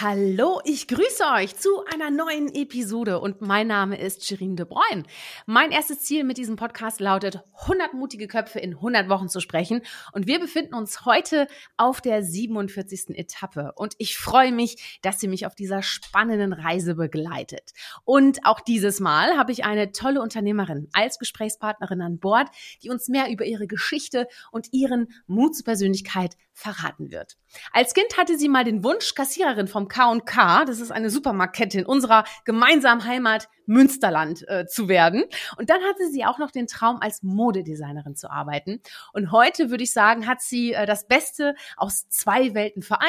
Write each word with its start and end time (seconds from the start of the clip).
Hallo, 0.00 0.60
ich 0.64 0.86
grüße 0.86 1.24
euch 1.34 1.56
zu 1.56 1.84
einer 1.92 2.12
neuen 2.12 2.54
Episode 2.54 3.18
und 3.18 3.40
mein 3.40 3.66
Name 3.66 3.98
ist 3.98 4.24
Shirin 4.24 4.54
de 4.54 4.64
Bruyne. 4.64 5.02
Mein 5.44 5.72
erstes 5.72 6.04
Ziel 6.04 6.22
mit 6.22 6.38
diesem 6.38 6.54
Podcast 6.54 7.00
lautet, 7.00 7.42
100 7.62 7.94
mutige 7.94 8.28
Köpfe 8.28 8.60
in 8.60 8.74
100 8.74 9.08
Wochen 9.08 9.28
zu 9.28 9.40
sprechen 9.40 9.82
und 10.12 10.28
wir 10.28 10.38
befinden 10.38 10.76
uns 10.76 11.04
heute 11.04 11.48
auf 11.76 12.00
der 12.00 12.22
47. 12.22 13.18
Etappe 13.18 13.72
und 13.74 13.94
ich 13.98 14.16
freue 14.16 14.52
mich, 14.52 15.00
dass 15.02 15.20
ihr 15.20 15.28
mich 15.28 15.46
auf 15.46 15.56
dieser 15.56 15.82
spannenden 15.82 16.52
Reise 16.52 16.94
begleitet. 16.94 17.72
Und 18.04 18.46
auch 18.46 18.60
dieses 18.60 19.00
Mal 19.00 19.36
habe 19.36 19.50
ich 19.50 19.64
eine 19.64 19.90
tolle 19.90 20.22
Unternehmerin 20.22 20.88
als 20.92 21.18
Gesprächspartnerin 21.18 22.02
an 22.02 22.20
Bord, 22.20 22.46
die 22.84 22.90
uns 22.90 23.08
mehr 23.08 23.32
über 23.32 23.46
ihre 23.46 23.66
Geschichte 23.66 24.28
und 24.52 24.68
ihren 24.70 25.08
Mut 25.26 25.56
zur 25.56 25.64
Persönlichkeit 25.64 26.36
verraten 26.52 27.10
wird. 27.10 27.36
Als 27.72 27.94
Kind 27.94 28.16
hatte 28.16 28.36
sie 28.36 28.48
mal 28.48 28.64
den 28.64 28.84
Wunsch, 28.84 29.14
Kassiererin 29.14 29.68
vom 29.68 29.87
K&K, 29.88 30.64
das 30.64 30.80
ist 30.80 30.90
eine 30.90 31.10
Supermarktkette 31.10 31.78
in 31.78 31.86
unserer 31.86 32.24
gemeinsamen 32.44 33.04
Heimat 33.04 33.48
Münsterland 33.68 34.46
äh, 34.48 34.66
zu 34.66 34.88
werden. 34.88 35.24
Und 35.56 35.70
dann 35.70 35.82
hatte 35.82 36.08
sie 36.10 36.24
auch 36.24 36.38
noch 36.38 36.50
den 36.50 36.66
Traum, 36.66 36.98
als 37.00 37.22
Modedesignerin 37.22 38.16
zu 38.16 38.30
arbeiten. 38.30 38.80
Und 39.12 39.30
heute 39.30 39.70
würde 39.70 39.84
ich 39.84 39.92
sagen, 39.92 40.26
hat 40.26 40.40
sie 40.40 40.72
äh, 40.72 40.86
das 40.86 41.06
Beste 41.06 41.54
aus 41.76 42.08
zwei 42.08 42.54
Welten 42.54 42.82
vereint. 42.82 43.08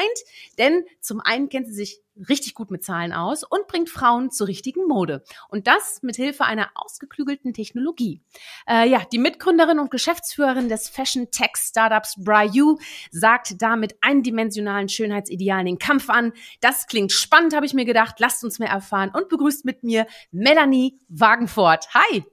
Denn 0.58 0.84
zum 1.00 1.20
einen 1.20 1.48
kennt 1.48 1.66
sie 1.66 1.74
sich 1.74 2.00
richtig 2.28 2.54
gut 2.54 2.70
mit 2.70 2.84
Zahlen 2.84 3.12
aus 3.12 3.44
und 3.44 3.66
bringt 3.66 3.88
Frauen 3.88 4.30
zur 4.30 4.48
richtigen 4.48 4.86
Mode. 4.86 5.22
Und 5.48 5.66
das 5.66 6.00
mit 6.02 6.16
Hilfe 6.16 6.44
einer 6.44 6.70
ausgeklügelten 6.74 7.54
Technologie. 7.54 8.20
Äh, 8.68 8.88
ja, 8.88 9.02
die 9.12 9.18
Mitgründerin 9.18 9.78
und 9.78 9.90
Geschäftsführerin 9.90 10.68
des 10.68 10.88
Fashion 10.88 11.30
Tech 11.30 11.52
Startups 11.56 12.16
Bryu 12.18 12.78
sagt 13.10 13.62
damit 13.62 13.96
eindimensionalen 14.00 14.88
Schönheitsidealen 14.88 15.66
den 15.66 15.78
Kampf 15.78 16.10
an. 16.10 16.32
Das 16.60 16.86
klingt 16.86 17.12
spannend, 17.12 17.54
habe 17.54 17.66
ich 17.66 17.74
mir 17.74 17.84
gedacht. 17.84 18.16
Lasst 18.18 18.44
uns 18.44 18.58
mehr 18.58 18.70
erfahren 18.70 19.10
und 19.14 19.28
begrüßt 19.28 19.64
mit 19.64 19.82
mir 19.82 20.06
Melanie 20.50 20.98
Wagenfort. 21.08 21.86
Hi! 21.94 22.24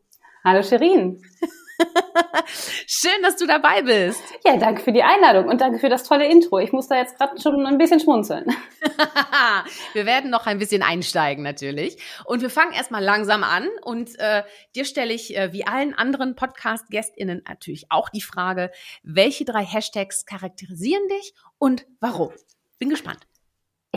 Hallo 0.44 0.64
Sherin. 0.64 1.22
Schön, 2.88 3.22
dass 3.22 3.36
du 3.36 3.46
dabei 3.46 3.84
bist. 3.84 4.24
Ja, 4.44 4.58
danke 4.58 4.82
für 4.82 4.92
die 4.92 5.04
Einladung 5.04 5.48
und 5.48 5.62
danke 5.62 5.78
für 5.78 5.88
das 5.88 6.04
tolle 6.04 6.28
Intro. 6.28 6.58
Ich 6.58 6.72
muss 6.72 6.88
da 6.88 6.96
jetzt 6.96 7.16
gerade 7.20 7.40
schon 7.40 7.64
ein 7.68 7.78
bisschen 7.78 8.00
schmunzeln. 8.00 8.48
wir 9.94 10.08
werden 10.08 10.32
noch 10.32 10.48
ein 10.48 10.58
bisschen 10.58 10.82
einsteigen 10.82 11.44
natürlich. 11.44 12.02
Und 12.26 12.42
wir 12.42 12.50
fangen 12.50 12.74
erstmal 12.74 13.04
langsam 13.04 13.44
an. 13.44 13.68
Und 13.84 14.18
äh, 14.18 14.42
dir 14.74 14.86
stelle 14.86 15.14
ich, 15.14 15.38
äh, 15.38 15.54
wie 15.54 15.68
allen 15.68 15.94
anderen 15.94 16.34
Podcast-GästInnen, 16.36 17.44
natürlich 17.48 17.92
auch 17.92 18.10
die 18.10 18.22
Frage, 18.22 18.72
welche 19.04 19.46
drei 19.46 19.64
Hashtags 19.64 20.26
charakterisieren 20.26 21.08
dich 21.08 21.36
und 21.60 21.86
warum? 22.00 22.32
Bin 22.80 22.90
gespannt. 22.90 23.28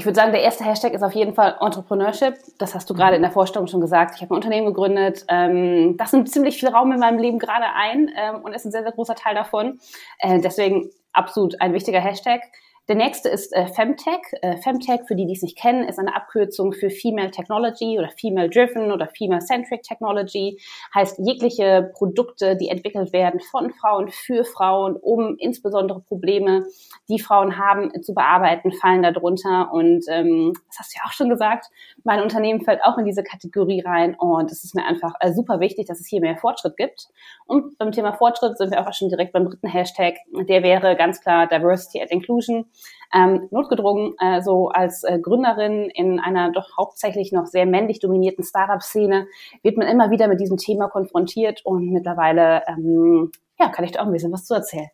Ich 0.01 0.07
würde 0.07 0.17
sagen, 0.17 0.33
der 0.33 0.41
erste 0.41 0.65
Hashtag 0.65 0.95
ist 0.95 1.03
auf 1.03 1.15
jeden 1.15 1.35
Fall 1.35 1.59
Entrepreneurship. 1.61 2.39
Das 2.57 2.75
hast 2.75 2.89
du 2.89 2.95
gerade 2.95 3.17
in 3.17 3.23
der 3.23 3.31
Vorstellung 3.31 3.69
schon 3.69 3.83
gesagt. 3.83 4.15
Ich 4.17 4.23
habe 4.23 4.33
ein 4.33 4.37
Unternehmen 4.37 4.67
gegründet. 4.67 5.27
Ähm, 5.29 5.99
das 5.99 6.15
nimmt 6.15 6.31
ziemlich 6.31 6.59
viel 6.59 6.71
Raum 6.71 6.91
in 6.91 7.01
meinem 7.01 7.19
Leben 7.19 7.39
gerade 7.39 7.67
ein 7.75 8.11
ähm, 8.17 8.37
und 8.37 8.55
ist 8.55 8.65
ein 8.65 8.73
sehr, 8.73 8.83
sehr 8.83 8.93
großer 8.93 9.15
Teil 9.15 9.35
davon. 9.35 9.79
Äh, 10.19 10.41
deswegen 10.41 10.89
absolut 11.13 11.61
ein 11.61 11.75
wichtiger 11.75 12.01
Hashtag. 12.01 12.41
Der 12.89 12.97
nächste 12.97 13.29
ist 13.29 13.55
äh, 13.55 13.67
Femtech. 13.69 14.21
Äh, 14.43 14.57
Femtech, 14.57 15.03
für 15.07 15.15
die, 15.15 15.25
die 15.25 15.35
es 15.35 15.43
nicht 15.43 15.57
kennen, 15.57 15.87
ist 15.89 16.01
eine 16.01 16.17
Abkürzung 16.17 16.73
für 16.73 16.91
Female 16.91 17.31
Technology 17.31 17.97
oder 17.99 18.09
Female 18.19 18.51
Driven 18.51 18.91
oder 18.91 19.07
Female 19.17 19.41
Centric 19.41 19.83
Technology. 19.83 20.59
Heißt 20.93 21.21
jegliche 21.21 21.93
Produkte, 21.95 22.57
die 22.57 22.69
entwickelt 22.69 23.13
werden 23.13 23.39
von 23.39 23.71
Frauen 23.71 24.09
für 24.09 24.45
Frauen, 24.45 24.97
um 24.97 25.37
insbesondere 25.39 26.01
Probleme, 26.01 26.67
die 27.09 27.21
Frauen 27.21 27.59
haben, 27.59 27.93
zu 28.03 28.13
bearbeiten, 28.13 28.73
fallen 28.73 29.05
darunter. 29.05 29.71
Und 29.73 30.07
ähm, 30.09 30.53
das 30.67 30.81
hast 30.81 30.93
du 30.93 30.99
ja 30.99 31.07
auch 31.07 31.13
schon 31.13 31.29
gesagt, 31.29 31.67
mein 32.03 32.21
Unternehmen 32.21 32.63
fällt 32.63 32.83
auch 32.83 32.99
in 32.99 33.05
diese 33.05 33.23
Kategorie 33.23 33.83
rein. 33.83 34.17
Und 34.19 34.51
es 34.51 34.65
ist 34.65 34.75
mir 34.75 34.85
einfach 34.85 35.15
äh, 35.21 35.33
super 35.33 35.61
wichtig, 35.61 35.87
dass 35.87 36.01
es 36.01 36.09
hier 36.09 36.21
mehr 36.21 36.37
Fortschritt 36.37 36.77
gibt. 36.77 37.07
Und 37.47 37.79
beim 37.79 37.93
Thema 37.93 38.15
Fortschritt 38.15 38.59
sind 38.59 38.73
wir 38.73 38.81
auch 38.81 38.93
schon 38.93 39.11
direkt 39.11 39.33
beim 39.33 39.45
dritten 39.45 39.69
Hashtag. 39.69 40.15
Der 40.49 40.65
wäre 40.65 40.97
ganz 40.97 41.21
klar 41.21 41.47
Diversity 41.47 42.01
and 42.01 42.11
Inclusion 42.11 42.67
ähm, 43.13 43.49
notgedrungen, 43.51 44.15
äh, 44.21 44.41
so 44.43 44.69
als 44.69 45.05
äh, 45.05 45.19
Gründerin 45.19 45.91
in 45.91 46.21
einer 46.21 46.53
doch 46.53 46.77
hauptsächlich 46.77 47.33
noch 47.33 47.47
sehr 47.47 47.67
männlich 47.67 48.01
dominierten 48.01 48.45
Startup-Szene, 48.45 49.27
wird 49.63 49.77
man 49.77 49.89
immer 49.89 50.11
wieder 50.11 50.29
mit 50.29 50.41
diesem 50.41 50.57
Thema 50.57 50.89
konfrontiert 50.89 51.65
und 51.65 51.91
mittlerweile 51.91 52.63
ähm, 52.69 53.33
ja, 53.59 53.69
kann 53.69 53.85
ich 53.85 53.93
da 53.93 54.01
auch 54.01 54.07
ein 54.07 54.13
bisschen 54.13 54.33
was 54.33 54.45
zu 54.45 54.55
erzählen. 54.55 54.89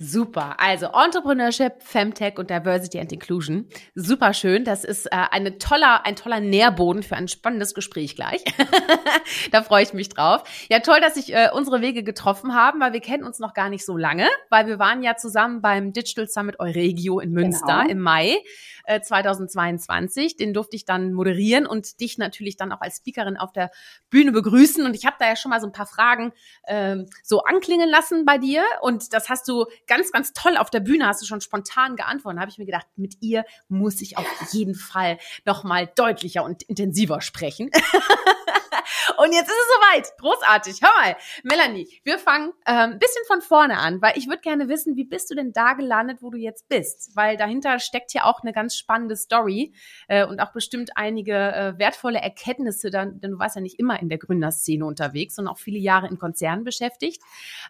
Super. 0.00 0.60
Also 0.60 0.86
Entrepreneurship, 0.86 1.82
Femtech 1.82 2.38
und 2.38 2.50
Diversity 2.50 3.00
and 3.00 3.12
Inclusion. 3.12 3.66
Super 3.96 4.32
schön. 4.32 4.64
Das 4.64 4.84
ist 4.84 5.06
äh, 5.06 5.16
eine 5.32 5.58
toller, 5.58 6.06
ein 6.06 6.14
toller 6.14 6.38
Nährboden 6.38 7.02
für 7.02 7.16
ein 7.16 7.26
spannendes 7.26 7.74
Gespräch 7.74 8.14
gleich. 8.14 8.44
da 9.50 9.62
freue 9.62 9.82
ich 9.82 9.92
mich 9.94 10.08
drauf. 10.08 10.44
Ja, 10.70 10.78
toll, 10.78 11.00
dass 11.00 11.14
sich 11.14 11.34
äh, 11.34 11.48
unsere 11.52 11.80
Wege 11.80 12.04
getroffen 12.04 12.54
haben, 12.54 12.80
weil 12.80 12.92
wir 12.92 13.00
kennen 13.00 13.24
uns 13.24 13.40
noch 13.40 13.54
gar 13.54 13.70
nicht 13.70 13.84
so 13.84 13.96
lange, 13.96 14.28
weil 14.50 14.68
wir 14.68 14.78
waren 14.78 15.02
ja 15.02 15.16
zusammen 15.16 15.62
beim 15.62 15.92
Digital 15.92 16.28
Summit 16.28 16.60
Euregio 16.60 17.18
in 17.18 17.32
Münster 17.32 17.80
genau. 17.80 17.90
im 17.90 17.98
Mai 17.98 18.36
äh, 18.88 19.00
2022. 19.00 20.36
Den 20.36 20.54
durfte 20.54 20.76
ich 20.76 20.84
dann 20.84 21.12
moderieren 21.12 21.66
und 21.66 22.00
dich 22.00 22.18
natürlich 22.18 22.56
dann 22.56 22.72
auch 22.72 22.80
als 22.80 22.96
Speakerin 22.96 23.36
auf 23.36 23.52
der 23.52 23.70
Bühne 24.10 24.32
begrüßen. 24.32 24.84
Und 24.84 24.94
ich 24.94 25.04
habe 25.04 25.16
da 25.18 25.28
ja 25.28 25.36
schon 25.36 25.50
mal 25.50 25.60
so 25.60 25.66
ein 25.66 25.72
paar 25.72 25.86
Fragen 25.86 26.32
ähm, 26.66 27.06
so 27.22 27.42
anklingen 27.42 27.88
lassen 27.88 28.24
bei 28.24 28.38
dir. 28.38 28.64
Und 28.80 29.12
das 29.12 29.28
hast 29.28 29.46
du 29.48 29.66
ganz, 29.86 30.10
ganz 30.10 30.32
toll 30.32 30.56
auf 30.56 30.70
der 30.70 30.80
Bühne, 30.80 31.06
hast 31.06 31.22
du 31.22 31.26
schon 31.26 31.40
spontan 31.40 31.96
geantwortet. 31.96 32.38
Da 32.38 32.40
habe 32.42 32.50
ich 32.50 32.58
mir 32.58 32.66
gedacht, 32.66 32.86
mit 32.96 33.16
ihr 33.20 33.44
muss 33.68 34.00
ich 34.00 34.16
auf 34.16 34.26
jeden 34.52 34.74
Fall 34.74 35.18
noch 35.44 35.64
mal 35.64 35.86
deutlicher 35.94 36.42
und 36.44 36.62
intensiver 36.62 37.20
sprechen. 37.20 37.70
Und 39.16 39.32
jetzt 39.32 39.48
ist 39.48 39.56
es 39.56 39.74
soweit. 39.74 40.18
Großartig. 40.18 40.80
Hör 40.82 40.90
mal, 41.02 41.16
Melanie, 41.42 41.88
wir 42.04 42.18
fangen 42.18 42.52
äh, 42.64 42.72
ein 42.72 42.98
bisschen 42.98 43.22
von 43.26 43.40
vorne 43.40 43.78
an, 43.78 44.00
weil 44.02 44.16
ich 44.16 44.28
würde 44.28 44.40
gerne 44.40 44.68
wissen, 44.68 44.96
wie 44.96 45.04
bist 45.04 45.30
du 45.30 45.34
denn 45.34 45.52
da 45.52 45.74
gelandet, 45.74 46.18
wo 46.20 46.30
du 46.30 46.38
jetzt 46.38 46.68
bist? 46.68 47.14
Weil 47.14 47.36
dahinter 47.36 47.78
steckt 47.78 48.12
ja 48.14 48.24
auch 48.24 48.40
eine 48.42 48.52
ganz 48.52 48.76
spannende 48.76 49.16
Story 49.16 49.74
äh, 50.08 50.24
und 50.24 50.40
auch 50.40 50.52
bestimmt 50.52 50.90
einige 50.96 51.34
äh, 51.34 51.78
wertvolle 51.78 52.20
Erkenntnisse, 52.20 52.90
dann, 52.90 53.20
denn 53.20 53.32
du 53.32 53.38
warst 53.38 53.56
ja 53.56 53.62
nicht 53.62 53.78
immer 53.78 54.00
in 54.00 54.08
der 54.08 54.18
Gründerszene 54.18 54.84
unterwegs, 54.84 55.34
sondern 55.34 55.54
auch 55.54 55.58
viele 55.58 55.78
Jahre 55.78 56.08
in 56.08 56.18
Konzernen 56.18 56.64
beschäftigt. 56.64 57.22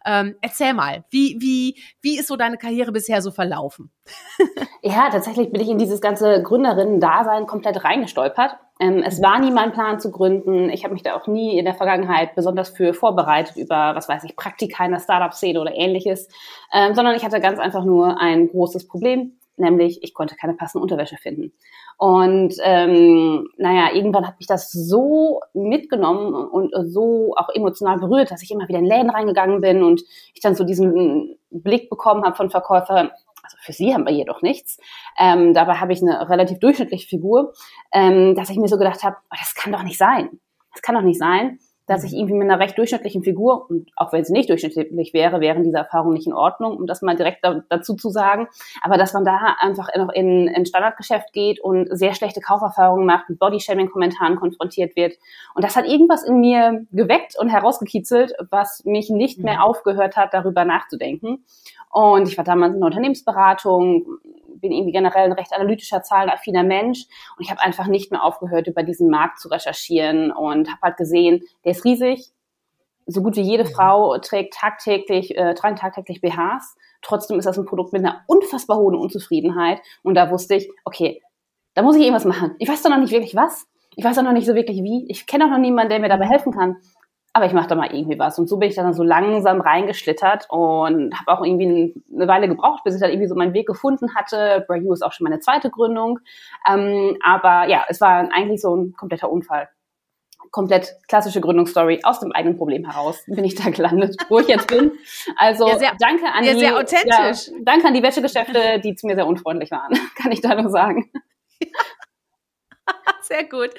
Ähm, 0.05 0.37
erzähl 0.41 0.75
mal, 0.75 1.05
wie, 1.11 1.37
wie, 1.41 1.83
wie 2.01 2.19
ist 2.19 2.29
so 2.29 2.37
deine 2.37 2.59
Karriere 2.59 2.93
bisher 2.93 3.23
so 3.23 3.31
verlaufen? 3.31 3.91
ja, 4.83 5.11
tatsächlich 5.11 5.51
bin 5.51 5.61
ich 5.61 5.69
in 5.69 5.79
dieses 5.79 6.01
ganze 6.01 6.43
Gründerinnen-Dasein 6.43 7.47
komplett 7.47 7.85
reingestolpert. 7.85 8.57
Ähm, 8.81 9.03
es 9.05 9.21
war 9.23 9.41
nie 9.41 9.51
mein 9.51 9.73
Plan 9.73 9.99
zu 9.99 10.11
gründen. 10.11 10.71
Ich 10.71 10.85
habe 10.85 10.95
mich 10.95 11.03
da 11.03 11.17
auch 11.17 11.27
nie 11.27 11.59
in 11.59 11.65
der 11.65 11.75
Vergangenheit 11.75 12.35
besonders 12.35 12.71
für 12.71 12.95
vorbereitet 12.95 13.57
über, 13.57 13.95
was 13.95 14.09
weiß 14.09 14.25
ich, 14.25 14.37
Praktika 14.37 14.85
in 14.85 14.93
der 14.93 15.01
Startup-Szene 15.01 15.61
oder 15.61 15.75
ähnliches, 15.75 16.29
ähm, 16.73 16.95
sondern 16.95 17.17
ich 17.17 17.25
hatte 17.25 17.41
ganz 17.41 17.59
einfach 17.59 17.85
nur 17.85 18.21
ein 18.21 18.49
großes 18.49 18.87
Problem, 18.87 19.39
nämlich 19.57 20.03
ich 20.03 20.15
konnte 20.15 20.37
keine 20.37 20.55
passende 20.55 20.83
Unterwäsche 20.83 21.17
finden. 21.17 21.53
Und 21.97 22.55
ähm, 22.63 23.49
naja, 23.57 23.93
irgendwann 23.93 24.27
hat 24.29 24.39
mich 24.39 24.47
das 24.47 24.71
so 24.71 25.41
mitgenommen 25.53 26.33
und 26.33 26.73
so 26.89 27.35
auch 27.37 27.49
emotional 27.53 27.99
berührt, 27.99 28.31
dass 28.31 28.43
ich 28.43 28.53
immer 28.53 28.69
wieder 28.69 28.79
in 28.79 28.87
Läden 28.87 29.11
reingegangen 29.11 29.61
bin 29.61 29.83
und 29.83 30.03
ich 30.33 30.41
dann 30.41 30.55
so 30.55 30.63
diesen 30.63 31.37
Blick 31.51 31.91
bekommen 31.91 32.23
habe 32.25 32.37
von 32.37 32.51
Verkäufern, 32.51 33.11
also 33.49 33.57
für 33.61 33.73
sie 33.73 33.95
haben 33.95 34.07
wir 34.07 34.13
jedoch 34.13 34.43
nichts. 34.43 34.79
Ähm, 35.19 35.55
dabei 35.55 35.75
habe 35.75 35.93
ich 35.93 36.03
eine 36.03 36.29
relativ 36.29 36.59
durchschnittliche 36.59 37.09
Figur, 37.09 37.55
ähm, 37.93 38.35
dass 38.35 38.51
ich 38.51 38.59
mir 38.59 38.69
so 38.69 38.77
gedacht 38.77 39.03
habe, 39.03 39.17
oh, 39.31 39.37
das 39.39 39.55
kann 39.55 39.73
doch 39.73 39.83
nicht 39.83 39.99
sein. 39.99 40.29
Das 40.73 40.83
kann 40.83 40.95
doch 40.95 41.03
nicht 41.03 41.19
sein 41.19 41.59
dass 41.89 42.05
ich 42.05 42.13
irgendwie 42.13 42.35
mit 42.35 42.49
einer 42.49 42.61
recht 42.61 42.77
durchschnittlichen 42.77 43.23
Figur, 43.23 43.69
und 43.69 43.91
auch 43.97 44.13
wenn 44.13 44.25
sie 44.25 44.33
nicht 44.33 44.51
durchschnittlich 44.51 45.15
wäre, 45.15 45.41
wären 45.41 45.65
diese 45.65 45.79
Erfahrungen 45.79 46.15
nicht 46.15 46.27
in 46.27 46.35
Ordnung, 46.35 46.77
um 46.77 46.87
das 46.87 47.03
mal 47.03 47.17
direkt 47.17 47.43
da, 47.43 47.63
dazu 47.69 47.95
zu 47.95 48.11
sagen, 48.11 48.47
aber 48.83 48.99
dass 48.99 49.15
man 49.15 49.25
da 49.25 49.57
einfach 49.59 49.89
noch 49.97 50.11
in, 50.11 50.47
in 50.49 50.67
Standardgeschäft 50.67 51.33
geht 51.33 51.61
und 51.61 51.89
sehr 51.91 52.15
schlechte 52.15 52.41
Kauferfahrungen 52.41 53.07
macht, 53.07 53.31
mit 53.31 53.39
Bodyshaming-Kommentaren 53.39 54.37
konfrontiert 54.37 54.95
wird. 54.97 55.15
Und 55.55 55.65
das 55.65 55.77
hat 55.77 55.87
irgendwas 55.87 56.23
in 56.23 56.41
mir 56.41 56.87
geweckt 56.93 57.35
und 57.39 57.49
herausgekitzelt, 57.49 58.35
was 58.51 58.85
mich 58.85 59.09
nicht 59.11 59.39
mehr 59.39 59.57
mhm. 59.57 59.63
aufgehört 59.63 60.17
hat, 60.17 60.35
darüber 60.35 60.65
nachzudenken. 60.65 61.45
Und 61.91 62.29
ich 62.29 62.37
war 62.37 62.45
damals 62.45 62.75
in 62.75 62.81
der 62.81 62.87
Unternehmensberatung, 62.87 64.07
bin 64.61 64.73
irgendwie 64.73 64.93
generell 64.93 65.25
ein 65.25 65.33
recht 65.33 65.53
analytischer, 65.53 66.03
zahlenaffiner 66.03 66.63
Mensch 66.63 67.05
und 67.37 67.45
ich 67.45 67.51
habe 67.51 67.61
einfach 67.61 67.87
nicht 67.87 68.11
mehr 68.11 68.25
aufgehört, 68.25 68.67
über 68.67 68.83
diesen 68.83 69.09
Markt 69.09 69.39
zu 69.39 69.49
recherchieren 69.49 70.33
und 70.33 70.69
habe 70.69 70.81
halt 70.83 70.97
gesehen, 70.97 71.43
der 71.65 71.73
ist 71.79 71.85
riesig. 71.85 72.33
So 73.07 73.23
gut 73.23 73.37
wie 73.37 73.43
jede 73.43 73.65
mhm. 73.65 73.69
Frau 73.69 74.19
trägt 74.19 74.55
tagtäglich, 74.55 75.37
äh, 75.37 75.55
tragen 75.55 75.77
tagtäglich 75.77 76.21
BHs. 76.21 76.77
Trotzdem 77.01 77.39
ist 77.39 77.47
das 77.47 77.59
ein 77.59 77.65
Produkt 77.65 77.93
mit 77.93 78.05
einer 78.05 78.23
unfassbar 78.27 78.77
hohen 78.77 78.95
Unzufriedenheit. 78.95 79.81
Und 80.03 80.15
da 80.15 80.31
wusste 80.31 80.57
ich, 80.57 80.71
okay, 80.85 81.23
da 81.75 81.83
muss 81.83 81.97
ich 81.97 82.03
irgendwas 82.03 82.25
machen. 82.25 82.55
Ich 82.59 82.69
weiß 82.69 82.83
doch 82.83 82.91
noch 82.91 82.99
nicht 82.99 83.13
wirklich 83.13 83.35
was. 83.35 83.67
Ich 83.97 84.05
weiß 84.05 84.19
auch 84.19 84.23
noch 84.23 84.33
nicht 84.33 84.47
so 84.47 84.55
wirklich 84.55 84.83
wie. 84.83 85.07
Ich 85.09 85.27
kenne 85.27 85.47
auch 85.47 85.51
noch 85.51 85.59
niemanden, 85.59 85.91
der 85.91 86.01
mir 86.01 86.09
dabei 86.09 86.27
helfen 86.27 86.53
kann. 86.53 86.77
Aber 87.33 87.47
ich 87.47 87.53
mache 87.53 87.69
da 87.69 87.75
mal 87.77 87.95
irgendwie 87.95 88.19
was. 88.19 88.39
Und 88.39 88.49
so 88.49 88.57
bin 88.57 88.69
ich 88.69 88.75
dann 88.75 88.93
so 88.95 89.03
langsam 89.03 89.61
reingeschlittert 89.61 90.47
und 90.51 91.19
habe 91.19 91.33
auch 91.33 91.45
irgendwie 91.45 91.95
eine 92.13 92.29
Weile 92.29 92.49
gebraucht, 92.49 92.85
bis 92.85 92.95
ich 92.95 93.01
dann 93.01 93.11
irgendwie 93.11 93.29
so 93.29 93.37
meinen 93.37 93.55
Weg 93.55 93.67
gefunden 93.67 94.15
hatte. 94.15 94.65
Brayu 94.67 94.93
ist 94.93 95.03
auch 95.03 95.13
schon 95.13 95.25
meine 95.25 95.41
zweite 95.41 95.71
Gründung. 95.71 96.19
Ähm, 96.69 97.17
aber 97.23 97.69
ja, 97.69 97.85
es 97.89 98.01
war 98.01 98.29
eigentlich 98.33 98.61
so 98.61 98.75
ein 98.75 98.93
kompletter 98.95 99.31
Unfall 99.31 99.69
komplett 100.51 100.97
klassische 101.09 101.41
Gründungsstory 101.41 102.01
aus 102.03 102.21
dem 102.21 102.33
eigenen 102.33 102.57
Problem 102.57 102.85
heraus 102.85 103.23
bin 103.27 103.45
ich 103.45 103.55
da 103.55 103.71
gelandet, 103.71 104.17
wo 104.29 104.41
ich 104.41 104.49
jetzt 104.49 104.69
bin. 104.69 104.93
Also 105.37 105.69
ja, 105.69 105.79
sehr, 105.79 105.93
danke 105.99 106.27
an 106.27 106.45
ja, 106.45 106.55
die, 106.55 106.59
sehr 106.61 106.77
authentisch. 106.77 107.49
Ja, 107.49 107.55
danke 107.63 107.87
an 107.87 107.95
die 107.95 108.03
Wäschegeschäfte, 108.03 108.81
die 108.81 108.95
zu 108.95 109.07
mir 109.07 109.15
sehr 109.15 109.27
unfreundlich 109.27 109.71
waren, 109.71 109.99
kann 110.17 110.33
ich 110.33 110.41
da 110.41 110.61
nur 110.61 110.71
sagen. 110.71 111.11
sehr 113.23 113.45
gut. 113.45 113.71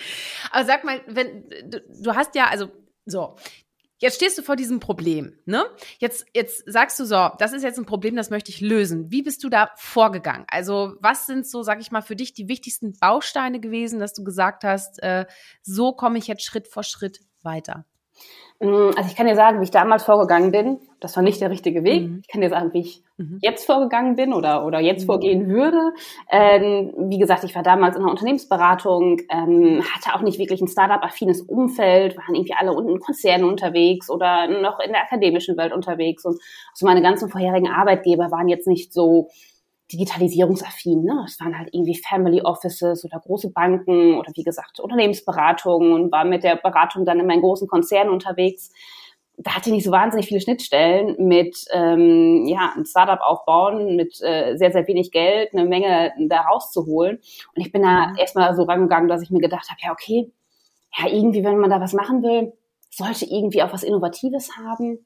Aber 0.51 0.65
sag 0.65 0.83
mal, 0.83 1.01
wenn 1.07 1.49
du, 1.65 1.81
du 1.81 2.15
hast 2.15 2.35
ja 2.35 2.47
also 2.47 2.67
so 3.05 3.35
Jetzt 3.99 4.15
stehst 4.15 4.37
du 4.37 4.41
vor 4.41 4.55
diesem 4.55 4.79
Problem, 4.79 5.37
ne? 5.45 5.65
Jetzt, 5.99 6.25
jetzt 6.33 6.63
sagst 6.65 6.99
du 6.99 7.05
so, 7.05 7.31
das 7.37 7.51
ist 7.51 7.63
jetzt 7.63 7.77
ein 7.77 7.85
Problem, 7.85 8.15
das 8.15 8.29
möchte 8.29 8.49
ich 8.49 8.61
lösen. 8.61 9.11
Wie 9.11 9.21
bist 9.21 9.43
du 9.43 9.49
da 9.49 9.71
vorgegangen? 9.75 10.45
Also, 10.49 10.95
was 11.01 11.25
sind 11.25 11.45
so, 11.45 11.63
sag 11.63 11.81
ich 11.81 11.91
mal, 11.91 12.01
für 12.01 12.15
dich 12.15 12.33
die 12.33 12.47
wichtigsten 12.47 12.93
Bausteine 12.97 13.59
gewesen, 13.59 13.99
dass 13.99 14.13
du 14.13 14.23
gesagt 14.23 14.63
hast, 14.63 15.03
äh, 15.03 15.25
so 15.61 15.91
komme 15.91 16.17
ich 16.17 16.27
jetzt 16.27 16.43
Schritt 16.45 16.67
vor 16.69 16.83
Schritt 16.83 17.19
weiter? 17.41 17.85
Mm, 18.59 18.91
also 18.95 19.09
ich 19.09 19.15
kann 19.15 19.25
dir 19.25 19.35
sagen, 19.35 19.59
wie 19.59 19.63
ich 19.63 19.71
damals 19.71 20.03
vorgegangen 20.03 20.51
bin. 20.51 20.79
Das 20.99 21.15
war 21.15 21.23
nicht 21.23 21.39
der 21.39 21.49
richtige 21.49 21.83
Weg. 21.85 22.03
Mhm. 22.03 22.19
Ich 22.21 22.27
kann 22.27 22.41
dir 22.41 22.49
sagen, 22.49 22.73
wie 22.73 22.81
ich 22.81 23.03
mhm. 23.17 23.39
jetzt 23.41 23.65
vorgegangen 23.65 24.15
bin 24.15 24.33
oder, 24.33 24.65
oder 24.65 24.79
jetzt 24.81 25.03
mhm. 25.03 25.05
vorgehen 25.05 25.47
würde. 25.47 25.93
Ähm, 26.29 26.93
wie 27.09 27.19
gesagt, 27.19 27.45
ich 27.45 27.55
war 27.55 27.63
damals 27.63 27.95
in 27.95 28.01
einer 28.01 28.11
Unternehmensberatung, 28.11 29.21
ähm, 29.29 29.81
hatte 29.95 30.13
auch 30.13 30.21
nicht 30.21 30.39
wirklich 30.39 30.61
ein 30.61 30.67
Startup-affines 30.67 31.41
Umfeld, 31.41 32.17
waren 32.17 32.35
irgendwie 32.35 32.55
alle 32.57 32.73
unten 32.73 32.91
in 32.91 32.99
Konzernen 32.99 33.45
unterwegs 33.45 34.09
oder 34.09 34.47
noch 34.47 34.79
in 34.79 34.91
der 34.91 35.03
akademischen 35.03 35.55
Welt 35.55 35.71
unterwegs. 35.71 36.25
Und 36.25 36.39
also 36.71 36.85
meine 36.85 37.01
ganzen 37.01 37.29
vorherigen 37.29 37.69
Arbeitgeber 37.69 38.29
waren 38.29 38.49
jetzt 38.49 38.67
nicht 38.67 38.91
so 38.91 39.29
digitalisierungsaffin. 39.91 41.03
Ne? 41.03 41.23
Es 41.25 41.39
waren 41.39 41.57
halt 41.57 41.69
irgendwie 41.73 41.95
Family 41.95 42.41
Offices 42.41 43.03
oder 43.05 43.19
große 43.19 43.51
Banken 43.51 44.17
oder 44.17 44.31
wie 44.35 44.43
gesagt 44.43 44.79
Unternehmensberatungen 44.79 45.93
und 45.93 46.11
war 46.11 46.25
mit 46.25 46.43
der 46.43 46.55
Beratung 46.55 47.05
dann 47.05 47.19
in 47.19 47.27
meinen 47.27 47.41
großen 47.41 47.67
Konzernen 47.67 48.11
unterwegs. 48.11 48.71
Da 49.37 49.55
hatte 49.55 49.69
ich 49.69 49.75
nicht 49.75 49.85
so 49.85 49.91
wahnsinnig 49.91 50.27
viele 50.27 50.41
Schnittstellen 50.41 51.15
mit 51.17 51.65
ähm, 51.71 52.45
ja, 52.45 52.73
ein 52.75 52.85
Startup 52.85 53.21
aufbauen, 53.21 53.95
mit 53.95 54.21
äh, 54.21 54.57
sehr, 54.57 54.71
sehr 54.71 54.85
wenig 54.87 55.11
Geld, 55.11 55.53
eine 55.53 55.65
Menge 55.65 56.11
da 56.27 56.41
rauszuholen. 56.41 57.17
Und 57.55 57.61
ich 57.61 57.71
bin 57.71 57.81
da 57.81 58.07
mhm. 58.07 58.17
erstmal 58.17 58.53
so 58.55 58.63
rangegangen, 58.63 59.07
dass 59.07 59.21
ich 59.21 59.31
mir 59.31 59.39
gedacht 59.39 59.69
habe, 59.69 59.79
ja, 59.81 59.91
okay, 59.91 60.31
ja, 60.97 61.07
irgendwie, 61.07 61.43
wenn 61.43 61.57
man 61.57 61.69
da 61.69 61.79
was 61.79 61.93
machen 61.93 62.21
will, 62.21 62.53
sollte 62.89 63.25
irgendwie 63.25 63.63
auch 63.63 63.71
was 63.71 63.83
Innovatives 63.83 64.57
haben 64.57 65.05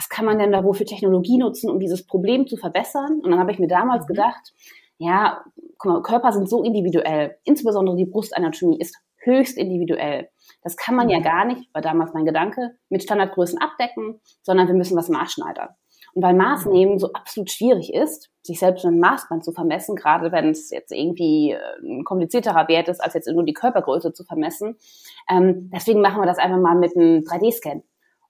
was 0.00 0.08
kann 0.08 0.24
man 0.24 0.38
denn 0.38 0.50
da 0.50 0.64
wohl 0.64 0.72
für 0.72 0.86
Technologie 0.86 1.36
nutzen, 1.36 1.68
um 1.68 1.78
dieses 1.78 2.06
Problem 2.06 2.46
zu 2.46 2.56
verbessern? 2.56 3.20
Und 3.22 3.30
dann 3.30 3.38
habe 3.38 3.52
ich 3.52 3.58
mir 3.58 3.68
damals 3.68 4.04
mhm. 4.04 4.14
gedacht, 4.14 4.54
ja, 4.96 5.44
guck 5.76 5.92
mal, 5.92 6.02
Körper 6.02 6.32
sind 6.32 6.48
so 6.48 6.62
individuell, 6.62 7.36
insbesondere 7.44 7.96
die 7.96 8.06
Brustanatomie 8.06 8.80
ist 8.80 8.96
höchst 9.18 9.58
individuell. 9.58 10.30
Das 10.62 10.78
kann 10.78 10.94
man 10.94 11.08
mhm. 11.08 11.12
ja 11.12 11.20
gar 11.20 11.44
nicht, 11.44 11.68
war 11.74 11.82
damals 11.82 12.14
mein 12.14 12.24
Gedanke, 12.24 12.78
mit 12.88 13.02
Standardgrößen 13.02 13.60
abdecken, 13.60 14.22
sondern 14.40 14.68
wir 14.68 14.74
müssen 14.74 14.96
was 14.96 15.10
maßschneidern. 15.10 15.68
Und 16.14 16.22
weil 16.22 16.32
Maßnehmen 16.34 16.98
so 16.98 17.12
absolut 17.12 17.50
schwierig 17.50 17.92
ist, 17.92 18.30
sich 18.42 18.58
selbst 18.58 18.84
mit 18.86 18.92
einem 18.92 19.00
Maßband 19.00 19.44
zu 19.44 19.52
vermessen, 19.52 19.96
gerade 19.96 20.32
wenn 20.32 20.48
es 20.48 20.70
jetzt 20.70 20.92
irgendwie 20.92 21.50
äh, 21.50 21.58
ein 21.82 22.04
komplizierterer 22.04 22.68
Wert 22.68 22.88
ist, 22.88 23.00
als 23.00 23.12
jetzt 23.12 23.30
nur 23.30 23.44
die 23.44 23.52
Körpergröße 23.52 24.14
zu 24.14 24.24
vermessen, 24.24 24.76
ähm, 25.28 25.68
deswegen 25.74 26.00
machen 26.00 26.22
wir 26.22 26.26
das 26.26 26.38
einfach 26.38 26.58
mal 26.58 26.74
mit 26.74 26.96
einem 26.96 27.18
3D-Scan. 27.18 27.82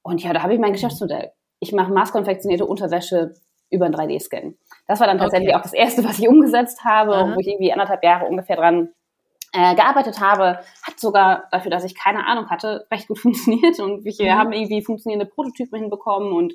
Und 0.03 0.21
ja, 0.25 0.33
da 0.33 0.43
habe 0.43 0.53
ich 0.53 0.59
mein 0.59 0.73
Geschäftsmodell 0.73 1.31
ich 1.61 1.73
mache 1.73 1.93
maßkonfektionierte 1.93 2.67
Unterwäsche 2.67 3.35
über 3.71 3.87
einen 3.87 3.95
3D-Scan. 3.95 4.55
Das 4.89 4.99
war 4.99 5.07
dann 5.07 5.19
tatsächlich 5.19 5.51
okay. 5.51 5.59
auch 5.59 5.63
das 5.63 5.73
erste, 5.73 6.05
was 6.05 6.19
ich 6.19 6.29
umgesetzt 6.29 6.85
habe, 6.85 7.15
Aha. 7.15 7.35
wo 7.35 7.41
ich 7.41 7.47
irgendwie 7.47 7.73
anderthalb 7.73 8.03
Jahre 8.03 8.27
ungefähr 8.27 8.57
dran 8.57 8.89
äh, 9.53 9.75
gearbeitet 9.75 10.21
habe, 10.21 10.61
hat 10.83 10.99
sogar 10.99 11.45
dafür, 11.51 11.71
dass 11.71 11.85
ich 11.85 11.97
keine 11.97 12.27
Ahnung 12.27 12.51
hatte, 12.51 12.87
recht 12.91 13.09
gut 13.09 13.19
funktioniert 13.21 13.79
und 13.79 14.05
wir 14.05 14.35
mhm. 14.35 14.39
haben 14.39 14.53
irgendwie 14.53 14.83
funktionierende 14.83 15.27
Prototypen 15.27 15.79
hinbekommen 15.79 16.33
und 16.33 16.55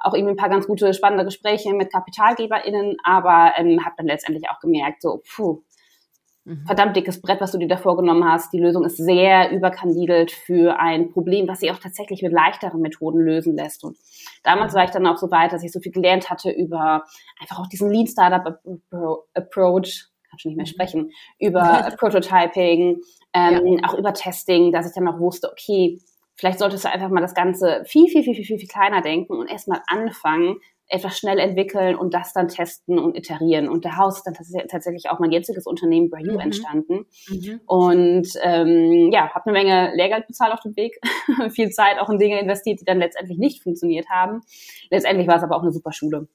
auch 0.00 0.14
irgendwie 0.14 0.34
ein 0.34 0.36
paar 0.36 0.48
ganz 0.48 0.66
gute, 0.66 0.94
spannende 0.94 1.24
Gespräche 1.24 1.72
mit 1.74 1.92
KapitalgeberInnen, 1.92 2.98
aber 3.02 3.52
ähm, 3.56 3.84
habe 3.84 3.96
dann 3.96 4.06
letztendlich 4.06 4.48
auch 4.48 4.60
gemerkt, 4.60 5.02
so, 5.02 5.22
puh, 5.34 5.62
Mhm. 6.48 6.64
verdammt 6.64 6.96
dickes 6.96 7.20
Brett, 7.20 7.42
was 7.42 7.52
du 7.52 7.58
dir 7.58 7.68
da 7.68 7.76
vorgenommen 7.76 8.24
hast. 8.24 8.54
Die 8.54 8.58
Lösung 8.58 8.82
ist 8.84 8.96
sehr 8.96 9.50
überkandidelt 9.50 10.30
für 10.30 10.80
ein 10.80 11.10
Problem, 11.10 11.46
was 11.46 11.60
sich 11.60 11.70
auch 11.70 11.78
tatsächlich 11.78 12.22
mit 12.22 12.32
leichteren 12.32 12.80
Methoden 12.80 13.20
lösen 13.20 13.54
lässt. 13.54 13.84
Und 13.84 13.98
damals 14.44 14.72
war 14.72 14.84
ich 14.84 14.90
dann 14.90 15.06
auch 15.06 15.18
so 15.18 15.30
weit, 15.30 15.52
dass 15.52 15.62
ich 15.62 15.70
so 15.70 15.80
viel 15.80 15.92
gelernt 15.92 16.30
hatte 16.30 16.50
über 16.50 17.04
einfach 17.38 17.58
auch 17.60 17.66
diesen 17.66 17.90
Lean 17.90 18.06
Startup 18.06 18.58
Approach, 19.34 20.06
kann 20.30 20.38
schon 20.38 20.50
nicht 20.50 20.56
mehr 20.56 20.64
mhm. 20.64 20.70
sprechen, 20.70 21.10
über 21.38 21.90
Prototyping, 21.98 23.02
ähm, 23.34 23.66
ja. 23.66 23.88
auch 23.88 23.94
über 23.94 24.14
Testing, 24.14 24.72
dass 24.72 24.88
ich 24.88 24.94
dann 24.94 25.06
auch 25.06 25.20
wusste, 25.20 25.50
okay, 25.52 25.98
vielleicht 26.34 26.60
solltest 26.60 26.84
du 26.84 26.90
einfach 26.90 27.10
mal 27.10 27.20
das 27.20 27.34
Ganze 27.34 27.82
viel, 27.84 28.08
viel, 28.08 28.22
viel, 28.22 28.34
viel, 28.34 28.44
viel, 28.44 28.58
viel 28.58 28.68
kleiner 28.68 29.02
denken 29.02 29.34
und 29.34 29.50
erstmal 29.50 29.82
anfangen, 29.86 30.56
etwas 30.88 31.18
schnell 31.18 31.38
entwickeln 31.38 31.96
und 31.96 32.14
das 32.14 32.32
dann 32.32 32.48
testen 32.48 32.98
und 32.98 33.16
iterieren. 33.16 33.68
Und 33.68 33.84
daraus 33.84 34.18
ist 34.18 34.24
dann 34.24 34.34
tatsächlich 34.68 35.10
auch 35.10 35.18
mein 35.18 35.30
jetziges 35.30 35.66
Unternehmen 35.66 36.10
Brayu 36.10 36.34
mhm. 36.34 36.40
entstanden. 36.40 37.06
Mhm. 37.28 37.60
Und 37.66 38.28
ähm, 38.42 39.10
ja, 39.12 39.30
habe 39.34 39.46
eine 39.46 39.52
Menge 39.52 39.92
Lehrgeld 39.94 40.26
bezahlt 40.26 40.52
auf 40.52 40.60
dem 40.60 40.76
Weg, 40.76 40.98
viel 41.50 41.70
Zeit 41.70 41.98
auch 41.98 42.08
in 42.08 42.18
Dinge 42.18 42.40
investiert, 42.40 42.80
die 42.80 42.84
dann 42.84 42.98
letztendlich 42.98 43.38
nicht 43.38 43.62
funktioniert 43.62 44.08
haben. 44.08 44.40
Letztendlich 44.90 45.28
war 45.28 45.36
es 45.36 45.42
aber 45.42 45.56
auch 45.56 45.62
eine 45.62 45.72
super 45.72 45.92
Schule. 45.92 46.28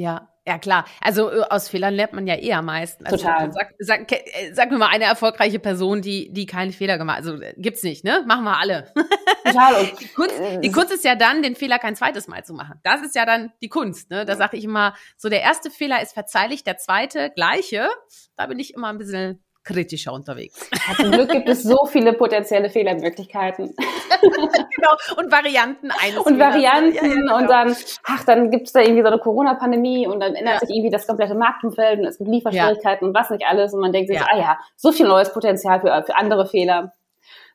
Ja, 0.00 0.30
ja 0.46 0.58
klar. 0.58 0.86
Also 1.02 1.30
äh, 1.30 1.42
aus 1.50 1.68
Fehlern 1.68 1.92
lernt 1.92 2.14
man 2.14 2.26
ja 2.26 2.34
eher 2.34 2.58
am 2.58 2.64
meisten. 2.64 3.04
Also, 3.04 3.18
Total. 3.18 3.52
Sag, 3.52 3.74
sag, 3.78 4.10
äh, 4.10 4.50
sag 4.54 4.70
mir 4.70 4.78
mal 4.78 4.88
eine 4.88 5.04
erfolgreiche 5.04 5.58
Person, 5.58 6.00
die, 6.00 6.32
die 6.32 6.46
keine 6.46 6.72
Fehler 6.72 6.96
gemacht 6.96 7.18
hat. 7.18 7.26
Also 7.26 7.42
äh, 7.42 7.52
gibt's 7.58 7.82
nicht, 7.82 8.02
ne? 8.02 8.24
Machen 8.26 8.44
wir 8.44 8.58
alle. 8.58 8.90
Total. 9.44 9.84
Die, 10.00 10.08
Kunst, 10.08 10.34
die 10.62 10.72
Kunst 10.72 10.90
ist 10.90 11.04
ja 11.04 11.16
dann, 11.16 11.42
den 11.42 11.54
Fehler 11.54 11.78
kein 11.78 11.96
zweites 11.96 12.28
Mal 12.28 12.46
zu 12.46 12.54
machen. 12.54 12.80
Das 12.82 13.02
ist 13.02 13.14
ja 13.14 13.26
dann 13.26 13.52
die 13.60 13.68
Kunst, 13.68 14.08
ne? 14.10 14.24
Da 14.24 14.36
sage 14.36 14.56
ich 14.56 14.64
immer, 14.64 14.94
so 15.18 15.28
der 15.28 15.42
erste 15.42 15.70
Fehler 15.70 16.00
ist 16.00 16.14
verzeihlich, 16.14 16.64
der 16.64 16.78
zweite 16.78 17.30
gleiche. 17.34 17.90
Da 18.36 18.46
bin 18.46 18.58
ich 18.58 18.72
immer 18.72 18.88
ein 18.88 18.96
bisschen 18.96 19.44
kritischer 19.64 20.12
unterwegs. 20.12 20.68
Ja, 20.72 20.94
zum 20.94 21.10
Glück 21.12 21.30
gibt 21.30 21.48
es 21.48 21.62
so 21.62 21.86
viele 21.86 22.12
potenzielle 22.12 22.70
Fehlermöglichkeiten. 22.70 23.74
genau, 24.20 25.18
und 25.18 25.30
Varianten 25.30 25.90
eines. 25.90 26.18
Und 26.18 26.38
Varianten 26.38 26.94
ja, 26.94 27.02
ja, 27.02 27.14
genau. 27.14 27.36
und 27.36 27.50
dann, 27.50 27.76
ach, 28.04 28.24
dann 28.24 28.50
gibt 28.50 28.66
es 28.66 28.72
da 28.72 28.80
irgendwie 28.80 29.02
so 29.02 29.08
eine 29.08 29.18
Corona-Pandemie 29.18 30.06
und 30.06 30.20
dann 30.20 30.34
ändert 30.34 30.60
sich 30.60 30.70
irgendwie 30.70 30.90
das 30.90 31.06
komplette 31.06 31.34
Marktumfeld 31.34 32.00
und 32.00 32.06
es 32.06 32.18
gibt 32.18 32.30
Lieferschwierigkeiten 32.30 33.08
und 33.08 33.14
was 33.14 33.30
nicht 33.30 33.44
alles 33.46 33.74
und 33.74 33.80
man 33.80 33.92
denkt 33.92 34.08
sich, 34.08 34.18
so, 34.18 34.24
ah 34.28 34.38
ja, 34.38 34.58
so 34.76 34.92
viel 34.92 35.06
neues 35.06 35.32
Potenzial 35.32 35.80
für, 35.80 36.02
für 36.04 36.16
andere 36.16 36.46
Fehler. 36.46 36.92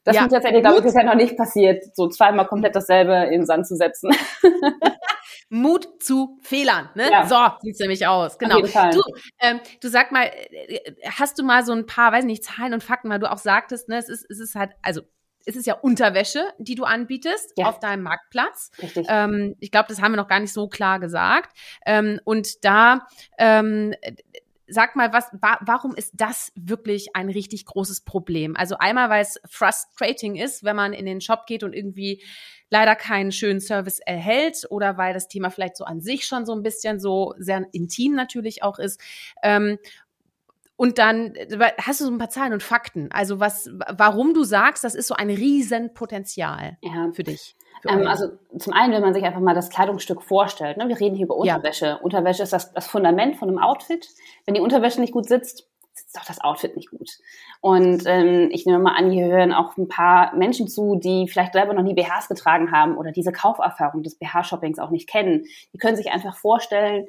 Das 0.06 0.16
ja. 0.16 0.26
ist 0.26 0.32
tatsächlich, 0.32 0.62
glaube 0.62 0.78
ich, 0.78 0.84
bisher 0.84 1.04
noch 1.04 1.16
nicht 1.16 1.36
passiert, 1.36 1.84
so 1.96 2.08
zweimal 2.08 2.46
komplett 2.46 2.76
dasselbe 2.76 3.26
in 3.26 3.42
den 3.42 3.46
Sand 3.46 3.68
zu 3.68 3.76
setzen. 3.76 4.12
Mut 5.50 6.02
zu 6.02 6.40
Fehlern, 6.44 6.90
ne? 6.94 7.10
Ja. 7.12 7.26
So 7.26 7.36
sieht's 7.62 7.80
nämlich 7.80 8.06
aus. 8.06 8.38
Genau. 8.38 8.62
Du, 8.62 9.02
ähm, 9.40 9.60
du 9.82 9.88
sag 9.90 10.12
mal, 10.12 10.32
hast 11.18 11.40
du 11.40 11.44
mal 11.44 11.66
so 11.66 11.72
ein 11.72 11.88
paar, 11.88 12.12
weiß 12.12 12.26
nicht, 12.26 12.44
Zahlen 12.44 12.74
und 12.74 12.84
Fakten, 12.84 13.10
weil 13.10 13.20
du 13.20 13.32
auch 13.32 13.40
sagtest, 13.40 13.90
ne, 13.90 13.98
es 13.98 14.08
ist, 14.08 14.26
es 14.30 14.40
ist 14.40 14.56
halt, 14.56 14.72
also 14.84 15.02
es 15.46 15.56
ist 15.56 15.66
ja 15.66 15.76
Unterwäsche, 15.76 16.44
die 16.60 16.76
du 16.76 16.84
anbietest 16.84 17.54
ja. 17.58 17.68
auf 17.68 17.80
deinem 17.80 18.04
Marktplatz. 18.04 18.72
Richtig. 18.82 19.08
Ähm, 19.10 19.56
ich 19.60 19.72
glaube, 19.72 19.88
das 19.90 20.02
haben 20.02 20.12
wir 20.12 20.18
noch 20.18 20.28
gar 20.28 20.40
nicht 20.40 20.54
so 20.54 20.68
klar 20.68 21.00
gesagt. 21.00 21.56
Ähm, 21.86 22.20
und 22.26 22.64
da 22.64 23.08
ähm, 23.38 23.94
sag 24.68 24.96
mal, 24.96 25.14
was, 25.14 25.30
wa 25.34 25.58
warum 25.62 25.96
ist 25.96 26.14
das 26.16 26.52
wirklich 26.56 27.16
ein 27.16 27.30
richtig 27.30 27.66
großes 27.66 28.02
Problem? 28.02 28.56
Also 28.56 28.78
einmal, 28.78 29.10
weil 29.10 29.22
es 29.22 29.40
frustrating 29.48 30.36
ist, 30.36 30.64
wenn 30.64 30.76
man 30.76 30.94
in 30.94 31.06
den 31.06 31.22
Shop 31.22 31.46
geht 31.46 31.64
und 31.64 31.74
irgendwie 31.74 32.24
leider 32.70 32.96
keinen 32.96 33.32
schönen 33.32 33.62
Service 33.62 34.00
erhält 34.00 34.66
oder 34.70 34.98
weil 34.98 35.14
das 35.14 35.28
Thema 35.28 35.50
vielleicht 35.52 35.78
so 35.78 35.86
an 35.86 36.02
sich 36.02 36.26
schon 36.26 36.46
so 36.46 36.54
ein 36.54 36.64
bisschen 36.64 37.00
so 37.00 37.34
sehr 37.38 37.66
intim 37.72 38.16
natürlich 38.16 38.64
auch 38.64 38.80
ist. 38.80 39.00
Ähm, 39.44 39.78
und 40.78 40.98
dann 40.98 41.34
hast 41.82 42.02
du 42.02 42.06
so 42.06 42.12
ein 42.12 42.18
paar 42.18 42.30
Zahlen 42.30 42.54
und 42.54 42.64
Fakten. 42.64 43.10
Also 43.12 43.40
was, 43.40 43.70
warum 43.98 44.34
du 44.34 44.44
sagst, 44.44 44.84
das 44.84 44.96
ist 44.96 45.08
so 45.08 45.16
ein 45.16 45.30
Riesenpotenzial 45.30 46.78
ja. 46.82 47.12
für 47.14 47.24
dich. 47.24 47.56
Ähm, 47.88 48.08
also 48.08 48.30
zum 48.58 48.74
einen, 48.74 48.94
wenn 48.94 49.02
man 49.02 49.14
sich 49.14 49.24
einfach 49.24 49.40
mal 49.40 49.56
das 49.56 49.70
Kleidungsstück 49.70 50.22
vorstellt. 50.22 50.78
Ne? 50.78 50.88
Wir 50.88 51.00
reden 51.00 51.16
hier 51.16 51.26
über 51.26 51.38
Unterwäsche. 51.38 51.86
Ja. 51.86 51.96
Unterwäsche 51.96 52.44
ist 52.44 52.54
das, 52.54 52.74
das 52.74 52.88
Fundament 52.88 53.38
von 53.38 53.48
einem 53.48 53.60
Outfit. 53.60 54.10
Wenn 54.46 54.56
die 54.56 54.62
Unterwäsche 54.62 55.00
nicht 55.00 55.14
gut 55.14 55.28
sitzt, 55.28 55.70
sitzt 55.94 56.20
auch 56.20 56.26
das 56.26 56.42
Outfit 56.42 56.76
nicht 56.76 56.92
gut. 56.92 57.10
Und 57.62 58.04
ähm, 58.06 58.50
ich 58.52 58.66
nehme 58.66 58.80
mal 58.80 58.96
an, 58.96 59.12
hier 59.12 59.28
hören 59.28 59.54
auch 59.54 59.78
ein 59.78 59.88
paar 59.88 60.36
Menschen 60.36 60.68
zu, 60.68 60.96
die 60.96 61.28
vielleicht 61.28 61.54
selber 61.54 61.74
noch 61.74 61.84
nie 61.84 61.94
BHs 61.94 62.28
getragen 62.28 62.72
haben 62.72 62.98
oder 62.98 63.12
diese 63.12 63.32
Kauferfahrung 63.32 64.04
des 64.04 64.16
BH-Shoppings 64.16 64.80
auch 64.80 64.90
nicht 64.90 65.08
kennen. 65.08 65.46
Die 65.74 65.78
können 65.78 65.96
sich 65.96 66.12
einfach 66.12 66.36
vorstellen, 66.36 67.08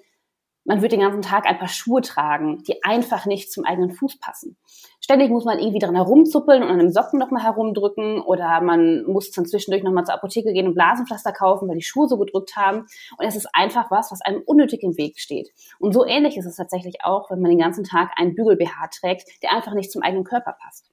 man 0.67 0.83
wird 0.83 0.93
den 0.93 1.01
ganzen 1.01 1.23
Tag 1.23 1.47
ein 1.47 1.59
paar 1.59 1.69
Schuhe 1.69 2.03
tragen, 2.03 2.63
die 2.65 2.83
einfach 2.85 3.25
nicht 3.25 3.53
zum 3.53 3.65
eigenen 3.65 3.93
Fuß 3.93 4.19
passen. 4.19 4.57
Ständig 5.01 5.31
muss 5.31 5.45
man 5.45 5.59
irgendwie 5.59 5.79
dran 5.79 5.95
herumzuppeln 5.95 6.63
und 6.63 6.69
an 6.69 6.79
dem 6.79 6.91
Socken 6.91 7.19
nochmal 7.19 7.45
herumdrücken 7.45 8.21
oder 8.21 8.61
man 8.61 9.05
muss 9.05 9.31
dann 9.31 9.47
zwischendurch 9.47 9.85
nochmal 9.85 10.05
zur 10.05 10.15
Apotheke 10.15 10.53
gehen 10.53 10.67
und 10.67 10.75
Blasenpflaster 10.75 11.33
kaufen, 11.33 11.69
weil 11.69 11.77
die 11.77 11.83
Schuhe 11.83 12.09
so 12.09 12.19
gedrückt 12.19 12.57
haben. 12.57 12.87
Und 13.17 13.27
es 13.27 13.37
ist 13.37 13.49
einfach 13.53 13.91
was, 13.91 14.11
was 14.11 14.21
einem 14.23 14.43
unnötig 14.45 14.83
im 14.83 14.97
Weg 14.97 15.21
steht. 15.21 15.51
Und 15.79 15.93
so 15.93 16.05
ähnlich 16.05 16.37
ist 16.37 16.47
es 16.47 16.57
tatsächlich 16.57 17.05
auch, 17.05 17.31
wenn 17.31 17.41
man 17.41 17.51
den 17.51 17.61
ganzen 17.61 17.85
Tag 17.85 18.11
einen 18.17 18.35
Bügel-BH 18.35 18.89
trägt, 19.01 19.43
der 19.43 19.53
einfach 19.53 19.75
nicht 19.75 19.93
zum 19.93 20.03
eigenen 20.03 20.25
Körper 20.25 20.57
passt. 20.61 20.86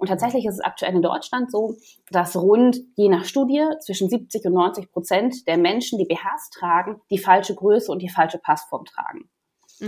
Und 0.00 0.06
tatsächlich 0.06 0.46
ist 0.46 0.54
es 0.54 0.64
aktuell 0.64 0.94
in 0.94 1.02
Deutschland 1.02 1.52
so, 1.52 1.76
dass 2.10 2.34
rund 2.34 2.78
je 2.96 3.10
nach 3.10 3.26
Studie 3.26 3.62
zwischen 3.80 4.08
70 4.08 4.46
und 4.46 4.54
90 4.54 4.90
Prozent 4.90 5.46
der 5.46 5.58
Menschen, 5.58 5.98
die 5.98 6.06
BHs 6.06 6.48
tragen, 6.58 7.02
die 7.10 7.18
falsche 7.18 7.54
Größe 7.54 7.92
und 7.92 8.00
die 8.00 8.08
falsche 8.08 8.38
Passform 8.38 8.86
tragen. 8.86 9.28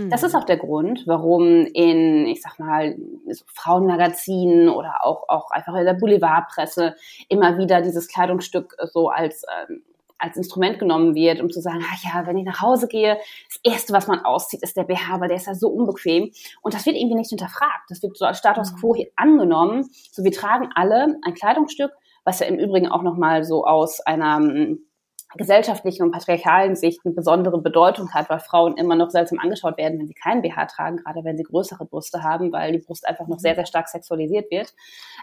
Das 0.09 0.21
ist 0.21 0.33
mhm. 0.33 0.39
auch 0.39 0.43
der 0.43 0.57
Grund, 0.57 1.03
warum 1.07 1.65
in, 1.65 2.27
ich 2.27 2.41
sag 2.41 2.59
mal, 2.59 2.95
so 3.31 3.43
Frauenmagazinen 3.47 4.69
oder 4.69 5.03
auch, 5.03 5.29
auch 5.29 5.49
einfach 5.49 5.75
in 5.75 5.85
der 5.85 5.93
Boulevardpresse 5.93 6.95
immer 7.27 7.57
wieder 7.57 7.81
dieses 7.81 8.07
Kleidungsstück 8.07 8.75
so 8.91 9.09
als 9.09 9.43
ähm, 9.67 9.83
als 10.23 10.37
Instrument 10.37 10.79
genommen 10.79 11.15
wird, 11.15 11.41
um 11.41 11.49
zu 11.49 11.61
sagen, 11.61 11.83
ach 11.83 12.03
ja, 12.03 12.25
wenn 12.25 12.37
ich 12.37 12.45
nach 12.45 12.61
Hause 12.61 12.87
gehe, 12.87 13.17
das 13.47 13.59
Erste, 13.63 13.93
was 13.93 14.07
man 14.07 14.19
auszieht, 14.19 14.63
ist 14.63 14.77
der 14.77 14.85
BH, 14.85 15.19
weil 15.19 15.27
der 15.27 15.37
ist 15.37 15.47
ja 15.47 15.53
so 15.53 15.67
unbequem. 15.67 16.31
Und 16.61 16.73
das 16.73 16.85
wird 16.85 16.95
irgendwie 16.95 17.17
nicht 17.17 17.29
hinterfragt. 17.29 17.89
Das 17.89 18.01
wird 18.01 18.17
so 18.17 18.25
als 18.25 18.37
Status 18.37 18.71
mhm. 18.71 18.77
quo 18.77 18.95
hier 18.95 19.07
angenommen. 19.15 19.89
So, 20.11 20.23
wir 20.23 20.31
tragen 20.31 20.69
alle 20.75 21.17
ein 21.23 21.33
Kleidungsstück, 21.33 21.91
was 22.23 22.39
ja 22.39 22.47
im 22.47 22.57
Übrigen 22.57 22.87
auch 22.87 23.03
nochmal 23.03 23.43
so 23.43 23.65
aus 23.65 23.99
einer 23.99 24.39
gesellschaftlichen 25.37 26.03
und 26.03 26.11
patriarchalen 26.11 26.75
Sicht 26.75 27.01
eine 27.03 27.13
besondere 27.13 27.61
Bedeutung 27.61 28.13
hat, 28.13 28.29
weil 28.29 28.39
Frauen 28.39 28.77
immer 28.77 28.95
noch 28.95 29.09
seltsam 29.09 29.39
angeschaut 29.39 29.77
werden, 29.77 29.99
wenn 29.99 30.07
sie 30.07 30.13
keinen 30.13 30.41
BH 30.41 30.65
tragen, 30.67 30.97
gerade 30.97 31.23
wenn 31.23 31.37
sie 31.37 31.43
größere 31.43 31.85
Brüste 31.85 32.23
haben, 32.23 32.51
weil 32.51 32.71
die 32.71 32.79
Brust 32.79 33.07
einfach 33.07 33.27
noch 33.27 33.39
sehr, 33.39 33.55
sehr 33.55 33.65
stark 33.65 33.87
sexualisiert 33.87 34.51
wird, 34.51 34.73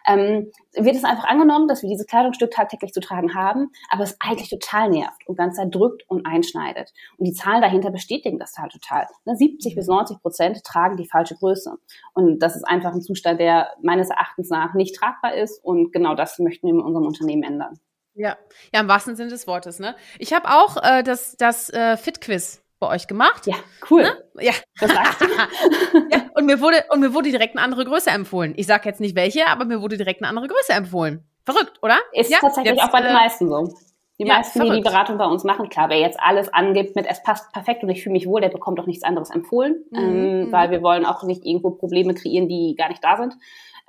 ähm, 0.06 0.50
wird 0.74 0.96
es 0.96 1.04
einfach 1.04 1.24
angenommen, 1.24 1.68
dass 1.68 1.82
wir 1.82 1.88
dieses 1.88 2.06
Kleidungsstück 2.06 2.50
tagtäglich 2.50 2.92
zu 2.92 3.00
tragen 3.00 3.34
haben, 3.34 3.70
aber 3.90 4.04
es 4.04 4.16
eigentlich 4.20 4.50
total 4.50 4.90
nervt 4.90 5.26
und 5.26 5.36
ganz 5.36 5.56
Zeit 5.56 5.74
drückt 5.74 6.08
und 6.08 6.26
einschneidet. 6.26 6.92
Und 7.18 7.26
die 7.26 7.32
Zahlen 7.32 7.62
dahinter 7.62 7.90
bestätigen 7.90 8.38
das 8.38 8.56
halt 8.58 8.72
total. 8.72 9.06
Ne, 9.24 9.36
70 9.36 9.74
bis 9.74 9.86
90 9.86 10.20
Prozent 10.20 10.64
tragen 10.64 10.96
die 10.96 11.08
falsche 11.08 11.34
Größe. 11.36 11.76
Und 12.14 12.38
das 12.40 12.56
ist 12.56 12.64
einfach 12.64 12.92
ein 12.92 13.02
Zustand, 13.02 13.40
der 13.40 13.68
meines 13.82 14.10
Erachtens 14.10 14.50
nach 14.50 14.74
nicht 14.74 14.96
tragbar 14.96 15.34
ist 15.34 15.62
und 15.64 15.92
genau 15.92 16.14
das 16.14 16.38
möchten 16.38 16.66
wir 16.66 16.74
in 16.74 16.80
unserem 16.80 17.06
Unternehmen 17.06 17.42
ändern. 17.42 17.80
Ja, 18.20 18.36
ja, 18.74 18.80
im 18.80 18.88
wahrsten 18.88 19.16
Sinne 19.16 19.30
des 19.30 19.46
Wortes, 19.46 19.78
ne? 19.78 19.96
Ich 20.18 20.34
habe 20.34 20.50
auch 20.50 20.76
äh, 20.82 21.02
das, 21.02 21.36
das 21.38 21.70
äh, 21.70 21.96
Fit-Quiz 21.96 22.62
bei 22.78 22.88
euch 22.88 23.06
gemacht. 23.06 23.46
Ja, 23.46 23.54
cool. 23.90 24.02
Ne? 24.02 24.24
Ja. 24.40 24.52
Das 24.78 24.90
sagst 24.90 25.20
du. 25.20 25.26
ja. 26.10 26.26
Und 26.34 26.46
mir 26.46 26.60
wurde, 26.60 26.84
und 26.90 27.00
mir 27.00 27.14
wurde 27.14 27.30
direkt 27.30 27.56
eine 27.56 27.64
andere 27.64 27.84
Größe 27.84 28.10
empfohlen. 28.10 28.54
Ich 28.56 28.66
sage 28.66 28.88
jetzt 28.88 29.00
nicht 29.00 29.14
welche, 29.14 29.46
aber 29.46 29.64
mir 29.64 29.80
wurde 29.80 29.96
direkt 29.96 30.20
eine 30.22 30.28
andere 30.28 30.48
Größe 30.48 30.72
empfohlen. 30.72 31.24
Verrückt, 31.44 31.78
oder? 31.82 31.98
Ist 32.12 32.30
ja, 32.30 32.38
tatsächlich 32.40 32.74
jetzt, 32.74 32.84
auch 32.84 32.92
bei 32.92 33.00
den 33.00 33.10
äh, 33.10 33.14
meisten 33.14 33.48
so. 33.48 33.72
Die 34.18 34.26
ja, 34.26 34.34
meisten, 34.34 34.58
verrückt. 34.58 34.76
die 34.76 34.82
die 34.82 34.88
Beratung 34.88 35.16
bei 35.16 35.24
uns 35.24 35.44
machen, 35.44 35.70
klar, 35.70 35.88
wer 35.88 35.98
jetzt 35.98 36.20
alles 36.20 36.52
angibt 36.52 36.94
mit 36.94 37.06
es 37.06 37.22
passt 37.22 37.50
perfekt 37.52 37.82
und 37.82 37.88
ich 37.88 38.02
fühle 38.02 38.12
mich 38.12 38.26
wohl, 38.26 38.42
der 38.42 38.50
bekommt 38.50 38.78
auch 38.78 38.86
nichts 38.86 39.02
anderes 39.02 39.30
empfohlen, 39.30 39.82
mhm. 39.90 39.98
ähm, 39.98 40.40
mhm. 40.40 40.52
weil 40.52 40.70
wir 40.70 40.82
wollen 40.82 41.06
auch 41.06 41.22
nicht 41.22 41.46
irgendwo 41.46 41.70
Probleme 41.70 42.12
kreieren, 42.12 42.46
die 42.46 42.74
gar 42.76 42.90
nicht 42.90 43.02
da 43.02 43.16
sind. 43.16 43.34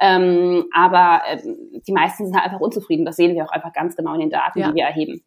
Ähm, 0.01 0.65
aber 0.73 1.21
äh, 1.27 1.37
die 1.87 1.91
meisten 1.91 2.25
sind 2.25 2.35
halt 2.35 2.45
einfach 2.45 2.59
unzufrieden. 2.59 3.05
Das 3.05 3.15
sehen 3.15 3.35
wir 3.35 3.45
auch 3.45 3.51
einfach 3.51 3.71
ganz 3.71 3.95
genau 3.95 4.15
in 4.15 4.21
den 4.21 4.29
Daten, 4.31 4.59
ja. 4.59 4.69
die 4.69 4.75
wir 4.75 4.83
erheben. 4.85 5.23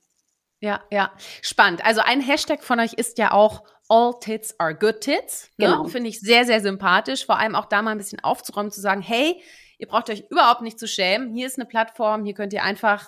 Ja, 0.60 0.80
ja. 0.90 1.12
Spannend. 1.42 1.86
Also 1.86 2.00
ein 2.04 2.20
Hashtag 2.20 2.64
von 2.64 2.80
euch 2.80 2.94
ist 2.94 3.18
ja 3.18 3.30
auch 3.30 3.62
All 3.88 4.14
Tits 4.18 4.58
are 4.58 4.74
good 4.74 5.00
tits. 5.00 5.50
Ne? 5.58 5.66
Genau. 5.66 5.84
Finde 5.84 6.08
ich 6.08 6.20
sehr, 6.20 6.44
sehr 6.44 6.60
sympathisch. 6.60 7.24
Vor 7.24 7.38
allem 7.38 7.54
auch 7.54 7.66
da 7.66 7.82
mal 7.82 7.92
ein 7.92 7.98
bisschen 7.98 8.18
aufzuräumen, 8.24 8.72
zu 8.72 8.80
sagen, 8.80 9.00
hey, 9.00 9.40
ihr 9.78 9.86
braucht 9.86 10.10
euch 10.10 10.24
überhaupt 10.28 10.62
nicht 10.62 10.80
zu 10.80 10.88
schämen. 10.88 11.32
Hier 11.32 11.46
ist 11.46 11.58
eine 11.58 11.66
Plattform, 11.66 12.24
hier 12.24 12.34
könnt 12.34 12.52
ihr 12.52 12.64
einfach, 12.64 13.06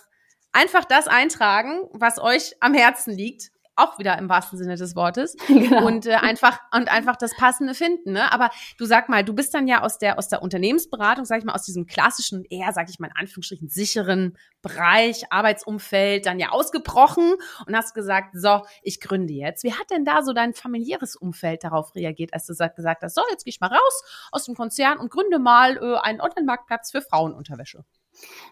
einfach 0.52 0.84
das 0.84 1.08
eintragen, 1.08 1.80
was 1.92 2.20
euch 2.20 2.54
am 2.60 2.74
Herzen 2.74 3.12
liegt 3.12 3.50
auch 3.76 3.98
wieder 3.98 4.18
im 4.18 4.28
wahrsten 4.28 4.58
Sinne 4.58 4.76
des 4.76 4.96
Wortes 4.96 5.36
genau. 5.46 5.86
und 5.86 6.06
äh, 6.06 6.14
einfach 6.14 6.60
und 6.72 6.90
einfach 6.90 7.16
das 7.16 7.36
Passende 7.36 7.74
finden. 7.74 8.12
Ne? 8.12 8.32
Aber 8.32 8.50
du 8.78 8.86
sag 8.86 9.08
mal, 9.08 9.24
du 9.24 9.34
bist 9.34 9.54
dann 9.54 9.68
ja 9.68 9.82
aus 9.82 9.98
der 9.98 10.18
aus 10.18 10.28
der 10.28 10.42
Unternehmensberatung, 10.42 11.24
sag 11.24 11.38
ich 11.38 11.44
mal, 11.44 11.54
aus 11.54 11.64
diesem 11.64 11.86
klassischen 11.86 12.44
eher, 12.44 12.72
sag 12.72 12.88
ich 12.88 12.98
mal 12.98 13.08
in 13.08 13.16
Anführungsstrichen 13.16 13.68
sicheren 13.68 14.36
Bereich 14.62 15.30
Arbeitsumfeld 15.30 16.26
dann 16.26 16.40
ja 16.40 16.50
ausgebrochen 16.50 17.34
und 17.66 17.76
hast 17.76 17.94
gesagt, 17.94 18.34
so, 18.34 18.62
ich 18.82 19.00
gründe 19.00 19.34
jetzt. 19.34 19.62
Wie 19.62 19.72
hat 19.72 19.90
denn 19.90 20.04
da 20.04 20.22
so 20.22 20.32
dein 20.32 20.54
familiäres 20.54 21.14
Umfeld 21.14 21.62
darauf 21.62 21.94
reagiert, 21.94 22.34
als 22.34 22.46
du 22.46 22.54
gesagt 22.54 23.02
hast, 23.02 23.14
so, 23.14 23.22
jetzt 23.30 23.44
gehe 23.44 23.50
ich 23.50 23.60
mal 23.60 23.68
raus 23.68 24.02
aus 24.32 24.44
dem 24.44 24.54
Konzern 24.54 24.98
und 24.98 25.10
gründe 25.10 25.38
mal 25.38 25.76
äh, 25.76 25.96
einen 25.98 26.20
Online-Marktplatz 26.20 26.90
für 26.90 27.02
Frauenunterwäsche? 27.02 27.84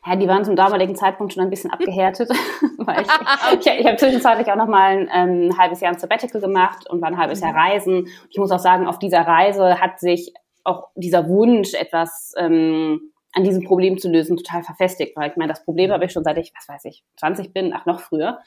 Ja, 0.07 0.17
die 0.17 0.29
waren 0.29 0.45
zum 0.45 0.57
damaligen 0.57 0.97
Zeitpunkt 0.97 1.33
schon 1.33 1.43
ein 1.43 1.51
bisschen 1.51 1.71
abgehärtet, 1.73 2.31
weil 2.79 3.03
ich, 3.03 3.67
ich, 3.67 3.81
ich 3.81 3.87
habe 3.87 3.97
zwischenzeitlich 3.97 4.51
auch 4.51 4.57
noch 4.57 4.69
mal 4.69 4.99
ein, 4.99 5.11
ähm, 5.13 5.59
halbes 5.59 5.81
Jahr 5.81 5.93
ein 5.93 5.99
Sabbatical 5.99 6.41
gemacht 6.41 6.89
und 6.89 7.01
war 7.01 7.09
ein 7.09 7.19
halbes 7.19 7.41
Jahr 7.41 7.53
mhm. 7.53 7.59
reisen. 7.59 8.09
Ich 8.31 8.39
muss 8.39 8.51
auch 8.51 8.59
sagen, 8.59 8.87
auf 8.87 8.99
dieser 8.99 9.21
Reise 9.21 9.81
hat 9.81 10.01
sich 10.01 10.33
auch 10.65 10.89
dieser 10.95 11.29
Wunsch, 11.29 11.75
etwas 11.75 12.33
ähm, 12.39 13.13
an 13.33 13.45
diesem 13.45 13.65
Problem 13.65 13.99
zu 13.99 14.11
lösen, 14.11 14.37
total 14.37 14.63
verfestigt. 14.63 15.17
Weil 15.17 15.31
ich 15.31 15.37
meine, 15.37 15.53
das 15.53 15.65
Problem 15.65 15.91
habe 15.91 16.05
ich 16.05 16.13
schon 16.13 16.25
seit 16.25 16.39
ich, 16.39 16.53
was 16.57 16.69
weiß 16.69 16.85
ich, 16.87 17.05
20 17.17 17.53
bin, 17.53 17.73
ach 17.75 17.85
noch 17.87 18.01
früher. 18.01 18.39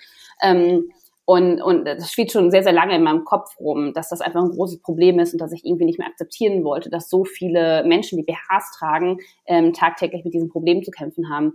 Ähm, 0.42 0.92
und, 1.30 1.62
und 1.62 1.84
das 1.84 2.10
spielt 2.10 2.32
schon 2.32 2.52
sehr, 2.52 2.64
sehr 2.64 2.72
lange 2.72 2.96
in 2.96 3.04
meinem 3.04 3.26
Kopf 3.26 3.60
rum, 3.60 3.92
dass 3.94 4.08
das 4.08 4.22
einfach 4.22 4.42
ein 4.42 4.52
großes 4.52 4.82
Problem 4.82 5.20
ist 5.20 5.34
und 5.34 5.42
dass 5.42 5.52
ich 5.52 5.66
irgendwie 5.66 5.84
nicht 5.84 6.00
mehr 6.00 6.08
akzeptieren 6.08 6.64
wollte, 6.64 6.90
dass 6.90 7.10
so 7.10 7.26
viele 7.26 7.84
Menschen, 7.84 8.18
die 8.18 8.24
BHs 8.24 8.72
tragen, 8.80 9.18
ähm, 9.46 9.74
tagtäglich 9.74 10.24
mit 10.24 10.34
diesem 10.34 10.48
Problem 10.48 10.84
zu 10.84 10.90
kämpfen 10.90 11.30
haben. 11.30 11.52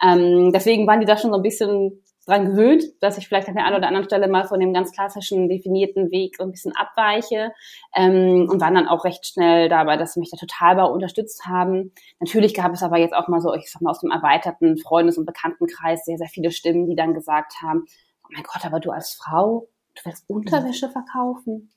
Ähm, 0.00 0.52
deswegen 0.52 0.86
waren 0.86 1.00
die 1.00 1.06
da 1.06 1.16
schon 1.16 1.32
so 1.32 1.38
ein 1.38 1.42
bisschen 1.42 2.04
dran 2.24 2.44
gewöhnt, 2.44 2.84
dass 3.00 3.18
ich 3.18 3.26
vielleicht 3.26 3.48
an 3.48 3.56
der 3.56 3.64
einen 3.66 3.76
oder 3.76 3.88
anderen 3.88 4.04
Stelle 4.04 4.28
mal 4.28 4.44
von 4.44 4.60
dem 4.60 4.72
ganz 4.72 4.92
klassischen 4.92 5.48
definierten 5.48 6.12
Weg 6.12 6.36
so 6.36 6.44
ein 6.44 6.52
bisschen 6.52 6.72
abweiche 6.76 7.52
ähm, 7.96 8.48
und 8.48 8.60
waren 8.60 8.76
dann 8.76 8.86
auch 8.86 9.04
recht 9.04 9.26
schnell 9.26 9.68
dabei, 9.68 9.96
dass 9.96 10.12
sie 10.12 10.20
mich 10.20 10.30
da 10.30 10.36
total 10.36 10.76
bei 10.76 10.84
unterstützt 10.84 11.46
haben. 11.46 11.92
Natürlich 12.20 12.54
gab 12.54 12.72
es 12.72 12.84
aber 12.84 12.98
jetzt 12.98 13.14
auch 13.14 13.26
mal 13.26 13.40
so, 13.40 13.52
ich 13.54 13.72
sag 13.72 13.82
mal, 13.82 13.90
aus 13.90 14.00
dem 14.00 14.12
erweiterten 14.12 14.78
Freundes- 14.78 15.18
und 15.18 15.26
Bekanntenkreis 15.26 16.04
sehr, 16.04 16.18
sehr 16.18 16.28
viele 16.28 16.52
Stimmen, 16.52 16.86
die 16.86 16.94
dann 16.94 17.12
gesagt 17.12 17.54
haben, 17.60 17.86
oh 18.26 18.32
mein 18.32 18.42
Gott, 18.42 18.64
aber 18.64 18.80
du 18.80 18.90
als 18.90 19.14
Frau, 19.14 19.68
du 19.94 20.02
willst 20.04 20.24
Unterwäsche 20.28 20.90
verkaufen? 20.90 21.72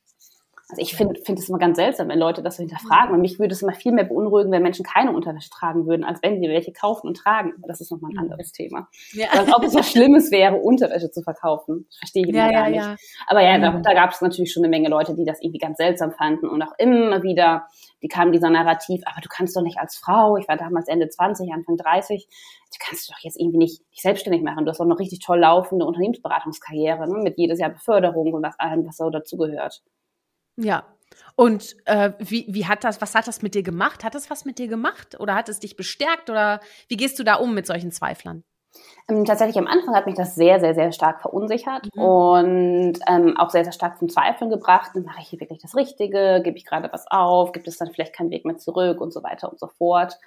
Also 0.69 0.83
ich 0.83 0.95
finde 0.95 1.19
finde 1.25 1.41
es 1.41 1.49
immer 1.49 1.57
ganz 1.57 1.77
seltsam, 1.77 2.09
wenn 2.09 2.19
Leute 2.19 2.43
das 2.43 2.57
so 2.57 2.61
hinterfragen. 2.61 3.15
Und 3.15 3.21
mich 3.21 3.39
würde 3.39 3.53
es 3.53 3.63
immer 3.63 3.73
viel 3.73 3.91
mehr 3.91 4.03
beunruhigen, 4.03 4.51
wenn 4.51 4.61
Menschen 4.61 4.85
keine 4.85 5.11
Unterwäsche 5.11 5.49
tragen 5.49 5.88
würden, 5.88 6.03
als 6.03 6.21
wenn 6.21 6.39
sie 6.39 6.47
welche 6.47 6.71
kaufen 6.71 7.07
und 7.07 7.17
tragen. 7.17 7.53
Aber 7.57 7.67
das 7.67 7.81
ist 7.81 7.91
nochmal 7.91 8.11
ein 8.11 8.13
mhm. 8.13 8.19
anderes 8.19 8.51
Thema. 8.51 8.88
Ja. 9.13 9.29
Als 9.31 9.51
ob 9.51 9.63
es 9.63 9.73
was 9.73 9.89
Schlimmes 9.89 10.29
wäre, 10.29 10.57
Unterwäsche 10.57 11.09
zu 11.09 11.23
verkaufen. 11.23 11.88
Das 11.89 11.97
verstehe 11.97 12.27
ich 12.27 12.35
ja, 12.35 12.51
gar 12.51 12.69
ja, 12.69 12.91
nicht. 12.91 13.03
Aber 13.25 13.41
ja, 13.41 13.57
da, 13.57 13.71
mhm. 13.71 13.81
da 13.81 13.93
gab 13.95 14.11
es 14.11 14.21
natürlich 14.21 14.53
schon 14.53 14.63
eine 14.63 14.69
Menge 14.69 14.89
Leute, 14.89 15.15
die 15.15 15.25
das 15.25 15.41
irgendwie 15.41 15.57
ganz 15.57 15.77
seltsam 15.77 16.11
fanden 16.11 16.47
und 16.47 16.61
auch 16.61 16.73
immer 16.77 17.23
wieder, 17.23 17.65
die 18.03 18.07
kamen 18.07 18.31
dieser 18.31 18.51
Narrativ, 18.51 19.01
aber 19.05 19.21
du 19.21 19.27
kannst 19.27 19.57
doch 19.57 19.63
nicht 19.63 19.79
als 19.79 19.97
Frau, 19.97 20.38
ich 20.38 20.47
war 20.47 20.55
damals 20.55 20.88
Ende 20.88 21.09
20, 21.09 21.51
Anfang 21.51 21.77
30, 21.77 22.27
du 22.27 22.77
kannst 22.79 23.09
doch 23.09 23.17
jetzt 23.21 23.39
irgendwie 23.39 23.57
nicht 23.57 23.81
dich 23.91 24.01
selbstständig 24.01 24.43
machen. 24.43 24.65
Du 24.65 24.69
hast 24.69 24.79
doch 24.79 24.85
noch 24.85 24.99
richtig 24.99 25.19
toll 25.19 25.39
laufende 25.39 25.85
Unternehmensberatungskarriere 25.85 27.09
ne, 27.09 27.23
mit 27.23 27.38
jedes 27.38 27.59
Jahr 27.59 27.71
Beförderung 27.71 28.33
und 28.33 28.43
was 28.43 28.59
allem, 28.59 28.85
was 28.85 28.97
so 28.97 29.09
dazugehört. 29.09 29.81
Ja. 30.59 30.83
Und 31.35 31.77
äh, 31.85 32.11
wie, 32.19 32.45
wie 32.49 32.65
hat 32.65 32.83
das, 32.83 32.99
was 33.01 33.15
hat 33.15 33.27
das 33.27 33.41
mit 33.41 33.55
dir 33.55 33.63
gemacht? 33.63 34.03
Hat 34.03 34.13
es 34.13 34.29
was 34.29 34.43
mit 34.43 34.59
dir 34.59 34.67
gemacht 34.67 35.17
oder 35.19 35.35
hat 35.35 35.47
es 35.47 35.59
dich 35.59 35.77
bestärkt 35.77 36.29
oder 36.29 36.59
wie 36.89 36.97
gehst 36.97 37.17
du 37.17 37.23
da 37.23 37.35
um 37.35 37.53
mit 37.53 37.65
solchen 37.65 37.91
Zweiflern? 37.91 38.43
Ähm, 39.07 39.23
tatsächlich 39.23 39.57
am 39.57 39.67
Anfang 39.67 39.95
hat 39.95 40.05
mich 40.05 40.15
das 40.15 40.35
sehr, 40.35 40.59
sehr, 40.59 40.75
sehr 40.75 40.91
stark 40.91 41.21
verunsichert 41.21 41.87
mhm. 41.95 42.01
und 42.01 42.99
ähm, 43.07 43.37
auch 43.37 43.49
sehr, 43.49 43.63
sehr 43.63 43.71
stark 43.71 43.97
zum 43.97 44.09
Zweifeln 44.09 44.49
gebracht. 44.49 44.91
Mache 44.95 45.21
ich 45.21 45.29
hier 45.29 45.39
wirklich 45.39 45.61
das 45.61 45.75
Richtige? 45.75 46.41
Gebe 46.43 46.57
ich 46.57 46.65
gerade 46.65 46.89
was 46.91 47.07
auf? 47.09 47.53
Gibt 47.53 47.67
es 47.69 47.77
dann 47.77 47.91
vielleicht 47.91 48.13
keinen 48.13 48.31
Weg 48.31 48.45
mehr 48.45 48.57
zurück 48.57 48.99
und 48.99 49.13
so 49.13 49.23
weiter 49.23 49.49
und 49.49 49.59
so 49.59 49.67
fort? 49.67 50.19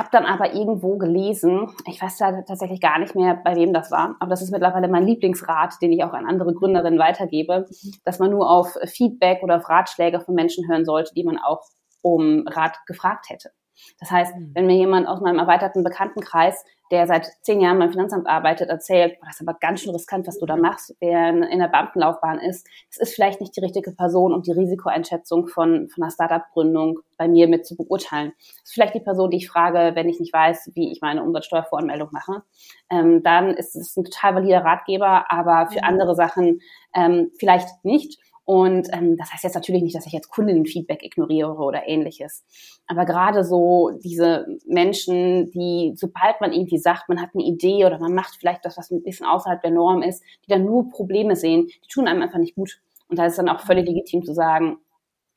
Hab 0.00 0.10
dann 0.12 0.24
aber 0.24 0.54
irgendwo 0.54 0.96
gelesen, 0.96 1.76
ich 1.86 2.00
weiß 2.00 2.16
da 2.16 2.40
tatsächlich 2.40 2.80
gar 2.80 2.98
nicht 2.98 3.14
mehr, 3.14 3.34
bei 3.34 3.54
wem 3.54 3.74
das 3.74 3.90
war, 3.90 4.16
aber 4.18 4.30
das 4.30 4.40
ist 4.40 4.50
mittlerweile 4.50 4.88
mein 4.88 5.06
Lieblingsrat, 5.06 5.74
den 5.82 5.92
ich 5.92 6.02
auch 6.02 6.14
an 6.14 6.24
andere 6.24 6.54
Gründerinnen 6.54 6.98
weitergebe, 6.98 7.66
dass 8.06 8.18
man 8.18 8.30
nur 8.30 8.50
auf 8.50 8.78
Feedback 8.86 9.42
oder 9.42 9.58
auf 9.58 9.68
Ratschläge 9.68 10.20
von 10.20 10.34
Menschen 10.34 10.66
hören 10.70 10.86
sollte, 10.86 11.12
die 11.14 11.22
man 11.22 11.36
auch 11.36 11.60
um 12.00 12.48
Rat 12.48 12.78
gefragt 12.86 13.28
hätte. 13.28 13.50
Das 13.98 14.10
heißt, 14.10 14.36
mhm. 14.36 14.50
wenn 14.54 14.66
mir 14.66 14.76
jemand 14.76 15.08
aus 15.08 15.20
meinem 15.20 15.38
erweiterten 15.38 15.84
Bekanntenkreis 15.84 16.64
der 16.90 17.06
seit 17.06 17.26
zehn 17.42 17.60
Jahren 17.60 17.78
beim 17.78 17.90
Finanzamt 17.90 18.26
arbeitet, 18.26 18.68
erzählt, 18.68 19.16
das 19.20 19.40
ist 19.40 19.46
aber 19.46 19.56
ganz 19.58 19.80
schön 19.80 19.92
riskant, 19.92 20.26
was 20.26 20.38
du 20.38 20.46
da 20.46 20.56
machst, 20.56 20.96
wer 20.98 21.28
in 21.28 21.58
der 21.58 21.68
Beamtenlaufbahn 21.68 22.40
ist. 22.40 22.66
Es 22.90 22.96
ist 22.96 23.14
vielleicht 23.14 23.40
nicht 23.40 23.56
die 23.56 23.60
richtige 23.60 23.92
Person, 23.92 24.34
um 24.34 24.42
die 24.42 24.50
Risikoeinschätzung 24.50 25.46
von, 25.46 25.88
von 25.88 26.02
einer 26.02 26.10
Startup-Gründung 26.10 26.98
bei 27.16 27.28
mir 27.28 27.46
mit 27.46 27.64
zu 27.64 27.76
beurteilen. 27.76 28.32
Das 28.38 28.64
ist 28.64 28.74
vielleicht 28.74 28.94
die 28.94 29.00
Person, 29.00 29.30
die 29.30 29.36
ich 29.36 29.48
frage, 29.48 29.92
wenn 29.94 30.08
ich 30.08 30.18
nicht 30.18 30.32
weiß, 30.32 30.72
wie 30.74 30.90
ich 30.90 31.00
meine 31.00 31.22
Umsatzsteuervoranmeldung 31.22 32.08
mache. 32.10 32.42
Ähm, 32.90 33.22
dann 33.22 33.54
ist 33.54 33.76
es 33.76 33.96
ein 33.96 34.04
total 34.04 34.34
valider 34.34 34.64
Ratgeber, 34.64 35.30
aber 35.30 35.70
für 35.70 35.84
andere 35.84 36.16
Sachen 36.16 36.60
ähm, 36.94 37.30
vielleicht 37.38 37.68
nicht. 37.84 38.18
Und 38.50 38.88
ähm, 38.92 39.16
das 39.16 39.32
heißt 39.32 39.44
jetzt 39.44 39.54
natürlich 39.54 39.84
nicht, 39.84 39.94
dass 39.94 40.06
ich 40.06 40.12
jetzt 40.12 40.28
Kundenfeedback 40.28 41.04
ignoriere 41.04 41.54
oder 41.54 41.86
ähnliches. 41.86 42.44
Aber 42.88 43.04
gerade 43.04 43.44
so 43.44 43.92
diese 44.02 44.44
Menschen, 44.66 45.52
die, 45.52 45.92
sobald 45.94 46.40
man 46.40 46.52
irgendwie 46.52 46.78
sagt, 46.78 47.08
man 47.08 47.22
hat 47.22 47.30
eine 47.32 47.44
Idee 47.44 47.84
oder 47.84 48.00
man 48.00 48.12
macht 48.12 48.34
vielleicht 48.40 48.64
das, 48.64 48.76
was 48.76 48.90
ein 48.90 49.04
bisschen 49.04 49.24
außerhalb 49.24 49.62
der 49.62 49.70
Norm 49.70 50.02
ist, 50.02 50.24
die 50.44 50.50
dann 50.50 50.64
nur 50.64 50.88
Probleme 50.88 51.36
sehen, 51.36 51.68
die 51.68 51.88
tun 51.88 52.08
einem 52.08 52.22
einfach 52.22 52.40
nicht 52.40 52.56
gut. 52.56 52.80
Und 53.06 53.20
da 53.20 53.26
ist 53.26 53.38
dann 53.38 53.48
auch 53.48 53.60
völlig 53.60 53.86
legitim 53.86 54.24
zu 54.24 54.34
sagen, 54.34 54.78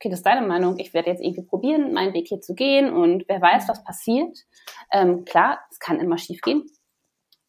okay, 0.00 0.08
das 0.08 0.18
ist 0.18 0.26
deine 0.26 0.44
Meinung, 0.44 0.80
ich 0.80 0.92
werde 0.92 1.10
jetzt 1.10 1.22
irgendwie 1.22 1.44
probieren, 1.44 1.92
meinen 1.92 2.14
Weg 2.14 2.26
hier 2.26 2.40
zu 2.40 2.56
gehen 2.56 2.92
und 2.92 3.26
wer 3.28 3.40
weiß, 3.40 3.68
was 3.68 3.84
passiert. 3.84 4.40
Ähm, 4.90 5.24
klar, 5.24 5.60
es 5.70 5.78
kann 5.78 6.00
immer 6.00 6.18
schief 6.18 6.40
gehen. 6.40 6.66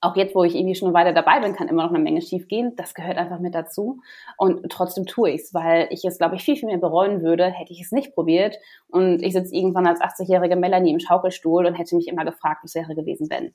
Auch 0.06 0.16
jetzt, 0.16 0.36
wo 0.36 0.44
ich 0.44 0.54
irgendwie 0.54 0.76
schon 0.76 0.94
weiter 0.94 1.14
dabei 1.14 1.40
bin, 1.40 1.56
kann 1.56 1.68
immer 1.68 1.82
noch 1.82 1.90
eine 1.90 2.04
Menge 2.04 2.22
schief 2.22 2.48
gehen. 2.48 2.76
Das 2.76 2.94
gehört 2.94 3.18
einfach 3.18 3.40
mit 3.40 3.56
dazu. 3.56 4.02
Und 4.38 4.70
trotzdem 4.70 5.08
tue 5.08 5.32
ich 5.32 5.42
es, 5.42 5.54
weil 5.56 5.88
ich 5.90 6.06
es, 6.06 6.20
glaube 6.20 6.36
ich, 6.36 6.44
viel, 6.44 6.56
viel 6.56 6.70
mehr 6.70 6.78
bereuen 6.78 7.24
würde, 7.24 7.46
hätte 7.46 7.74
ich 7.74 7.82
es 7.82 7.92
nicht 7.92 8.14
probiert. 8.14 8.56
Und 8.88 9.24
ich 9.24 9.34
sitze 9.34 9.56
irgendwann 9.56 9.88
als 9.88 10.02
80-jährige 10.02 10.58
Melanie 10.58 10.92
im 10.92 11.00
Schaukelstuhl 11.00 11.66
und 11.66 11.74
hätte 11.74 11.96
mich 11.96 12.08
immer 12.08 12.24
gefragt, 12.24 12.60
was 12.64 12.76
wäre 12.76 12.94
gewesen, 12.94 13.32
wenn. 13.32 13.54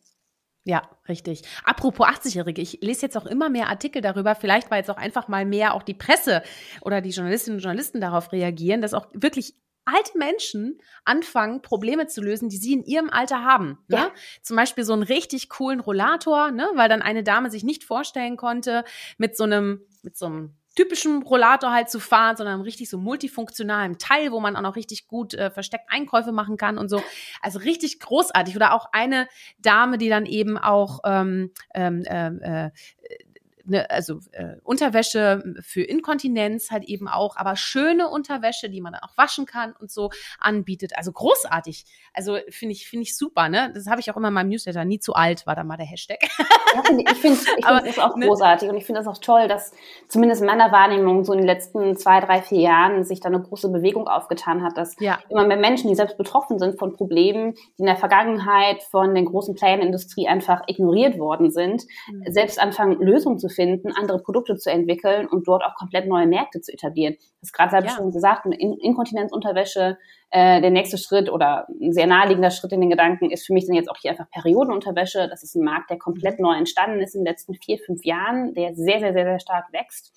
Ja, 0.64 0.82
richtig. 1.08 1.42
Apropos 1.64 2.06
80-Jährige, 2.06 2.60
ich 2.60 2.80
lese 2.82 3.02
jetzt 3.02 3.16
auch 3.16 3.26
immer 3.26 3.48
mehr 3.48 3.68
Artikel 3.68 4.02
darüber, 4.02 4.34
vielleicht 4.34 4.72
weil 4.72 4.78
jetzt 4.78 4.90
auch 4.90 4.96
einfach 4.96 5.28
mal 5.28 5.46
mehr 5.46 5.74
auch 5.74 5.84
die 5.84 5.94
Presse 5.94 6.42
oder 6.82 7.00
die 7.00 7.10
Journalistinnen 7.10 7.58
und 7.58 7.62
Journalisten 7.62 8.00
darauf 8.00 8.32
reagieren, 8.32 8.82
dass 8.82 8.92
auch 8.92 9.06
wirklich 9.14 9.54
alte 9.92 10.16
Menschen 10.16 10.78
anfangen, 11.04 11.62
Probleme 11.62 12.06
zu 12.06 12.20
lösen, 12.20 12.48
die 12.48 12.56
sie 12.56 12.72
in 12.72 12.84
ihrem 12.84 13.10
Alter 13.10 13.44
haben. 13.44 13.78
Ne? 13.88 13.96
Ja. 13.96 14.10
Zum 14.42 14.56
Beispiel 14.56 14.84
so 14.84 14.92
einen 14.92 15.02
richtig 15.02 15.48
coolen 15.48 15.80
Rollator, 15.80 16.50
ne? 16.50 16.68
weil 16.74 16.88
dann 16.88 17.02
eine 17.02 17.22
Dame 17.22 17.50
sich 17.50 17.64
nicht 17.64 17.84
vorstellen 17.84 18.36
konnte, 18.36 18.84
mit 19.18 19.36
so 19.36 19.44
einem, 19.44 19.82
mit 20.02 20.16
so 20.16 20.26
einem 20.26 20.54
typischen 20.76 21.22
Rollator 21.22 21.72
halt 21.72 21.90
zu 21.90 21.98
fahren, 21.98 22.36
sondern 22.36 22.60
richtig 22.60 22.88
so 22.88 22.96
multifunktionalen 22.96 23.98
Teil, 23.98 24.30
wo 24.32 24.40
man 24.40 24.56
auch 24.56 24.62
noch 24.62 24.76
richtig 24.76 25.08
gut 25.08 25.34
äh, 25.34 25.50
versteckt 25.50 25.84
Einkäufe 25.88 26.32
machen 26.32 26.56
kann 26.56 26.78
und 26.78 26.88
so. 26.88 27.02
Also 27.42 27.58
richtig 27.58 28.00
großartig. 28.00 28.56
Oder 28.56 28.72
auch 28.72 28.86
eine 28.92 29.28
Dame, 29.58 29.98
die 29.98 30.08
dann 30.08 30.26
eben 30.26 30.56
auch 30.58 31.00
ähm, 31.04 31.50
ähm, 31.74 32.04
äh, 32.06 32.70
ne, 33.70 33.88
also 33.88 34.20
äh, 34.32 34.56
Unterwäsche 34.62 35.42
für 35.60 35.82
Inkontinenz 35.82 36.70
halt 36.70 36.84
eben 36.84 37.08
auch, 37.08 37.36
aber 37.36 37.56
schöne 37.56 38.08
Unterwäsche, 38.08 38.68
die 38.68 38.80
man 38.80 38.92
dann 38.92 39.02
auch 39.02 39.16
waschen 39.16 39.46
kann 39.46 39.72
und 39.78 39.90
so 39.90 40.10
anbietet. 40.38 40.96
Also 40.96 41.12
großartig. 41.12 41.84
Also 42.12 42.38
finde 42.50 42.72
ich 42.72 42.88
finde 42.88 43.04
ich 43.04 43.16
super, 43.16 43.48
ne? 43.48 43.70
Das 43.74 43.86
habe 43.86 44.00
ich 44.00 44.10
auch 44.10 44.16
immer 44.16 44.28
in 44.28 44.34
meinem 44.34 44.50
Newsletter. 44.50 44.84
Nie 44.84 44.98
zu 44.98 45.14
alt 45.14 45.46
war 45.46 45.54
da 45.54 45.64
mal 45.64 45.76
der 45.76 45.86
Hashtag. 45.86 46.18
Ja, 46.74 46.82
find, 46.82 47.10
ich 47.10 47.18
finde 47.18 47.38
ich 47.38 47.66
find 47.66 47.86
das 47.86 47.98
auch 47.98 48.16
ne? 48.16 48.26
großartig 48.26 48.68
und 48.68 48.76
ich 48.76 48.84
finde 48.84 49.00
das 49.00 49.08
auch 49.08 49.18
toll, 49.18 49.48
dass 49.48 49.72
zumindest 50.08 50.42
in 50.42 50.46
meiner 50.46 50.72
Wahrnehmung 50.72 51.24
so 51.24 51.32
in 51.32 51.38
den 51.38 51.46
letzten 51.46 51.96
zwei, 51.96 52.20
drei, 52.20 52.42
vier 52.42 52.60
Jahren 52.60 53.04
sich 53.04 53.20
da 53.20 53.28
eine 53.28 53.40
große 53.40 53.70
Bewegung 53.70 54.08
aufgetan 54.08 54.62
hat, 54.62 54.76
dass 54.76 54.96
ja. 55.00 55.18
immer 55.28 55.46
mehr 55.46 55.56
Menschen, 55.56 55.88
die 55.88 55.94
selbst 55.94 56.18
betroffen 56.18 56.58
sind 56.58 56.78
von 56.78 56.92
Problemen, 56.92 57.54
die 57.54 57.80
in 57.80 57.86
der 57.86 57.96
Vergangenheit 57.96 58.82
von 58.82 59.14
den 59.14 59.26
großen 59.26 59.54
Playern 59.54 59.80
Industrie 59.80 60.28
einfach 60.28 60.62
ignoriert 60.66 61.18
worden 61.18 61.50
sind, 61.50 61.84
mhm. 62.10 62.24
selbst 62.32 62.60
anfangen 62.60 63.00
Lösungen 63.00 63.38
zu 63.38 63.48
finden, 63.48 63.59
andere 63.96 64.18
Produkte 64.20 64.56
zu 64.56 64.70
entwickeln 64.70 65.26
und 65.26 65.46
dort 65.46 65.64
auch 65.64 65.74
komplett 65.74 66.06
neue 66.06 66.26
Märkte 66.26 66.60
zu 66.60 66.72
etablieren. 66.72 67.16
Das 67.40 67.52
gerade, 67.52 67.76
habe 67.76 67.86
ja. 67.86 67.92
schon 67.92 68.10
gesagt, 68.10 68.46
In 68.46 68.78
Inkontinenzunterwäsche, 68.78 69.98
äh, 70.32 70.60
der 70.60 70.70
nächste 70.70 70.96
Schritt 70.96 71.28
oder 71.28 71.66
ein 71.80 71.92
sehr 71.92 72.06
naheliegender 72.06 72.50
Schritt 72.50 72.72
in 72.72 72.80
den 72.80 72.90
Gedanken 72.90 73.30
ist 73.30 73.46
für 73.46 73.52
mich 73.52 73.66
dann 73.66 73.74
jetzt 73.74 73.90
auch 73.90 73.96
hier 74.00 74.12
einfach 74.12 74.30
Periodenunterwäsche. 74.30 75.28
Das 75.28 75.42
ist 75.42 75.56
ein 75.56 75.64
Markt, 75.64 75.90
der 75.90 75.98
komplett 75.98 76.38
neu 76.38 76.54
entstanden 76.54 77.00
ist 77.00 77.14
in 77.14 77.22
den 77.22 77.26
letzten 77.26 77.54
vier, 77.54 77.78
fünf 77.78 78.04
Jahren, 78.04 78.54
der 78.54 78.74
sehr, 78.74 79.00
sehr, 79.00 79.12
sehr, 79.12 79.24
sehr 79.24 79.40
stark 79.40 79.72
wächst. 79.72 80.12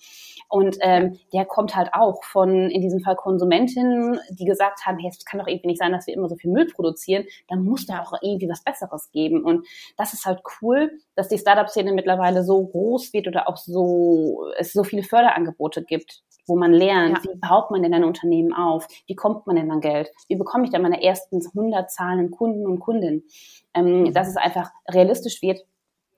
Und 0.48 0.76
ähm, 0.82 1.18
der 1.32 1.44
kommt 1.44 1.74
halt 1.74 1.90
auch 1.94 2.22
von, 2.22 2.70
in 2.70 2.80
diesem 2.80 3.00
Fall 3.00 3.16
Konsumentinnen, 3.16 4.20
die 4.30 4.44
gesagt 4.44 4.86
haben, 4.86 4.98
hey, 4.98 5.10
es 5.10 5.24
kann 5.24 5.40
doch 5.40 5.48
irgendwie 5.48 5.68
nicht 5.68 5.80
sein, 5.80 5.90
dass 5.90 6.06
wir 6.06 6.14
immer 6.14 6.28
so 6.28 6.36
viel 6.36 6.52
Müll 6.52 6.66
produzieren. 6.66 7.24
Da 7.48 7.56
muss 7.56 7.86
da 7.86 8.00
auch 8.02 8.12
irgendwie 8.22 8.48
was 8.48 8.62
Besseres 8.62 9.10
geben. 9.10 9.42
Und 9.42 9.66
das 9.96 10.12
ist 10.12 10.26
halt 10.26 10.42
cool, 10.62 10.92
dass 11.16 11.28
die 11.28 11.38
Startup-Szene 11.38 11.92
mittlerweile 11.92 12.44
so 12.44 12.64
groß 12.64 13.12
wird 13.12 13.26
oder 13.26 13.48
auch 13.48 13.56
so, 13.56 14.46
es 14.58 14.72
so 14.72 14.84
viele 14.84 15.02
Förderangebote 15.02 15.82
gibt 15.82 16.22
wo 16.46 16.56
man 16.56 16.72
lernt, 16.72 17.24
ja. 17.24 17.32
wie 17.32 17.38
baut 17.38 17.70
man 17.70 17.82
denn 17.82 17.94
ein 17.94 18.04
Unternehmen 18.04 18.52
auf, 18.52 18.86
wie 19.06 19.14
kommt 19.14 19.46
man 19.46 19.56
denn 19.56 19.70
an 19.70 19.80
Geld, 19.80 20.03
wie 20.28 20.36
bekomme 20.36 20.64
ich 20.64 20.70
denn 20.70 20.82
meine 20.82 21.02
ersten 21.02 21.44
100 21.44 21.90
zahlenden 21.90 22.30
Kunden 22.30 22.66
und 22.66 22.80
Kundinnen, 22.80 23.24
ähm, 23.74 24.02
mhm. 24.02 24.14
dass 24.14 24.28
es 24.28 24.36
einfach 24.36 24.70
realistisch 24.88 25.42
wird, 25.42 25.60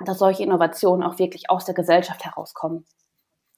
dass 0.04 0.18
solche 0.18 0.42
Innovationen 0.42 1.02
auch 1.02 1.18
wirklich 1.18 1.50
aus 1.50 1.64
der 1.64 1.74
Gesellschaft 1.74 2.24
herauskommen. 2.24 2.84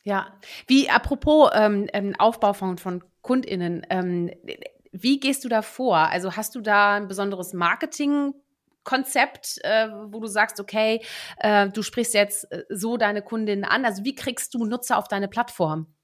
Ja, 0.04 0.28
wie 0.66 0.88
apropos 0.88 1.50
ähm, 1.54 1.88
ähm, 1.92 2.14
Aufbau 2.18 2.52
von, 2.52 2.78
von 2.78 3.04
KundInnen, 3.22 3.86
ähm, 3.90 4.30
wie 4.92 5.20
gehst 5.20 5.44
du 5.44 5.48
da 5.48 5.62
vor? 5.62 5.96
Also 5.96 6.36
hast 6.36 6.54
du 6.54 6.60
da 6.60 6.94
ein 6.94 7.08
besonderes 7.08 7.52
Marketing 7.52 8.32
Konzept, 8.88 9.58
äh, 9.64 9.88
wo 10.06 10.18
du 10.18 10.28
sagst, 10.28 10.60
okay, 10.60 11.04
äh, 11.36 11.68
du 11.68 11.82
sprichst 11.82 12.14
jetzt 12.14 12.50
äh, 12.50 12.64
so 12.70 12.96
deine 12.96 13.20
Kundinnen 13.20 13.64
an. 13.64 13.84
Also 13.84 14.02
wie 14.04 14.14
kriegst 14.14 14.54
du 14.54 14.64
Nutzer 14.64 14.96
auf 14.96 15.08
deine 15.08 15.28
Plattform? 15.28 15.94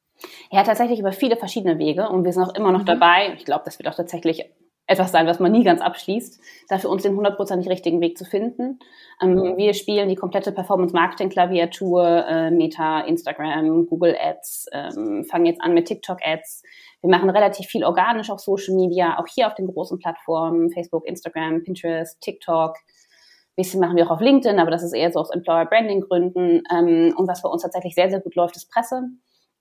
Ja, 0.51 0.63
tatsächlich 0.63 1.01
über 1.01 1.13
viele 1.13 1.37
verschiedene 1.37 1.79
Wege 1.79 2.09
und 2.09 2.25
wir 2.25 2.33
sind 2.33 2.45
auch 2.45 2.55
immer 2.55 2.73
noch 2.73 2.83
mhm. 2.83 2.87
dabei. 2.87 3.35
Ich 3.37 3.45
glaube, 3.45 3.63
das 3.65 3.79
wird 3.79 3.89
auch 3.89 3.97
tatsächlich 3.97 4.45
etwas 4.87 5.13
sein, 5.13 5.27
was 5.27 5.41
man 5.41 5.53
nie 5.53 5.65
ganz 5.65 5.81
abschließt, 5.81 6.41
da 6.69 6.79
für 6.79 6.89
uns 6.89 7.03
den 7.03 7.17
hundertprozentig 7.17 7.71
richtigen 7.71 8.01
Weg 8.01 8.19
zu 8.19 8.25
finden. 8.25 8.79
Ähm, 9.23 9.35
mhm. 9.35 9.57
wir 9.57 9.73
spielen 9.73 10.09
die 10.09 10.15
komplette 10.15 10.53
Performance-Marketing-Klaviatur, 10.53 12.27
äh, 12.29 12.51
Meta, 12.51 13.01
Instagram, 13.01 13.87
Google 13.87 14.17
Ads, 14.21 14.67
ähm, 14.73 15.25
fangen 15.25 15.47
jetzt 15.47 15.63
an 15.63 15.73
mit 15.73 15.87
TikTok-Ads. 15.87 16.63
Wir 17.01 17.11
machen 17.11 17.31
relativ 17.31 17.67
viel 17.67 17.85
organisch 17.85 18.31
auf 18.31 18.41
Social 18.41 18.75
Media, 18.75 19.19
auch 19.19 19.27
hier 19.27 19.47
auf 19.47 19.55
den 19.55 19.69
großen 19.69 19.99
Plattformen, 19.99 20.71
Facebook, 20.71 21.07
Instagram, 21.07 21.63
Pinterest, 21.63 22.21
TikTok. 22.21 22.77
Ein 22.77 23.57
bisschen 23.57 23.81
machen 23.81 23.97
wir 23.97 24.07
auch 24.07 24.11
auf 24.11 24.21
LinkedIn, 24.21 24.59
aber 24.59 24.71
das 24.71 24.83
ist 24.83 24.93
eher 24.93 25.13
so 25.13 25.21
aus 25.21 25.31
Employer-Branding-Gründen. 25.31 26.63
Ähm, 26.71 27.15
und 27.17 27.29
was 27.29 27.41
bei 27.41 27.49
uns 27.49 27.63
tatsächlich 27.63 27.95
sehr, 27.95 28.11
sehr 28.11 28.21
gut 28.21 28.35
läuft, 28.35 28.57
ist 28.57 28.71
Presse. 28.71 29.09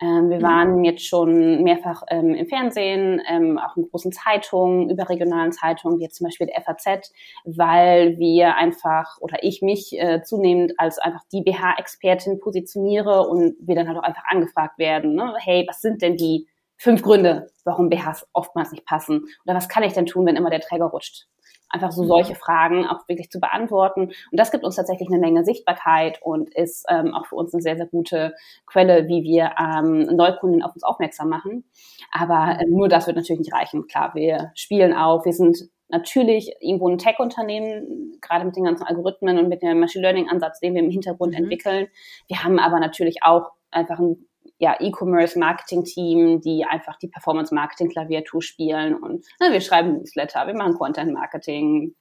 Ähm, 0.04 0.30
wir 0.30 0.42
waren 0.42 0.84
jetzt 0.84 1.08
schon 1.08 1.64
mehrfach 1.64 2.04
ähm, 2.10 2.34
im 2.34 2.46
Fernsehen, 2.46 3.22
ähm, 3.30 3.58
auch 3.58 3.78
in 3.78 3.90
großen 3.90 4.12
Zeitungen, 4.12 4.90
überregionalen 4.90 5.54
Zeitungen, 5.54 5.98
wie 5.98 6.04
jetzt 6.04 6.18
zum 6.18 6.26
Beispiel 6.26 6.48
der 6.48 6.62
FAZ, 6.62 7.14
weil 7.46 8.18
wir 8.18 8.58
einfach 8.58 9.18
oder 9.22 9.38
ich 9.44 9.62
mich 9.62 9.98
äh, 9.98 10.22
zunehmend 10.22 10.74
als 10.78 11.00
einfach 11.00 11.22
die 11.32 11.42
BH-Expertin 11.42 12.42
positioniere 12.42 13.28
und 13.30 13.56
wir 13.62 13.76
dann 13.76 13.88
halt 13.88 13.98
auch 13.98 14.04
einfach 14.04 14.26
angefragt 14.28 14.78
werden. 14.78 15.16
Ne? 15.16 15.36
Hey, 15.40 15.64
was 15.70 15.82
sind 15.82 16.02
denn 16.02 16.18
die 16.18 16.48
fünf 16.84 17.02
Gründe, 17.02 17.48
warum 17.64 17.90
BHs 17.90 18.28
oftmals 18.34 18.72
nicht 18.72 18.86
passen? 18.86 19.26
Oder 19.46 19.56
was 19.56 19.70
kann 19.70 19.84
ich 19.84 19.94
denn 19.94 20.06
tun, 20.06 20.26
wenn 20.26 20.36
immer 20.36 20.50
der 20.50 20.60
Träger 20.60 20.86
rutscht? 20.86 21.28
einfach 21.74 21.92
so 21.92 22.04
solche 22.06 22.36
Fragen 22.36 22.86
auch 22.86 23.08
wirklich 23.08 23.32
zu 23.32 23.40
beantworten. 23.40 24.02
Und 24.04 24.40
das 24.40 24.52
gibt 24.52 24.64
uns 24.64 24.76
tatsächlich 24.76 25.10
eine 25.10 25.18
Menge 25.18 25.44
Sichtbarkeit 25.44 26.22
und 26.22 26.54
ist 26.54 26.86
ähm, 26.88 27.16
auch 27.16 27.26
für 27.26 27.36
uns 27.36 27.52
eine 27.52 27.64
sehr, 27.64 27.76
sehr 27.76 27.88
gute 27.88 28.36
Quelle, 28.68 29.08
wie 29.08 29.24
wir 29.24 29.56
ähm, 29.60 30.02
Neukunden 30.16 30.62
auf 30.62 30.76
uns 30.76 30.84
aufmerksam 30.84 31.30
machen. 31.30 31.64
Aber 32.12 32.60
äh, 32.60 32.66
nur 32.68 32.90
das 32.90 33.08
wird 33.08 33.18
natürlich 33.18 33.40
nicht 33.40 33.54
reichen. 33.54 33.88
Klar, 33.88 34.14
wir 34.14 34.52
spielen 34.54 34.94
auf, 34.94 35.26
wir 35.26 35.34
sind 35.34 35.68
natürlich 35.90 36.54
irgendwo 36.60 36.90
ein 36.90 37.00
Tech-Unternehmen, 37.00 38.20
gerade 38.22 38.46
mit 38.46 38.56
den 38.56 38.66
ganzen 38.66 38.84
Algorithmen 38.84 39.40
und 39.40 39.50
mit 39.50 39.64
dem 39.64 39.80
Machine 39.80 40.04
Learning-Ansatz, 40.04 40.60
den 40.60 40.76
wir 40.76 40.84
im 40.84 40.92
Hintergrund 40.92 41.34
mhm. 41.34 41.46
entwickeln. 41.46 41.88
Wir 42.28 42.44
haben 42.44 42.60
aber 42.60 42.80
natürlich 42.80 43.24
auch 43.24 43.50
einfach 43.72 43.98
ein 43.98 44.28
ja, 44.58 44.78
E-Commerce-Marketing-Team, 44.80 46.42
die 46.42 46.66
einfach 46.66 46.98
die 46.98 47.08
Performance-Marketing-Klaviatur 47.08 48.42
spielen 48.42 48.96
und 48.96 49.26
na, 49.40 49.52
wir 49.52 49.62
schreiben 49.62 49.98
Newsletter, 49.98 50.48
wir 50.48 50.56
machen 50.56 50.76
Content-Marketing. 50.76 51.96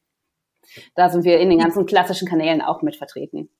Da 0.95 1.09
sind 1.09 1.25
wir 1.25 1.41
in 1.41 1.51
den 1.51 1.59
ganzen 1.59 1.87
klassischen 1.87 2.29
Kanälen 2.29 2.63
auch 2.63 2.83
mit 2.83 2.97
vertreten. 2.97 3.51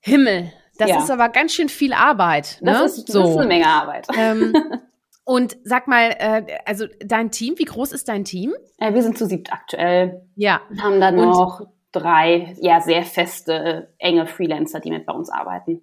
Himmel, 0.00 0.52
das 0.78 0.90
ja. 0.90 0.98
ist 0.98 1.10
aber 1.10 1.28
ganz 1.28 1.52
schön 1.54 1.68
viel 1.68 1.92
Arbeit. 1.92 2.58
Ne? 2.60 2.72
Das, 2.72 2.98
ist, 2.98 3.08
das 3.08 3.14
so. 3.14 3.24
ist 3.24 3.36
eine 3.36 3.46
Menge 3.46 3.66
Arbeit. 3.66 4.06
Ähm, 4.16 4.52
und 5.24 5.56
sag 5.64 5.86
mal, 5.86 6.14
äh, 6.18 6.58
also 6.64 6.86
dein 7.04 7.30
Team, 7.30 7.54
wie 7.58 7.64
groß 7.64 7.92
ist 7.92 8.08
dein 8.08 8.24
Team? 8.24 8.54
Äh, 8.78 8.94
wir 8.94 9.02
sind 9.02 9.18
zu 9.18 9.26
siebt 9.26 9.52
aktuell. 9.52 10.26
Ja. 10.34 10.60
Haben 10.80 11.00
dann 11.00 11.18
und 11.18 11.30
noch 11.30 11.66
drei, 11.92 12.54
ja, 12.60 12.80
sehr 12.80 13.04
feste, 13.04 13.94
enge 13.98 14.26
Freelancer, 14.26 14.80
die 14.80 14.90
mit 14.90 15.06
bei 15.06 15.12
uns 15.12 15.30
arbeiten. 15.30 15.82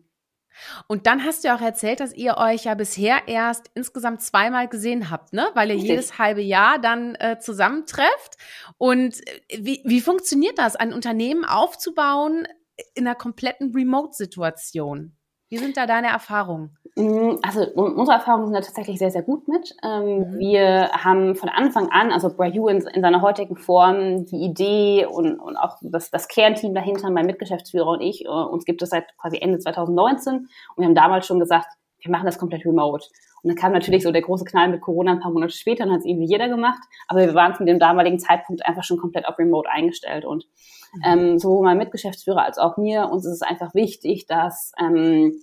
Und 0.87 1.07
dann 1.07 1.23
hast 1.23 1.43
du 1.43 1.53
auch 1.53 1.61
erzählt, 1.61 1.99
dass 1.99 2.13
ihr 2.13 2.37
euch 2.37 2.65
ja 2.65 2.75
bisher 2.75 3.27
erst 3.27 3.69
insgesamt 3.75 4.21
zweimal 4.21 4.67
gesehen 4.67 5.09
habt, 5.09 5.33
ne? 5.33 5.49
Weil 5.53 5.69
ihr 5.69 5.75
Richtig. 5.75 5.89
jedes 5.91 6.17
halbe 6.17 6.41
Jahr 6.41 6.79
dann 6.79 7.15
äh, 7.15 7.39
zusammentrefft. 7.39 8.37
Und 8.77 9.27
äh, 9.27 9.59
wie, 9.59 9.81
wie 9.85 10.01
funktioniert 10.01 10.57
das, 10.57 10.75
ein 10.75 10.93
Unternehmen 10.93 11.45
aufzubauen 11.45 12.47
in 12.95 13.07
einer 13.07 13.15
kompletten 13.15 13.73
Remote-Situation? 13.73 15.15
Wie 15.49 15.57
sind 15.57 15.77
da 15.77 15.85
deine 15.85 16.07
Erfahrungen? 16.07 16.77
Mm, 16.99 17.39
also 17.43 17.65
unsere 17.75 18.17
Erfahrungen 18.17 18.47
sind 18.47 18.55
da 18.55 18.59
tatsächlich 18.59 18.99
sehr, 18.99 19.09
sehr 19.09 19.21
gut 19.21 19.47
mit. 19.47 19.73
Ähm, 19.83 20.19
mhm. 20.19 20.37
Wir 20.37 20.89
haben 20.91 21.33
von 21.35 21.47
Anfang 21.47 21.87
an, 21.91 22.11
also 22.11 22.35
Brayu 22.35 22.67
in, 22.67 22.81
in, 22.87 23.01
seiner 23.01 23.21
heutigen 23.21 23.55
Form, 23.55 24.25
die 24.25 24.43
Idee 24.43 25.05
und, 25.05 25.39
und 25.39 25.55
auch 25.55 25.77
das, 25.81 26.11
das 26.11 26.27
Kernteam 26.27 26.73
dahinter, 26.73 27.09
mein 27.09 27.25
Mitgeschäftsführer 27.25 27.87
und 27.87 28.01
ich, 28.01 28.25
äh, 28.25 28.27
uns 28.27 28.65
gibt 28.65 28.81
es 28.81 28.89
seit 28.89 29.17
quasi 29.17 29.37
Ende 29.39 29.59
2019 29.59 30.35
und 30.35 30.47
wir 30.75 30.85
haben 30.85 30.95
damals 30.95 31.25
schon 31.25 31.39
gesagt, 31.39 31.67
wir 32.01 32.11
machen 32.11 32.25
das 32.25 32.37
komplett 32.37 32.65
remote. 32.65 33.05
Und 33.41 33.47
dann 33.47 33.55
kam 33.55 33.71
natürlich 33.71 34.03
so 34.03 34.11
der 34.11 34.21
große 34.21 34.43
Knall 34.43 34.67
mit 34.67 34.81
Corona 34.81 35.13
ein 35.13 35.21
paar 35.21 35.31
Monate 35.31 35.53
später, 35.53 35.85
dann 35.85 35.93
hat 35.93 35.99
es 35.99 36.05
irgendwie 36.05 36.27
jeder 36.27 36.49
gemacht. 36.49 36.81
Aber 37.07 37.21
wir 37.21 37.33
waren 37.33 37.55
zu 37.55 37.63
dem 37.63 37.79
damaligen 37.79 38.19
Zeitpunkt 38.19 38.65
einfach 38.65 38.83
schon 38.83 38.97
komplett 38.97 39.25
auf 39.25 39.39
Remote 39.39 39.69
eingestellt. 39.69 40.25
Und 40.25 40.45
mhm. 40.93 41.01
ähm, 41.05 41.39
sowohl 41.39 41.63
mein 41.63 41.77
Mitgeschäftsführer 41.77 42.43
als 42.43 42.57
auch 42.57 42.75
mir, 42.75 43.09
uns 43.09 43.25
ist 43.25 43.35
es 43.35 43.41
einfach 43.41 43.73
wichtig, 43.73 44.25
dass 44.27 44.73
ähm, 44.77 45.41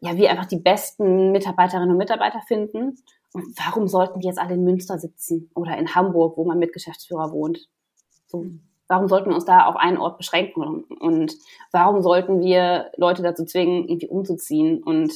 ja, 0.00 0.16
wir 0.16 0.30
einfach 0.30 0.46
die 0.46 0.58
besten 0.58 1.32
Mitarbeiterinnen 1.32 1.90
und 1.90 1.98
Mitarbeiter 1.98 2.40
finden. 2.46 2.98
Und 3.32 3.44
warum 3.64 3.86
sollten 3.86 4.20
die 4.20 4.26
jetzt 4.26 4.38
alle 4.38 4.54
in 4.54 4.64
Münster 4.64 4.98
sitzen 4.98 5.50
oder 5.54 5.76
in 5.76 5.94
Hamburg, 5.94 6.36
wo 6.36 6.44
mein 6.44 6.58
Mitgeschäftsführer 6.58 7.30
wohnt? 7.32 7.68
So, 8.26 8.46
warum 8.88 9.08
sollten 9.08 9.30
wir 9.30 9.34
uns 9.34 9.44
da 9.44 9.66
auf 9.66 9.76
einen 9.76 9.98
Ort 9.98 10.18
beschränken? 10.18 10.84
Und 10.84 11.36
warum 11.70 12.02
sollten 12.02 12.40
wir 12.40 12.90
Leute 12.96 13.22
dazu 13.22 13.44
zwingen, 13.44 13.88
irgendwie 13.88 14.08
umzuziehen 14.08 14.82
und 14.82 15.12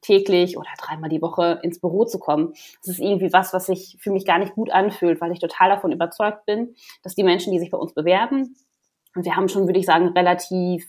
täglich 0.00 0.56
oder 0.56 0.68
dreimal 0.78 1.10
die 1.10 1.22
Woche 1.22 1.58
ins 1.62 1.80
Büro 1.80 2.04
zu 2.04 2.20
kommen. 2.20 2.52
Das 2.82 2.94
ist 2.94 3.00
irgendwie 3.00 3.32
was, 3.32 3.52
was 3.52 3.66
sich 3.66 3.98
für 4.00 4.12
mich 4.12 4.24
gar 4.24 4.38
nicht 4.38 4.54
gut 4.54 4.70
anfühlt, 4.70 5.20
weil 5.20 5.32
ich 5.32 5.40
total 5.40 5.70
davon 5.70 5.90
überzeugt 5.90 6.46
bin, 6.46 6.76
dass 7.02 7.16
die 7.16 7.24
Menschen, 7.24 7.52
die 7.52 7.58
sich 7.58 7.70
bei 7.70 7.78
uns 7.78 7.94
bewerben, 7.94 8.54
und 9.14 9.24
wir 9.24 9.34
haben 9.34 9.48
schon, 9.48 9.66
würde 9.66 9.80
ich 9.80 9.86
sagen, 9.86 10.08
relativ, 10.08 10.86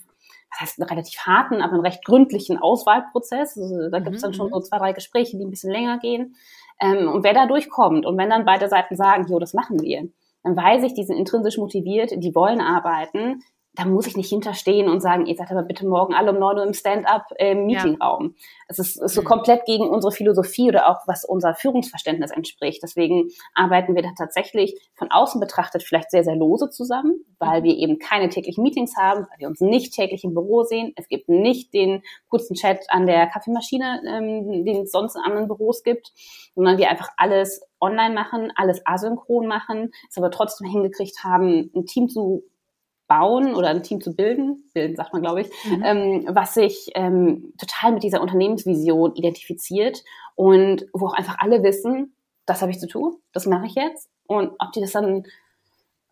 was 0.52 0.62
heißt 0.62 0.82
einen 0.82 0.90
relativ 0.90 1.20
harten, 1.20 1.62
aber 1.62 1.74
einen 1.74 1.86
recht 1.86 2.04
gründlichen 2.06 2.58
Auswahlprozess. 2.58 3.58
Also, 3.58 3.90
da 3.90 4.00
gibt 4.00 4.16
es 4.16 4.22
dann 4.22 4.34
schon 4.34 4.48
mhm. 4.48 4.54
so 4.54 4.60
zwei, 4.62 4.78
drei 4.78 4.94
Gespräche, 4.94 5.38
die 5.38 5.46
ein 5.46 5.50
bisschen 5.50 5.72
länger 5.72 6.00
gehen. 6.00 6.36
Ähm, 6.82 7.10
und 7.10 7.24
wer 7.24 7.34
da 7.34 7.46
durchkommt 7.46 8.06
und 8.06 8.18
wenn 8.18 8.30
dann 8.30 8.46
beide 8.46 8.70
Seiten 8.70 8.96
sagen, 8.96 9.28
jo, 9.28 9.40
das 9.40 9.54
machen 9.54 9.82
wir, 9.82 10.08
dann 10.44 10.56
weiß 10.56 10.84
ich, 10.84 10.94
die 10.94 11.04
sind 11.04 11.18
intrinsisch 11.18 11.58
motiviert, 11.58 12.12
die 12.16 12.34
wollen 12.34 12.62
arbeiten, 12.62 13.44
da 13.74 13.86
muss 13.86 14.08
ich 14.08 14.18
nicht 14.18 14.30
hinterstehen 14.30 14.90
und 14.90 15.00
sagen, 15.00 15.26
ihr 15.26 15.36
seid 15.36 15.52
aber 15.52 15.64
bitte 15.64 15.88
morgen 15.88 16.14
alle 16.14 16.32
um 16.32 16.40
neun 16.40 16.58
Uhr 16.58 16.66
im 16.66 16.74
Stand-up 16.74 17.28
im 17.38 17.66
Meetingraum. 17.66 18.36
Ja. 18.36 18.44
Es 18.68 18.80
ist, 18.80 19.02
ist 19.02 19.14
so 19.14 19.22
mhm. 19.22 19.26
komplett 19.26 19.66
gegen 19.66 19.88
unsere 19.88 20.12
Philosophie 20.12 20.70
oder 20.70 20.90
auch 20.90 21.08
was 21.08 21.24
unser 21.24 21.54
Führungsverständnis 21.54 22.32
entspricht. 22.32 22.82
Deswegen 22.84 23.30
arbeiten 23.54 23.96
wir 23.96 24.02
da 24.02 24.10
tatsächlich 24.18 24.76
von 24.96 25.12
außen 25.12 25.40
betrachtet 25.40 25.84
vielleicht 25.84 26.10
sehr, 26.10 26.24
sehr 26.24 26.36
lose 26.36 26.70
zusammen, 26.70 27.24
weil 27.38 27.62
mhm. 27.62 27.66
wir 27.66 27.78
eben 27.78 28.00
keine 28.00 28.30
täglichen 28.30 28.64
Meetings 28.64 28.98
haben, 28.98 29.22
weil 29.22 29.40
wir 29.40 29.48
uns 29.48 29.62
nicht 29.62 29.94
täglich 29.94 30.24
im 30.24 30.34
Büro 30.34 30.64
sehen. 30.64 30.94
Es 30.96 31.08
gibt 31.08 31.30
nicht 31.30 31.74
den 31.74 32.02
kurzen 32.28 32.56
Chat 32.56 32.86
an 32.90 33.06
der 33.06 33.28
Kaffeemaschine, 33.28 34.02
ähm, 34.08 34.66
den 34.66 34.84
es 34.84 34.92
sonst 34.92 35.16
in 35.16 35.22
anderen 35.22 35.48
Büros 35.48 35.84
gibt, 35.84 36.12
sondern 36.56 36.80
wir 36.80 36.90
einfach 36.90 37.10
alles 37.18 37.62
online 37.80 38.16
machen, 38.16 38.52
alles 38.56 38.82
asynchron 38.86 39.48
machen, 39.48 39.92
es 40.10 40.18
aber 40.18 40.32
trotzdem 40.32 40.68
hingekriegt 40.68 41.24
haben, 41.24 41.72
ein 41.76 41.86
Team 41.86 42.10
zu 42.10 42.44
bauen 43.10 43.56
oder 43.56 43.70
ein 43.70 43.84
Team 43.84 44.00
zu 44.00 44.16
bilden, 44.16 44.70
bilden 44.74 44.96
sagt 44.96 45.12
man, 45.12 45.22
glaube 45.22 45.42
ich, 45.42 45.50
mhm. 45.66 45.84
ähm, 45.84 46.30
was 46.30 46.54
sich 46.54 46.92
ähm, 46.96 47.54
total 47.58 47.92
mit 47.92 48.04
dieser 48.04 48.22
Unternehmensvision 48.22 49.16
identifiziert 49.16 50.04
und 50.36 50.86
wo 50.94 51.08
auch 51.08 51.14
einfach 51.14 51.38
alle 51.40 51.64
wissen, 51.64 52.16
das 52.46 52.62
habe 52.62 52.72
ich 52.72 52.80
zu 52.80 52.88
tun, 52.88 53.18
das 53.34 53.46
mache 53.46 53.66
ich 53.66 53.76
jetzt. 53.76 54.10
Und 54.28 54.52
ob 54.60 54.72
die 54.74 54.80
das 54.80 54.92
dann, 54.92 55.26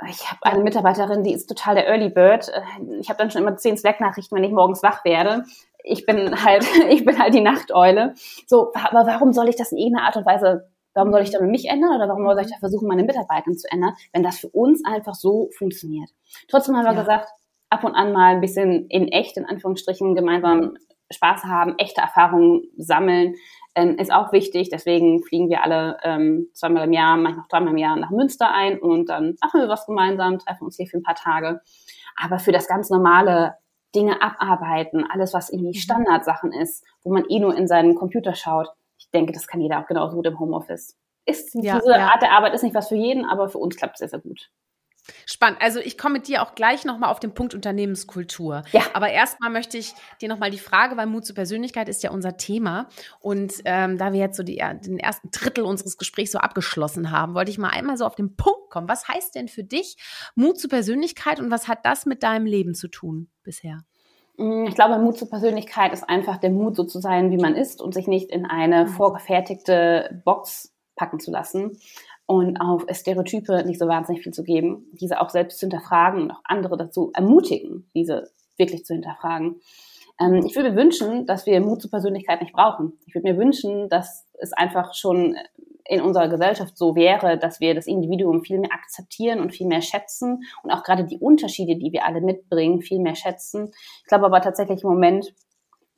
ich 0.09 0.29
habe 0.29 0.43
eine 0.43 0.63
Mitarbeiterin, 0.63 1.23
die 1.23 1.33
ist 1.33 1.47
total 1.47 1.75
der 1.75 1.87
Early 1.87 2.09
Bird. 2.09 2.49
Äh, 2.49 2.99
ich 2.99 3.09
habe 3.09 3.19
dann 3.19 3.31
schon 3.31 3.43
immer 3.43 3.55
zehn 3.57 3.77
Slack-Nachrichten, 3.77 4.35
wenn 4.35 4.43
ich 4.43 4.51
morgens 4.51 4.81
wach 4.81 5.05
werde. 5.05 5.43
Ich 5.83 6.05
bin 6.05 6.43
halt, 6.43 6.65
ich 6.89 7.05
bin 7.05 7.19
halt 7.19 7.33
die 7.33 7.41
Nachteule. 7.41 8.15
So, 8.47 8.73
aber 8.73 9.05
warum 9.05 9.33
soll 9.33 9.49
ich 9.49 9.55
das 9.55 9.71
in 9.71 9.77
irgendeiner 9.77 10.07
Art 10.07 10.17
und 10.17 10.25
Weise 10.25 10.67
Warum 10.97 11.11
soll 11.11 11.21
ich 11.21 11.29
da 11.29 11.39
mich 11.39 11.69
ändern 11.69 11.95
oder 11.95 12.09
warum 12.09 12.25
soll 12.25 12.39
ich 12.41 12.51
da 12.51 12.57
versuchen, 12.57 12.87
meine 12.87 13.03
Mitarbeiter 13.03 13.51
zu 13.51 13.71
ändern, 13.71 13.93
wenn 14.13 14.23
das 14.23 14.39
für 14.39 14.49
uns 14.49 14.83
einfach 14.83 15.13
so 15.13 15.49
funktioniert? 15.55 16.09
Trotzdem 16.49 16.75
haben 16.75 16.85
wir 16.85 16.93
ja. 16.93 17.01
gesagt, 17.01 17.29
ab 17.69 17.83
und 17.83 17.93
an 17.93 18.13
mal 18.13 18.33
ein 18.33 18.41
bisschen 18.41 18.87
in 18.87 19.07
echt, 19.09 19.37
in 19.37 19.45
Anführungsstrichen, 19.45 20.15
gemeinsam 20.15 20.75
Spaß 21.11 21.43
haben, 21.43 21.75
echte 21.77 22.01
Erfahrungen 22.01 22.63
sammeln, 22.77 23.35
ähm, 23.75 23.97
ist 23.99 24.11
auch 24.11 24.31
wichtig. 24.33 24.69
Deswegen 24.69 25.21
fliegen 25.21 25.49
wir 25.49 25.63
alle 25.63 25.97
ähm, 26.01 26.47
zweimal 26.53 26.85
im 26.85 26.93
Jahr, 26.93 27.15
manchmal 27.15 27.43
auch 27.43 27.49
dreimal 27.49 27.73
im 27.73 27.77
Jahr 27.77 27.95
nach 27.95 28.09
Münster 28.09 28.51
ein 28.51 28.79
und 28.79 29.07
dann 29.07 29.35
machen 29.39 29.61
wir 29.61 29.69
was 29.69 29.85
gemeinsam, 29.85 30.39
treffen 30.39 30.65
uns 30.65 30.77
hier 30.77 30.87
für 30.87 30.97
ein 30.97 31.03
paar 31.03 31.13
Tage. 31.13 31.61
Aber 32.19 32.39
für 32.39 32.51
das 32.51 32.67
ganz 32.67 32.89
normale 32.89 33.53
Dinge 33.93 34.19
abarbeiten, 34.21 35.05
alles, 35.07 35.35
was 35.35 35.51
irgendwie 35.51 35.77
mhm. 35.77 35.81
Standardsachen 35.81 36.51
ist, 36.53 36.83
wo 37.03 37.13
man 37.13 37.25
eh 37.29 37.39
nur 37.39 37.55
in 37.55 37.67
seinen 37.67 37.93
Computer 37.93 38.33
schaut, 38.33 38.69
ich 39.07 39.11
denke, 39.11 39.31
das 39.31 39.47
kann 39.47 39.61
jeder 39.61 39.79
auch 39.79 39.87
genauso 39.87 40.15
gut 40.17 40.27
im 40.27 40.39
Homeoffice. 40.39 40.97
Ist, 41.25 41.55
ja, 41.55 41.79
diese 41.79 41.91
ja. 41.91 42.09
Art 42.09 42.21
der 42.21 42.31
Arbeit 42.31 42.53
ist 42.53 42.63
nicht 42.63 42.75
was 42.75 42.89
für 42.89 42.95
jeden, 42.95 43.25
aber 43.25 43.49
für 43.49 43.57
uns 43.57 43.75
klappt 43.75 43.95
es 43.95 43.99
sehr, 43.99 44.09
sehr 44.09 44.19
gut. 44.19 44.49
Spannend. 45.25 45.61
Also 45.61 45.79
ich 45.79 45.97
komme 45.97 46.15
mit 46.15 46.27
dir 46.27 46.41
auch 46.41 46.53
gleich 46.53 46.83
nochmal 46.83 47.09
auf 47.09 47.21
den 47.21 47.33
Punkt 47.33 47.53
Unternehmenskultur. 47.53 48.63
Ja. 48.73 48.81
Aber 48.93 49.09
erstmal 49.09 49.49
möchte 49.49 49.77
ich 49.77 49.93
dir 50.21 50.27
nochmal 50.27 50.51
die 50.51 50.57
Frage, 50.57 50.97
weil 50.97 51.05
Mut 51.05 51.25
zur 51.25 51.35
Persönlichkeit 51.35 51.87
ist 51.87 52.03
ja 52.03 52.11
unser 52.11 52.35
Thema. 52.35 52.89
Und 53.21 53.53
ähm, 53.63 53.97
da 53.97 54.11
wir 54.11 54.19
jetzt 54.19 54.35
so 54.35 54.43
die, 54.43 54.57
den 54.57 54.99
ersten 54.99 55.31
Drittel 55.31 55.63
unseres 55.63 55.97
Gesprächs 55.97 56.33
so 56.33 56.39
abgeschlossen 56.39 57.11
haben, 57.11 57.35
wollte 57.35 57.51
ich 57.51 57.57
mal 57.57 57.69
einmal 57.69 57.97
so 57.97 58.05
auf 58.05 58.15
den 58.15 58.35
Punkt 58.35 58.69
kommen. 58.69 58.89
Was 58.89 59.07
heißt 59.07 59.35
denn 59.35 59.47
für 59.47 59.63
dich 59.63 59.95
Mut 60.35 60.59
zur 60.59 60.69
Persönlichkeit 60.69 61.39
und 61.39 61.51
was 61.51 61.69
hat 61.69 61.85
das 61.85 62.05
mit 62.05 62.23
deinem 62.23 62.45
Leben 62.45 62.75
zu 62.75 62.89
tun 62.89 63.29
bisher? 63.43 63.79
Mm, 64.37 64.65
ich 64.67 64.75
glaube, 64.75 64.99
Mut 64.99 65.17
zur 65.17 65.29
Persönlichkeit 65.29 65.93
ist 65.93 66.07
einfach 66.07 66.37
der 66.37 66.51
Mut, 66.51 66.75
so 66.75 66.83
zu 66.83 66.99
sein, 66.99 67.31
wie 67.31 67.37
man 67.37 67.55
ist 67.55 67.81
und 67.81 67.93
sich 67.93 68.07
nicht 68.07 68.31
in 68.31 68.45
eine 68.45 68.87
vorgefertigte 68.87 70.21
Box 70.23 70.73
packen 70.95 71.19
zu 71.19 71.31
lassen 71.31 71.77
und 72.25 72.57
auf 72.57 72.85
Stereotype 72.91 73.63
nicht 73.65 73.79
so 73.79 73.87
wahnsinnig 73.87 74.23
viel 74.23 74.33
zu 74.33 74.43
geben, 74.43 74.87
diese 74.93 75.21
auch 75.21 75.29
selbst 75.29 75.59
zu 75.59 75.65
hinterfragen 75.65 76.23
und 76.23 76.31
auch 76.31 76.41
andere 76.43 76.77
dazu 76.77 77.11
ermutigen, 77.13 77.89
diese 77.95 78.31
wirklich 78.57 78.85
zu 78.85 78.93
hinterfragen. 78.93 79.61
Ähm, 80.19 80.43
ich 80.45 80.55
würde 80.55 80.71
mir 80.71 80.77
wünschen, 80.77 81.25
dass 81.25 81.45
wir 81.45 81.59
Mut 81.61 81.81
zur 81.81 81.91
Persönlichkeit 81.91 82.41
nicht 82.41 82.53
brauchen. 82.53 82.93
Ich 83.05 83.15
würde 83.15 83.31
mir 83.31 83.39
wünschen, 83.39 83.89
dass 83.89 84.25
es 84.39 84.53
einfach 84.53 84.93
schon 84.93 85.35
in 85.87 86.01
unserer 86.01 86.27
Gesellschaft 86.27 86.77
so 86.77 86.95
wäre, 86.95 87.37
dass 87.37 87.59
wir 87.59 87.73
das 87.75 87.87
Individuum 87.87 88.43
viel 88.43 88.59
mehr 88.59 88.73
akzeptieren 88.73 89.39
und 89.39 89.53
viel 89.53 89.67
mehr 89.67 89.81
schätzen 89.81 90.43
und 90.63 90.71
auch 90.71 90.83
gerade 90.83 91.05
die 91.05 91.17
Unterschiede, 91.17 91.77
die 91.77 91.91
wir 91.91 92.05
alle 92.05 92.21
mitbringen, 92.21 92.81
viel 92.81 92.99
mehr 92.99 93.15
schätzen. 93.15 93.71
Ich 94.01 94.07
glaube 94.07 94.25
aber 94.25 94.41
tatsächlich 94.41 94.83
im 94.83 94.89
Moment 94.89 95.33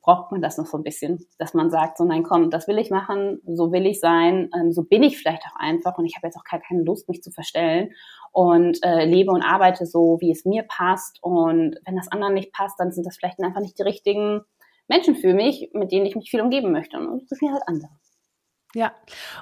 braucht 0.02 0.32
man 0.32 0.40
das 0.40 0.56
noch 0.56 0.66
so 0.66 0.78
ein 0.78 0.82
bisschen, 0.82 1.26
dass 1.38 1.54
man 1.54 1.70
sagt, 1.70 1.98
so 1.98 2.04
nein, 2.04 2.22
komm, 2.22 2.50
das 2.50 2.66
will 2.68 2.78
ich 2.78 2.90
machen, 2.90 3.40
so 3.46 3.70
will 3.70 3.86
ich 3.86 4.00
sein, 4.00 4.50
ähm, 4.58 4.72
so 4.72 4.84
bin 4.84 5.02
ich 5.02 5.18
vielleicht 5.18 5.42
auch 5.44 5.58
einfach 5.58 5.98
und 5.98 6.06
ich 6.06 6.16
habe 6.16 6.26
jetzt 6.26 6.36
auch 6.36 6.44
gar 6.44 6.60
keine 6.60 6.82
Lust, 6.82 7.08
mich 7.08 7.22
zu 7.22 7.30
verstellen 7.30 7.90
und 8.32 8.78
äh, 8.82 9.04
lebe 9.04 9.30
und 9.30 9.42
arbeite 9.42 9.86
so, 9.86 10.16
wie 10.20 10.30
es 10.30 10.44
mir 10.44 10.62
passt 10.62 11.18
und 11.22 11.76
wenn 11.84 11.96
das 11.96 12.10
anderen 12.10 12.34
nicht 12.34 12.52
passt, 12.52 12.80
dann 12.80 12.92
sind 12.92 13.06
das 13.06 13.16
vielleicht 13.16 13.40
einfach 13.40 13.60
nicht 13.60 13.78
die 13.78 13.82
richtigen 13.82 14.40
Menschen 14.88 15.16
für 15.16 15.34
mich, 15.34 15.70
mit 15.74 15.92
denen 15.92 16.06
ich 16.06 16.16
mich 16.16 16.30
viel 16.30 16.40
umgeben 16.40 16.72
möchte 16.72 16.98
und 16.98 17.30
das 17.30 17.38
sind 17.38 17.52
halt 17.52 17.62
andere. 17.66 17.90
Ja, 18.72 18.94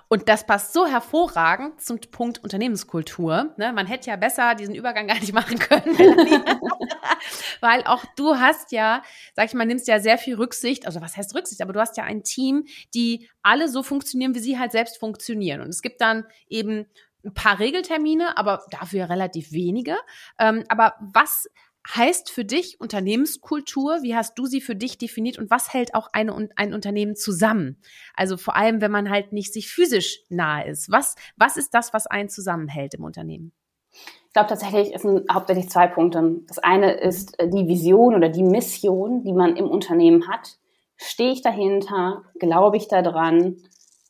und 0.08 0.30
das 0.30 0.46
passt 0.46 0.72
so 0.72 0.86
hervorragend 0.86 1.82
zum 1.82 2.00
Punkt 2.00 2.42
Unternehmenskultur. 2.42 3.52
Ne? 3.58 3.74
Man 3.74 3.86
hätte 3.86 4.08
ja 4.08 4.16
besser 4.16 4.54
diesen 4.54 4.74
Übergang 4.74 5.06
gar 5.08 5.18
nicht 5.18 5.34
machen 5.34 5.58
können, 5.58 5.96
weil 7.60 7.82
auch 7.84 8.04
du 8.16 8.36
hast 8.36 8.72
ja, 8.72 9.02
sag 9.34 9.46
ich 9.46 9.54
mal, 9.54 9.66
nimmst 9.66 9.86
ja 9.86 10.00
sehr 10.00 10.16
viel 10.16 10.36
Rücksicht, 10.36 10.86
also 10.86 11.02
was 11.02 11.16
heißt 11.16 11.34
Rücksicht, 11.34 11.60
aber 11.60 11.74
du 11.74 11.80
hast 11.80 11.98
ja 11.98 12.04
ein 12.04 12.22
Team, 12.22 12.64
die 12.94 13.28
alle 13.42 13.68
so 13.68 13.82
funktionieren, 13.82 14.34
wie 14.34 14.40
sie 14.40 14.58
halt 14.58 14.72
selbst 14.72 14.98
funktionieren. 14.98 15.60
Und 15.60 15.68
es 15.68 15.82
gibt 15.82 16.00
dann 16.00 16.24
eben 16.48 16.86
ein 17.24 17.34
paar 17.34 17.58
Regeltermine, 17.58 18.38
aber 18.38 18.64
dafür 18.70 19.10
relativ 19.10 19.52
wenige. 19.52 19.96
Ähm, 20.38 20.64
aber 20.68 20.94
was 21.00 21.48
heißt 21.86 22.30
für 22.30 22.44
dich 22.44 22.80
Unternehmenskultur? 22.80 24.02
Wie 24.02 24.14
hast 24.14 24.38
du 24.38 24.46
sie 24.46 24.60
für 24.60 24.76
dich 24.76 24.98
definiert 24.98 25.38
und 25.38 25.50
was 25.50 25.72
hält 25.72 25.94
auch 25.94 26.08
eine, 26.12 26.48
ein 26.56 26.74
Unternehmen 26.74 27.16
zusammen? 27.16 27.80
Also 28.14 28.36
vor 28.36 28.56
allem, 28.56 28.80
wenn 28.80 28.90
man 28.90 29.10
halt 29.10 29.32
nicht 29.32 29.52
sich 29.52 29.70
physisch 29.70 30.20
nahe 30.28 30.68
ist. 30.68 30.90
Was, 30.90 31.14
was 31.36 31.56
ist 31.56 31.74
das, 31.74 31.92
was 31.92 32.06
einen 32.06 32.28
zusammenhält 32.28 32.94
im 32.94 33.04
Unternehmen? 33.04 33.52
Ich 33.90 34.32
glaube 34.34 34.48
tatsächlich, 34.48 34.94
es 34.94 35.02
sind 35.02 35.32
hauptsächlich 35.32 35.70
zwei 35.70 35.86
Punkte. 35.86 36.40
Das 36.46 36.58
eine 36.58 36.92
ist 36.92 37.38
äh, 37.40 37.48
die 37.48 37.66
Vision 37.66 38.14
oder 38.14 38.28
die 38.28 38.42
Mission, 38.42 39.22
die 39.22 39.32
man 39.32 39.56
im 39.56 39.68
Unternehmen 39.68 40.28
hat. 40.28 40.58
Stehe 40.96 41.32
ich 41.32 41.42
dahinter? 41.42 42.24
Glaube 42.38 42.76
ich 42.76 42.88
daran? 42.88 43.56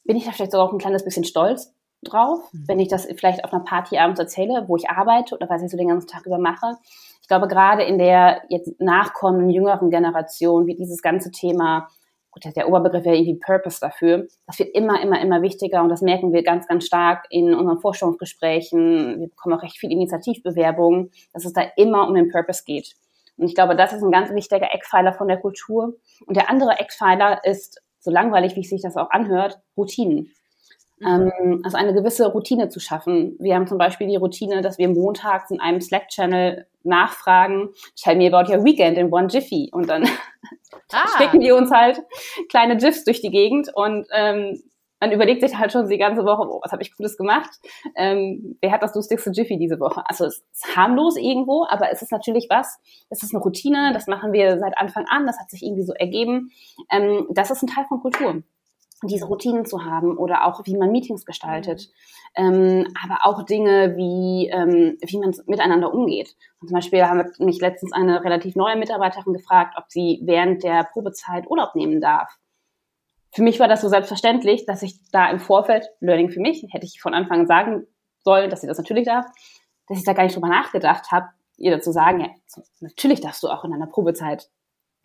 Bin 0.04 0.16
ich 0.16 0.24
da 0.24 0.32
vielleicht 0.32 0.52
sogar 0.52 0.66
auch 0.66 0.72
ein 0.72 0.78
kleines 0.78 1.04
bisschen 1.04 1.24
stolz 1.24 1.72
drauf, 2.02 2.40
mhm. 2.52 2.64
wenn 2.66 2.80
ich 2.80 2.88
das 2.88 3.06
vielleicht 3.16 3.44
auf 3.44 3.52
einer 3.52 3.64
Party 3.64 3.98
abends 3.98 4.20
erzähle, 4.20 4.64
wo 4.68 4.76
ich 4.76 4.90
arbeite 4.90 5.34
oder 5.34 5.48
was 5.48 5.62
ich 5.62 5.70
so 5.70 5.76
den 5.76 5.88
ganzen 5.88 6.08
Tag 6.08 6.26
über 6.26 6.38
mache? 6.38 6.76
Ich 7.20 7.28
glaube, 7.28 7.48
gerade 7.48 7.82
in 7.82 7.98
der 7.98 8.42
jetzt 8.48 8.80
nachkommenden 8.80 9.50
jüngeren 9.50 9.90
Generation 9.90 10.66
wird 10.66 10.78
dieses 10.78 11.02
ganze 11.02 11.30
Thema, 11.30 11.88
gut, 12.30 12.44
der 12.56 12.68
Oberbegriff 12.68 13.04
wäre 13.04 13.16
irgendwie 13.16 13.38
Purpose 13.38 13.78
dafür, 13.80 14.26
das 14.46 14.58
wird 14.58 14.74
immer, 14.74 15.02
immer, 15.02 15.20
immer 15.20 15.42
wichtiger 15.42 15.82
und 15.82 15.88
das 15.88 16.02
merken 16.02 16.32
wir 16.32 16.42
ganz, 16.42 16.66
ganz 16.66 16.86
stark 16.86 17.26
in 17.30 17.54
unseren 17.54 17.80
Forschungsgesprächen. 17.80 19.20
Wir 19.20 19.28
bekommen 19.28 19.58
auch 19.58 19.62
recht 19.62 19.78
viele 19.78 19.92
Initiativbewerbungen, 19.92 21.10
dass 21.32 21.44
es 21.44 21.52
da 21.52 21.62
immer 21.76 22.08
um 22.08 22.14
den 22.14 22.30
Purpose 22.30 22.62
geht. 22.64 22.94
Und 23.36 23.46
ich 23.46 23.54
glaube, 23.54 23.76
das 23.76 23.92
ist 23.92 24.02
ein 24.02 24.10
ganz 24.10 24.30
wichtiger 24.30 24.74
Eckpfeiler 24.74 25.12
von 25.12 25.28
der 25.28 25.38
Kultur. 25.38 25.94
Und 26.26 26.36
der 26.36 26.50
andere 26.50 26.78
Eckpfeiler 26.78 27.44
ist, 27.44 27.80
so 28.00 28.10
langweilig, 28.10 28.56
wie 28.56 28.64
sich 28.64 28.82
das 28.82 28.96
auch 28.96 29.10
anhört, 29.10 29.60
Routinen. 29.76 30.32
Mhm. 31.00 31.32
Ähm, 31.38 31.60
also 31.64 31.76
eine 31.76 31.94
gewisse 31.94 32.26
Routine 32.26 32.68
zu 32.68 32.80
schaffen. 32.80 33.36
Wir 33.38 33.54
haben 33.54 33.66
zum 33.66 33.78
Beispiel 33.78 34.06
die 34.06 34.16
Routine, 34.16 34.62
dass 34.62 34.78
wir 34.78 34.88
montags 34.88 35.50
in 35.50 35.60
einem 35.60 35.80
Slack-Channel 35.80 36.66
nachfragen, 36.82 37.70
tell 37.96 38.16
me 38.16 38.32
about 38.32 38.52
your 38.52 38.64
weekend 38.64 38.98
in 38.98 39.12
one 39.12 39.28
Jiffy. 39.28 39.70
Und 39.72 39.88
dann 39.88 40.04
ah. 40.92 41.06
schicken 41.18 41.40
die 41.40 41.52
uns 41.52 41.70
halt 41.70 42.00
kleine 42.48 42.76
GIFs 42.76 43.04
durch 43.04 43.20
die 43.20 43.30
Gegend 43.30 43.68
und 43.74 44.06
ähm, 44.12 44.62
man 45.00 45.12
überlegt 45.12 45.42
sich 45.42 45.56
halt 45.56 45.70
schon 45.70 45.88
die 45.88 45.98
ganze 45.98 46.24
Woche, 46.24 46.42
oh, 46.48 46.60
was 46.62 46.72
habe 46.72 46.82
ich 46.82 46.96
Cooles 46.96 47.16
gemacht? 47.16 47.50
Ähm, 47.94 48.56
wer 48.60 48.72
hat 48.72 48.82
das 48.82 48.96
lustigste 48.96 49.30
Jiffy 49.30 49.56
diese 49.56 49.78
Woche? 49.78 50.02
Also 50.06 50.24
es 50.24 50.44
ist 50.52 50.76
harmlos 50.76 51.16
irgendwo, 51.16 51.64
aber 51.68 51.92
es 51.92 52.02
ist 52.02 52.10
natürlich 52.10 52.48
was. 52.50 52.80
Es 53.08 53.22
ist 53.22 53.32
eine 53.32 53.42
Routine, 53.42 53.92
das 53.92 54.08
machen 54.08 54.32
wir 54.32 54.58
seit 54.58 54.76
Anfang 54.76 55.04
an, 55.08 55.26
das 55.26 55.38
hat 55.38 55.50
sich 55.50 55.62
irgendwie 55.62 55.84
so 55.84 55.92
ergeben. 55.92 56.50
Ähm, 56.90 57.28
das 57.30 57.52
ist 57.52 57.62
ein 57.62 57.68
Teil 57.68 57.84
von 57.88 58.00
Kultur 58.00 58.42
diese 59.02 59.26
Routinen 59.26 59.64
zu 59.64 59.84
haben 59.84 60.16
oder 60.16 60.44
auch 60.44 60.64
wie 60.64 60.76
man 60.76 60.90
Meetings 60.90 61.24
gestaltet, 61.24 61.88
ähm, 62.34 62.88
aber 63.02 63.18
auch 63.22 63.44
Dinge 63.44 63.96
wie 63.96 64.48
ähm, 64.48 64.98
wie 65.00 65.18
man 65.18 65.34
miteinander 65.46 65.92
umgeht. 65.94 66.34
Und 66.60 66.68
zum 66.68 66.74
Beispiel 66.74 67.04
hat 67.04 67.38
mich 67.38 67.60
letztens 67.60 67.92
eine 67.92 68.24
relativ 68.24 68.56
neue 68.56 68.76
Mitarbeiterin 68.76 69.32
gefragt, 69.32 69.74
ob 69.76 69.84
sie 69.88 70.20
während 70.24 70.64
der 70.64 70.84
Probezeit 70.84 71.48
Urlaub 71.48 71.74
nehmen 71.76 72.00
darf. 72.00 72.38
Für 73.32 73.42
mich 73.42 73.60
war 73.60 73.68
das 73.68 73.82
so 73.82 73.88
selbstverständlich, 73.88 74.66
dass 74.66 74.82
ich 74.82 74.98
da 75.12 75.30
im 75.30 75.38
Vorfeld, 75.38 75.88
Learning 76.00 76.30
für 76.30 76.40
mich, 76.40 76.66
hätte 76.70 76.86
ich 76.86 77.00
von 77.00 77.14
Anfang 77.14 77.40
an 77.40 77.46
sagen 77.46 77.86
sollen, 78.24 78.50
dass 78.50 78.62
sie 78.62 78.66
das 78.66 78.78
natürlich 78.78 79.04
darf, 79.04 79.26
dass 79.86 79.98
ich 79.98 80.04
da 80.04 80.12
gar 80.12 80.24
nicht 80.24 80.34
drüber 80.34 80.48
nachgedacht 80.48 81.12
habe, 81.12 81.28
ihr 81.56 81.70
dazu 81.70 81.92
sagen, 81.92 82.20
ja, 82.20 82.28
natürlich 82.80 83.20
darfst 83.20 83.42
du 83.42 83.48
auch 83.48 83.64
in 83.64 83.72
einer 83.72 83.86
Probezeit 83.86 84.48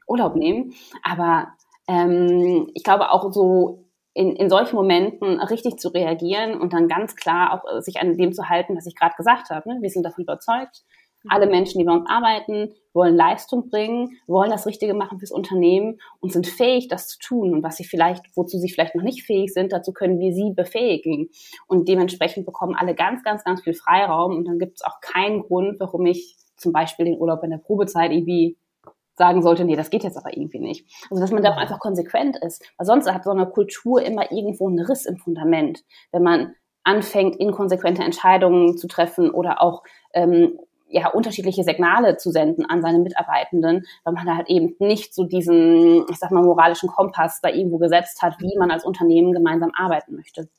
Urlaub 0.07 0.35
nehmen, 0.35 0.73
aber 1.03 1.53
ähm, 1.87 2.69
ich 2.73 2.83
glaube 2.83 3.11
auch 3.11 3.31
so 3.31 3.82
in, 4.13 4.35
in 4.35 4.49
solchen 4.49 4.75
Momenten 4.75 5.39
richtig 5.39 5.77
zu 5.77 5.89
reagieren 5.89 6.59
und 6.59 6.73
dann 6.73 6.87
ganz 6.87 7.15
klar 7.15 7.53
auch 7.53 7.81
sich 7.81 7.99
an 7.99 8.17
dem 8.17 8.33
zu 8.33 8.49
halten, 8.49 8.75
was 8.75 8.85
ich 8.85 8.95
gerade 8.95 9.15
gesagt 9.15 9.49
habe. 9.49 9.67
Ne? 9.67 9.79
Wir 9.81 9.89
sind 9.89 10.03
davon 10.03 10.23
überzeugt, 10.23 10.83
alle 11.29 11.47
Menschen, 11.47 11.79
die 11.79 11.85
bei 11.85 11.93
uns 11.93 12.07
arbeiten, 12.07 12.73
wollen 12.93 13.15
Leistung 13.15 13.69
bringen, 13.69 14.17
wollen 14.27 14.51
das 14.51 14.67
Richtige 14.67 14.93
machen 14.93 15.19
fürs 15.19 15.31
Unternehmen 15.31 15.99
und 16.19 16.33
sind 16.33 16.47
fähig, 16.47 16.89
das 16.89 17.07
zu 17.07 17.17
tun. 17.19 17.53
Und 17.53 17.63
was 17.63 17.77
sie 17.77 17.85
vielleicht, 17.85 18.25
wozu 18.35 18.57
sie 18.57 18.69
vielleicht 18.69 18.95
noch 18.95 19.03
nicht 19.03 19.23
fähig 19.23 19.53
sind, 19.53 19.71
dazu 19.71 19.93
können 19.93 20.19
wir 20.19 20.33
sie 20.33 20.53
befähigen. 20.53 21.29
Und 21.67 21.87
dementsprechend 21.87 22.45
bekommen 22.45 22.75
alle 22.75 22.93
ganz, 22.93 23.23
ganz, 23.23 23.43
ganz 23.43 23.61
viel 23.61 23.73
Freiraum. 23.73 24.35
Und 24.35 24.45
dann 24.45 24.59
gibt 24.59 24.77
es 24.77 24.85
auch 24.85 24.99
keinen 25.01 25.41
Grund, 25.41 25.79
warum 25.79 26.05
ich 26.05 26.35
zum 26.57 26.71
Beispiel 26.71 27.05
den 27.05 27.17
Urlaub 27.17 27.43
in 27.43 27.51
der 27.51 27.57
Probezeit 27.57 28.11
irgendwie 28.11 28.57
sagen 29.15 29.41
sollte, 29.41 29.65
nee, 29.65 29.75
das 29.75 29.89
geht 29.89 30.03
jetzt 30.03 30.17
aber 30.17 30.35
irgendwie 30.35 30.59
nicht. 30.59 30.87
Also 31.09 31.21
dass 31.21 31.31
man 31.31 31.43
da 31.43 31.51
auch 31.51 31.57
einfach 31.57 31.79
konsequent 31.79 32.37
ist. 32.37 32.63
Weil 32.77 32.85
sonst 32.85 33.11
hat 33.11 33.23
so 33.23 33.31
eine 33.31 33.45
Kultur 33.47 34.01
immer 34.01 34.31
irgendwo 34.31 34.67
einen 34.67 34.79
Riss 34.79 35.05
im 35.05 35.17
Fundament. 35.17 35.83
Wenn 36.11 36.23
man 36.23 36.55
anfängt, 36.83 37.35
inkonsequente 37.37 38.03
Entscheidungen 38.03 38.77
zu 38.77 38.87
treffen 38.87 39.31
oder 39.31 39.61
auch 39.61 39.83
ähm, 40.13 40.59
ja, 40.93 41.09
unterschiedliche 41.09 41.63
Signale 41.63 42.17
zu 42.17 42.29
senden 42.29 42.65
an 42.65 42.81
seine 42.81 42.99
Mitarbeitenden, 42.99 43.85
weil 44.03 44.13
man 44.13 44.27
da 44.27 44.35
halt 44.35 44.49
eben 44.49 44.75
nicht 44.79 45.15
so 45.15 45.23
diesen, 45.23 46.05
ich 46.09 46.17
sag 46.19 46.29
mal, 46.31 46.43
moralischen 46.43 46.87
Kompass 46.87 47.41
da 47.41 47.49
irgendwo 47.49 47.79
gesetzt 47.79 48.21
hat, 48.21 48.39
wie 48.39 48.55
man 48.59 48.69
als 48.69 48.85
Unternehmen 48.85 49.33
gemeinsam 49.33 49.71
arbeiten 49.75 50.15
möchte. 50.15 50.49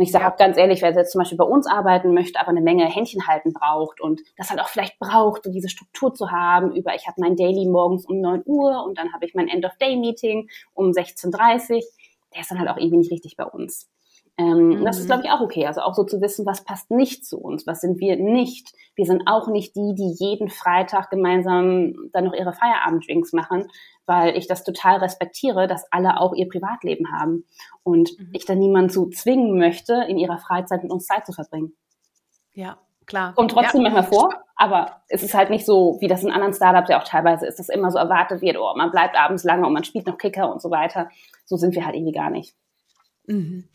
Und 0.00 0.04
ich 0.04 0.12
sage 0.12 0.26
auch 0.26 0.38
ganz 0.38 0.56
ehrlich, 0.56 0.80
wer 0.80 0.94
jetzt 0.94 1.12
zum 1.12 1.18
Beispiel 1.18 1.36
bei 1.36 1.44
uns 1.44 1.66
arbeiten 1.66 2.14
möchte, 2.14 2.40
aber 2.40 2.48
eine 2.48 2.62
Menge 2.62 2.86
Händchen 2.86 3.26
halten 3.26 3.52
braucht 3.52 4.00
und 4.00 4.22
das 4.38 4.48
halt 4.48 4.58
auch 4.58 4.68
vielleicht 4.68 4.98
braucht, 4.98 5.44
so 5.44 5.52
diese 5.52 5.68
Struktur 5.68 6.14
zu 6.14 6.30
haben 6.30 6.74
über, 6.74 6.94
ich 6.94 7.06
habe 7.06 7.20
mein 7.20 7.36
Daily 7.36 7.66
morgens 7.66 8.06
um 8.06 8.18
9 8.18 8.40
Uhr 8.46 8.82
und 8.82 8.96
dann 8.96 9.12
habe 9.12 9.26
ich 9.26 9.34
mein 9.34 9.46
End-of-Day-Meeting 9.46 10.48
um 10.72 10.92
16.30 10.92 11.74
Uhr, 11.74 11.82
der 12.32 12.40
ist 12.40 12.50
dann 12.50 12.58
halt 12.58 12.70
auch 12.70 12.78
irgendwie 12.78 12.96
nicht 12.96 13.12
richtig 13.12 13.36
bei 13.36 13.44
uns. 13.44 13.90
Ähm, 14.36 14.68
mhm. 14.68 14.84
Das 14.84 14.98
ist, 14.98 15.04
mhm. 15.04 15.08
glaube 15.08 15.22
ich, 15.24 15.30
auch 15.30 15.40
okay. 15.40 15.66
Also 15.66 15.82
auch 15.82 15.94
so 15.94 16.04
zu 16.04 16.20
wissen, 16.20 16.46
was 16.46 16.64
passt 16.64 16.90
nicht 16.90 17.26
zu 17.26 17.38
uns, 17.38 17.66
was 17.66 17.80
sind 17.80 18.00
wir 18.00 18.16
nicht. 18.16 18.72
Wir 18.94 19.06
sind 19.06 19.24
auch 19.26 19.48
nicht 19.48 19.76
die, 19.76 19.94
die 19.94 20.14
jeden 20.18 20.48
Freitag 20.48 21.10
gemeinsam 21.10 21.94
dann 22.12 22.24
noch 22.24 22.34
ihre 22.34 22.52
Feierabenddrinks 22.52 23.32
machen, 23.32 23.68
weil 24.06 24.36
ich 24.36 24.46
das 24.46 24.64
total 24.64 24.98
respektiere, 24.98 25.66
dass 25.66 25.90
alle 25.92 26.20
auch 26.20 26.34
ihr 26.34 26.48
Privatleben 26.48 27.12
haben. 27.12 27.44
Und 27.82 28.18
mhm. 28.18 28.30
ich 28.32 28.44
dann 28.44 28.58
niemanden 28.58 28.90
zu 28.90 29.10
zwingen 29.10 29.58
möchte, 29.58 30.04
in 30.08 30.18
ihrer 30.18 30.38
Freizeit 30.38 30.82
mit 30.82 30.92
uns 30.92 31.06
Zeit 31.06 31.26
zu 31.26 31.32
verbringen. 31.32 31.74
Ja, 32.54 32.78
klar. 33.06 33.34
Kommt 33.34 33.50
trotzdem 33.50 33.82
ja. 33.82 33.90
manchmal 33.90 34.10
vor, 34.10 34.34
aber 34.56 35.02
es 35.08 35.22
ist 35.22 35.34
halt 35.34 35.50
nicht 35.50 35.64
so, 35.66 35.98
wie 36.00 36.08
das 36.08 36.24
in 36.24 36.30
anderen 36.30 36.54
Startups 36.54 36.88
ja 36.88 37.00
auch 37.00 37.04
teilweise 37.04 37.46
ist, 37.46 37.58
dass 37.58 37.68
immer 37.68 37.90
so 37.90 37.98
erwartet 37.98 38.42
wird, 38.42 38.56
oh, 38.58 38.74
man 38.76 38.90
bleibt 38.90 39.16
abends 39.16 39.44
lange 39.44 39.66
und 39.66 39.72
man 39.72 39.84
spielt 39.84 40.06
noch 40.06 40.18
Kicker 40.18 40.52
und 40.52 40.60
so 40.60 40.70
weiter. 40.70 41.08
So 41.44 41.56
sind 41.56 41.74
wir 41.74 41.84
halt 41.84 41.94
irgendwie 41.94 42.12
gar 42.12 42.30
nicht. 42.30 42.54
Mhm. 43.26 43.68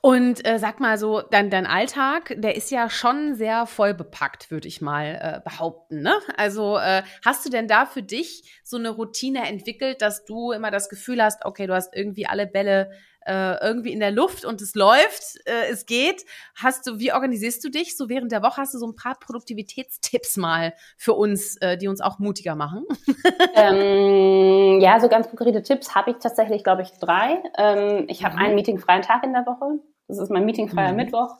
Und 0.00 0.46
äh, 0.46 0.58
sag 0.58 0.80
mal 0.80 0.98
so, 0.98 1.22
dein, 1.22 1.50
dein 1.50 1.66
Alltag, 1.66 2.34
der 2.38 2.56
ist 2.56 2.70
ja 2.70 2.90
schon 2.90 3.34
sehr 3.34 3.66
voll 3.66 3.94
bepackt, 3.94 4.50
würde 4.50 4.68
ich 4.68 4.80
mal 4.80 5.18
äh, 5.20 5.40
behaupten. 5.48 6.02
Ne? 6.02 6.14
Also 6.36 6.78
äh, 6.78 7.02
hast 7.24 7.44
du 7.44 7.50
denn 7.50 7.68
da 7.68 7.86
für 7.86 8.02
dich 8.02 8.60
so 8.64 8.76
eine 8.76 8.90
Routine 8.90 9.46
entwickelt, 9.48 10.02
dass 10.02 10.24
du 10.24 10.52
immer 10.52 10.70
das 10.70 10.88
Gefühl 10.88 11.22
hast, 11.22 11.44
okay, 11.44 11.66
du 11.66 11.74
hast 11.74 11.94
irgendwie 11.94 12.26
alle 12.26 12.46
Bälle 12.46 12.90
äh, 13.26 13.56
irgendwie 13.62 13.92
in 13.92 14.00
der 14.00 14.10
Luft 14.10 14.44
und 14.44 14.60
es 14.62 14.74
läuft, 14.74 15.36
äh, 15.44 15.70
es 15.70 15.86
geht. 15.86 16.24
Hast 16.54 16.86
du, 16.86 16.98
wie 16.98 17.12
organisierst 17.12 17.62
du 17.64 17.70
dich 17.70 17.96
so 17.96 18.08
während 18.08 18.32
der 18.32 18.42
Woche? 18.42 18.58
Hast 18.58 18.74
du 18.74 18.78
so 18.78 18.86
ein 18.86 18.94
paar 18.94 19.18
Produktivitätstipps 19.18 20.36
mal 20.36 20.72
für 20.96 21.14
uns, 21.14 21.56
äh, 21.58 21.76
die 21.76 21.88
uns 21.88 22.00
auch 22.00 22.18
mutiger 22.18 22.54
machen? 22.54 22.84
ähm, 23.54 24.80
ja, 24.80 25.00
so 25.00 25.08
ganz 25.08 25.28
konkrete 25.28 25.62
Tipps 25.62 25.94
habe 25.94 26.12
ich 26.12 26.16
tatsächlich, 26.18 26.64
glaube 26.64 26.82
ich, 26.82 26.90
drei. 27.00 27.42
Ähm, 27.58 28.04
ich 28.08 28.24
habe 28.24 28.36
mhm. 28.36 28.42
einen 28.42 28.54
meetingfreien 28.54 29.02
Tag 29.02 29.24
in 29.24 29.32
der 29.32 29.46
Woche. 29.46 29.80
Das 30.08 30.18
ist 30.18 30.30
mein 30.30 30.44
meetingfreier 30.44 30.90
mhm. 30.90 30.96
Mittwoch 30.96 31.36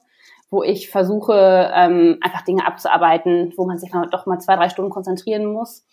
wo 0.51 0.63
ich 0.63 0.91
versuche, 0.91 1.73
ähm, 1.75 2.19
einfach 2.21 2.43
Dinge 2.43 2.65
abzuarbeiten, 2.67 3.53
wo 3.57 3.67
man 3.67 3.79
sich 3.79 3.93
mal, 3.93 4.07
doch 4.09 4.27
mal 4.27 4.39
zwei, 4.39 4.55
drei 4.57 4.69
Stunden 4.69 4.93
konzentrieren 4.93 5.45
muss. 5.45 5.85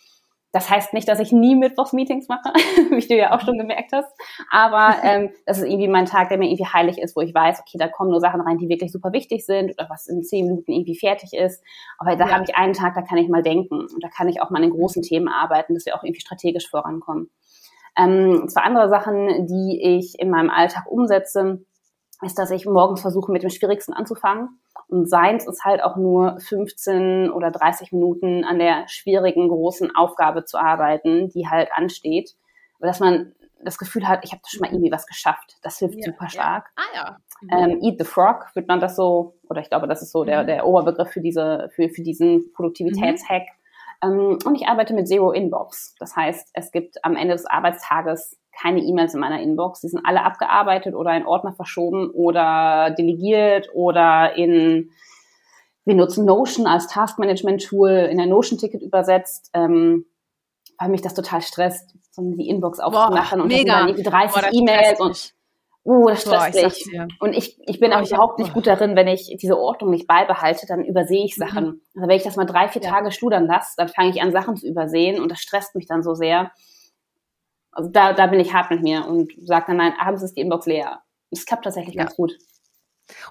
Das 0.54 0.70
heißt 0.70 0.94
nicht, 0.94 1.08
dass 1.08 1.20
ich 1.20 1.32
nie 1.32 1.56
Mittwochs-Meetings 1.56 2.28
mache, 2.28 2.54
wie 2.92 3.08
du 3.08 3.18
ja 3.18 3.36
auch 3.36 3.42
schon 3.42 3.58
gemerkt 3.58 3.92
hast. 3.92 4.10
Aber 4.52 4.96
ähm, 5.04 5.32
das 5.48 5.58
ist 5.58 5.66
irgendwie 5.66 5.88
mein 5.88 6.06
Tag, 6.06 6.30
der 6.30 6.38
mir 6.38 6.46
irgendwie 6.46 6.72
heilig 6.72 7.00
ist, 7.00 7.16
wo 7.16 7.22
ich 7.22 7.34
weiß, 7.34 7.60
okay, 7.60 7.80
da 7.80 7.88
kommen 7.88 8.12
nur 8.12 8.22
Sachen 8.22 8.40
rein, 8.40 8.60
die 8.60 8.70
wirklich 8.70 8.92
super 8.92 9.12
wichtig 9.14 9.46
sind 9.48 9.72
oder 9.72 9.90
was 9.90 10.08
in 10.08 10.24
zehn 10.24 10.46
Minuten 10.46 10.72
irgendwie 10.72 10.98
fertig 10.98 11.34
ist. 11.34 11.64
Aber 11.98 12.16
da 12.16 12.28
ja. 12.28 12.34
habe 12.34 12.46
ich 12.48 12.56
einen 12.56 12.74
Tag, 12.74 12.94
da 12.94 13.02
kann 13.02 13.18
ich 13.18 13.30
mal 13.30 13.42
denken 13.42 13.80
und 13.80 14.04
da 14.04 14.10
kann 14.10 14.30
ich 14.30 14.42
auch 14.42 14.52
mal 14.52 14.58
an 14.58 14.70
den 14.70 14.78
großen 14.78 15.02
Themen 15.02 15.28
arbeiten, 15.28 15.74
dass 15.74 15.88
wir 15.88 15.96
auch 15.96 16.04
irgendwie 16.04 16.22
strategisch 16.22 16.70
vorankommen. 16.70 17.32
Ähm, 17.98 18.48
zwei 18.48 18.62
andere 18.62 18.90
Sachen, 18.90 19.48
die 19.48 19.98
ich 19.98 20.20
in 20.20 20.30
meinem 20.30 20.52
Alltag 20.52 20.86
umsetze, 20.88 21.66
ist, 22.22 22.38
dass 22.38 22.52
ich 22.52 22.66
morgens 22.68 23.02
versuche, 23.02 23.32
mit 23.32 23.42
dem 23.42 23.50
Schwierigsten 23.50 23.94
anzufangen. 23.94 24.60
Und 24.88 25.10
seins 25.10 25.48
ist 25.48 25.64
halt 25.64 25.84
auch 25.84 25.96
nur 25.96 26.40
15 26.40 27.32
oder 27.32 27.52
30 27.52 27.92
Minuten 27.92 28.44
an 28.44 28.60
der 28.60 28.88
schwierigen, 28.88 29.50
großen 29.50 29.96
Aufgabe 29.96 30.46
zu 30.46 30.58
arbeiten, 30.58 31.30
die 31.30 31.48
halt 31.48 31.70
ansteht. 31.74 32.36
Aber 32.78 32.88
dass 32.88 33.00
man 33.00 33.34
das 33.64 33.78
Gefühl 33.78 34.08
hat, 34.08 34.24
ich 34.24 34.32
habe 34.32 34.42
schon 34.46 34.60
mal 34.62 34.72
irgendwie 34.72 34.92
was 34.92 35.08
geschafft. 35.08 35.58
Das 35.62 35.80
hilft 35.80 35.96
ja, 35.96 36.06
super 36.06 36.30
stark. 36.30 36.70
Ja. 36.78 36.84
Ah 36.84 36.96
ja. 36.96 37.18
Mhm. 37.42 37.72
Ähm, 37.72 37.80
Eat 37.82 38.00
the 38.00 38.06
Frog 38.06 38.48
wird 38.56 38.68
man 38.68 38.80
das 38.80 38.96
so, 38.96 39.36
oder 39.50 39.62
ich 39.62 39.70
glaube, 39.70 39.88
das 39.88 40.02
ist 40.02 40.12
so 40.12 40.24
der, 40.24 40.44
mhm. 40.44 40.48
der 40.48 40.68
Oberbegriff 40.68 41.10
für 41.10 41.22
diese, 41.22 41.70
für, 41.74 41.90
für 41.90 42.04
diesen 42.04 42.52
Produktivitätshack. 42.54 43.44
Mhm. 44.04 44.12
Ähm, 44.12 44.38
und 44.46 44.56
ich 44.56 44.68
arbeite 44.68 44.94
mit 44.94 45.08
Zero 45.08 45.32
Inbox. 45.32 45.96
Das 46.00 46.16
heißt, 46.16 46.50
es 46.54 46.72
gibt 46.72 47.04
am 47.04 47.16
Ende 47.16 47.34
des 47.34 47.46
Arbeitstages 47.46 48.38
keine 48.60 48.82
E-Mails 48.82 49.14
in 49.14 49.20
meiner 49.20 49.42
Inbox. 49.42 49.82
Die 49.82 49.90
sind 49.90 50.06
alle 50.06 50.24
abgearbeitet 50.24 50.96
oder 50.96 51.16
in 51.16 51.26
Ordner 51.26 51.54
verschoben 51.54 52.10
oder 52.12 52.92
delegiert 52.98 53.70
oder 53.74 54.36
in, 54.36 54.92
wir 55.86 55.96
nutzen 55.96 56.26
Notion 56.26 56.68
als 56.68 56.88
Taskmanagement-Tool 56.88 57.90
in 58.12 58.20
ein 58.20 58.30
Notion-Ticket 58.30 58.82
übersetzt, 58.82 59.50
ähm, 59.54 60.06
weil 60.80 60.90
mich 60.90 61.02
das 61.02 61.14
total 61.14 61.42
stresst, 61.42 61.96
so 62.12 62.22
die 62.22 62.48
Inbox 62.48 62.80
aufzumachen 62.80 63.42
und 63.42 63.48
mega. 63.48 63.88
dann 63.88 63.96
30 63.96 64.54
E-Mails 64.54 65.00
und 65.00 65.34
Uh, 65.86 66.08
das 66.08 66.22
stresst 66.22 66.88
mich. 66.88 67.00
Und 67.20 67.34
ich, 67.34 67.60
ich 67.68 67.80
bin 67.80 67.92
Boah, 67.92 68.00
auch 68.00 68.08
überhaupt 68.08 68.40
nicht 68.40 68.54
gut 68.54 68.68
darin, 68.68 68.96
wenn 68.96 69.10
ich 69.10 69.36
diese 69.42 69.60
Ordnung 69.60 69.92
nicht 69.92 70.08
beibehalte, 70.08 70.66
dann 70.66 70.86
übersehe 70.86 71.26
ich 71.26 71.36
Sachen. 71.36 71.66
Mhm. 71.66 71.82
Also 71.96 72.08
wenn 72.08 72.16
ich 72.16 72.24
das 72.24 72.38
mal 72.38 72.46
drei, 72.46 72.70
vier 72.70 72.82
Tage 72.82 73.12
studern 73.12 73.48
lasse, 73.48 73.74
dann 73.76 73.90
fange 73.90 74.10
ich 74.12 74.22
an, 74.22 74.32
Sachen 74.32 74.56
zu 74.56 74.66
übersehen 74.66 75.22
und 75.22 75.30
das 75.30 75.42
stresst 75.42 75.76
mich 75.76 75.86
dann 75.86 76.02
so 76.02 76.14
sehr. 76.14 76.52
Also 77.74 77.90
da, 77.90 78.14
da 78.14 78.28
bin 78.28 78.40
ich 78.40 78.54
hart 78.54 78.72
mit 78.72 78.82
mir 78.82 79.06
und 79.06 79.34
sage 79.44 79.66
dann, 79.68 79.78
nein, 79.78 79.94
abends 80.00 80.24
ist 80.24 80.36
die 80.36 80.42
Inbox 80.42 80.66
leer. 80.66 81.02
Es 81.32 81.46
klappt 81.46 81.66
tatsächlich 81.66 81.96
ja. 81.96 82.04
ganz 82.04 82.16
gut. 82.16 82.34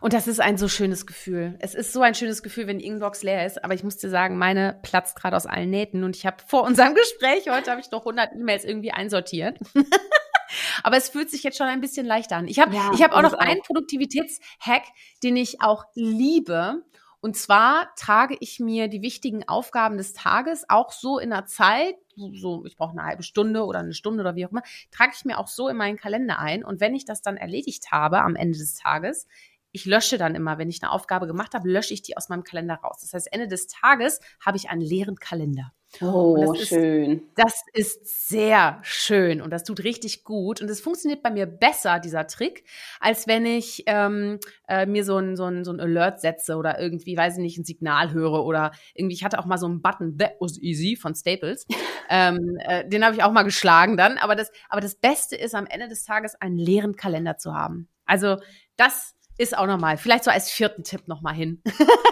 Und 0.01 0.13
das 0.13 0.29
ist 0.29 0.41
ein 0.41 0.59
so 0.59 0.69
schönes 0.69 1.07
Gefühl. 1.07 1.57
Es 1.61 1.75
ist 1.75 1.93
so 1.93 2.03
ein 2.03 2.15
schönes 2.15 2.43
Gefühl, 2.43 2.67
wenn 2.67 2.79
die 2.79 2.87
Inbox 2.87 3.23
leer 3.23 3.47
ist. 3.47 3.65
Aber 3.65 3.75
ich 3.75 3.85
muss 3.85 3.97
dir 3.97 4.11
sagen, 4.11 4.37
meine 4.37 4.79
platzt 4.83 5.17
gerade 5.17 5.37
aus 5.37 5.47
allen 5.47 5.71
Nähten. 5.71 6.05
Und 6.05 6.17
ich 6.17 6.27
habe 6.27 6.37
vor 6.47 6.65
unserem 6.65 6.95
Gespräch 6.95 7.49
heute 7.49 7.71
habe 7.71 7.81
ich 7.81 7.91
noch 7.91 8.01
100 8.01 8.33
E-Mails 8.35 8.65
irgendwie 8.65 8.93
einsortiert. 8.93 9.59
Aber 10.83 10.97
es 10.97 11.09
fühlt 11.09 11.31
sich 11.31 11.43
jetzt 11.43 11.57
schon 11.57 11.67
ein 11.67 11.81
bisschen 11.81 12.07
leichter 12.07 12.37
an. 12.37 12.49
Ich 12.49 12.59
habe 12.59 12.75
ja, 12.75 12.91
ich 12.95 13.03
habe 13.03 13.15
auch 13.15 13.23
noch 13.23 13.33
einen 13.33 13.63
Produktivitätshack, 13.63 14.83
den 15.23 15.37
ich 15.37 15.63
auch 15.63 15.85
liebe. 15.95 16.83
Und 17.23 17.37
zwar 17.37 17.95
trage 17.95 18.37
ich 18.41 18.59
mir 18.59 18.89
die 18.89 19.01
wichtigen 19.01 19.49
Aufgaben 19.49 19.97
des 19.97 20.13
Tages 20.13 20.65
auch 20.69 20.91
so 20.91 21.21
in 21.21 21.31
der 21.31 21.47
Zeit, 21.47 21.95
so 22.17 22.65
ich 22.67 22.77
brauche 22.77 22.91
eine 22.91 23.05
halbe 23.05 23.23
Stunde 23.23 23.65
oder 23.65 23.79
eine 23.79 23.95
Stunde 23.95 24.23
oder 24.23 24.35
wie 24.35 24.45
auch 24.45 24.51
immer, 24.51 24.65
trage 24.91 25.13
ich 25.15 25.25
mir 25.25 25.39
auch 25.39 25.47
so 25.47 25.69
in 25.69 25.77
meinen 25.77 25.97
Kalender 25.97 26.41
ein. 26.41 26.65
Und 26.65 26.81
wenn 26.81 26.97
ich 26.97 27.05
das 27.05 27.23
dann 27.23 27.37
erledigt 27.37 27.93
habe 27.93 28.23
am 28.23 28.35
Ende 28.35 28.59
des 28.59 28.75
Tages, 28.75 29.29
ich 29.71 29.85
lösche 29.85 30.19
dann 30.19 30.35
immer, 30.35 30.59
wenn 30.59 30.69
ich 30.69 30.83
eine 30.83 30.91
Aufgabe 30.91 31.29
gemacht 31.29 31.55
habe, 31.55 31.69
lösche 31.69 31.95
ich 31.95 32.03
die 32.03 32.17
aus 32.17 32.29
meinem 32.29 32.43
Kalender 32.43 32.75
raus. 32.75 32.99
Das 33.03 33.13
heißt, 33.13 33.33
Ende 33.33 33.47
des 33.47 33.69
Tages 33.69 34.19
habe 34.45 34.57
ich 34.57 34.69
einen 34.69 34.83
leeren 34.83 35.15
Kalender. 35.15 35.73
Oh, 36.01 36.55
das 36.55 36.69
schön. 36.69 37.13
Ist, 37.13 37.23
das 37.37 37.63
ist 37.75 38.29
sehr 38.29 38.79
schön 38.83 39.43
und 39.43 39.51
das 39.51 39.65
tut 39.65 39.85
richtig 39.85 40.25
gut. 40.25 40.63
Und 40.63 40.71
es 40.71 40.81
funktioniert 40.81 41.23
bei 41.23 41.31
mir 41.31 41.47
besser, 41.47 42.01
dieser 42.01 42.27
Trick, 42.27 42.65
als 42.99 43.27
wenn 43.27 43.45
ich 43.45 43.83
ähm, 43.87 44.39
äh, 44.69 44.87
mir 44.87 45.05
so 45.05 45.19
ein, 45.19 45.37
so, 45.37 45.45
ein, 45.45 45.65
so 45.65 45.73
ein 45.73 45.81
Alert 45.81 46.21
setze 46.21 46.57
oder 46.57 46.81
irgendwie, 46.81 47.17
weiß 47.17 47.35
ich 47.35 47.43
nicht, 47.43 47.59
ein 47.59 47.65
Signal 47.65 48.13
höre 48.13 48.45
oder 48.45 48.73
irgendwie, 48.95 49.15
ich 49.15 49.25
hatte 49.25 49.39
auch 49.39 49.45
mal 49.45 49.59
so 49.59 49.67
einen 49.67 49.83
Button, 49.83 50.17
That 50.19 50.37
was 50.41 50.59
easy 50.59 50.97
von 50.97 51.15
Staples. 51.15 51.67
ähm, 52.09 52.57
äh, 52.61 52.89
den 52.89 53.05
habe 53.05 53.15
ich 53.15 53.23
auch 53.23 53.33
mal 53.33 53.43
geschlagen 53.43 53.97
dann. 53.97 54.19
Aber 54.19 54.35
das, 54.35 54.51
aber 54.71 54.81
das 54.81 54.95
Beste 54.95 55.37
ist, 55.37 55.55
am 55.55 55.67
Ende 55.67 55.89
des 55.89 56.05
Tages 56.05 56.35
einen 56.41 56.57
leeren 56.57 56.97
Kalender 56.97 57.37
zu 57.37 57.55
haben. 57.55 57.89
Also 58.07 58.39
das 58.77 59.15
ist 59.39 59.57
auch 59.57 59.67
nochmal, 59.67 59.97
vielleicht 59.97 60.25
so 60.25 60.31
als 60.31 60.51
vierten 60.51 60.85
Tipp 60.85 61.09
nochmal 61.09 61.35
hin. 61.35 61.63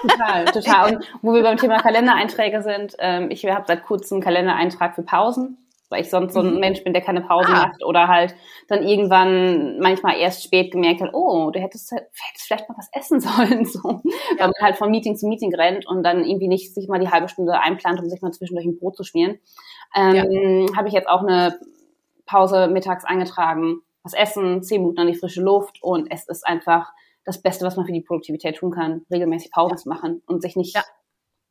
Total, 0.03 0.45
total. 0.47 0.95
Und 0.97 1.05
wo 1.23 1.35
wir 1.35 1.43
beim 1.43 1.57
Thema 1.57 1.81
Kalendereinträge 1.81 2.63
sind, 2.63 2.97
ähm, 2.99 3.31
ich 3.31 3.45
habe 3.47 3.65
seit 3.67 3.85
kurzem 3.85 4.17
einen 4.17 4.23
Kalendereintrag 4.23 4.95
für 4.95 5.03
Pausen, 5.03 5.59
weil 5.91 6.03
ich 6.03 6.11
sonst 6.11 6.33
so 6.33 6.41
ein 6.41 6.55
mhm. 6.55 6.61
Mensch 6.61 6.83
bin, 6.85 6.93
der 6.93 7.03
keine 7.03 7.21
Pausen 7.21 7.53
ah. 7.53 7.67
macht 7.67 7.85
oder 7.85 8.09
halt 8.09 8.35
dann 8.69 8.83
irgendwann 8.83 9.79
manchmal 9.79 10.17
erst 10.17 10.43
spät 10.43 10.73
gemerkt 10.73 11.03
hat, 11.03 11.11
oh, 11.13 11.51
du 11.51 11.61
hättest, 11.61 11.93
hättest 11.93 12.47
vielleicht 12.47 12.69
mal 12.69 12.77
was 12.79 12.89
essen 12.93 13.21
sollen, 13.21 13.65
so. 13.65 14.01
Ja. 14.39 14.39
Weil 14.39 14.47
man 14.47 14.63
halt 14.63 14.77
von 14.77 14.91
Meeting 14.91 15.17
zu 15.17 15.27
Meeting 15.27 15.55
rennt 15.55 15.87
und 15.87 16.03
dann 16.03 16.25
irgendwie 16.25 16.49
nicht 16.49 16.75
sich 16.75 16.89
mal 16.89 17.01
die 17.01 17.11
halbe 17.11 17.29
Stunde 17.29 17.61
einplant, 17.61 18.01
um 18.01 18.09
sich 18.09 18.23
mal 18.23 18.33
zwischendurch 18.33 18.67
ein 18.67 18.79
Brot 18.79 18.97
zu 18.97 19.05
schmieren. 19.05 19.39
Ähm, 19.95 20.15
ja. 20.15 20.77
Habe 20.77 20.89
ich 20.89 20.95
jetzt 20.95 21.09
auch 21.09 21.23
eine 21.23 21.59
Pause 22.25 22.69
mittags 22.69 23.05
eingetragen, 23.05 23.81
was 24.05 24.15
essen, 24.15 24.63
zehn 24.63 24.81
Minuten 24.81 25.01
an 25.01 25.09
die 25.09 25.17
frische 25.17 25.43
Luft 25.43 25.83
und 25.83 26.11
es 26.11 26.29
ist 26.29 26.47
einfach 26.47 26.93
das 27.31 27.43
Beste, 27.43 27.65
was 27.65 27.77
man 27.77 27.87
für 27.87 27.93
die 27.93 28.03
Produktivität 28.03 28.57
tun 28.57 28.73
kann, 28.73 29.03
regelmäßig 29.11 29.53
Pausen 29.53 29.79
zu 29.79 29.89
machen 29.89 30.23
und 30.27 30.43
sich 30.43 30.57
nicht 30.57 30.77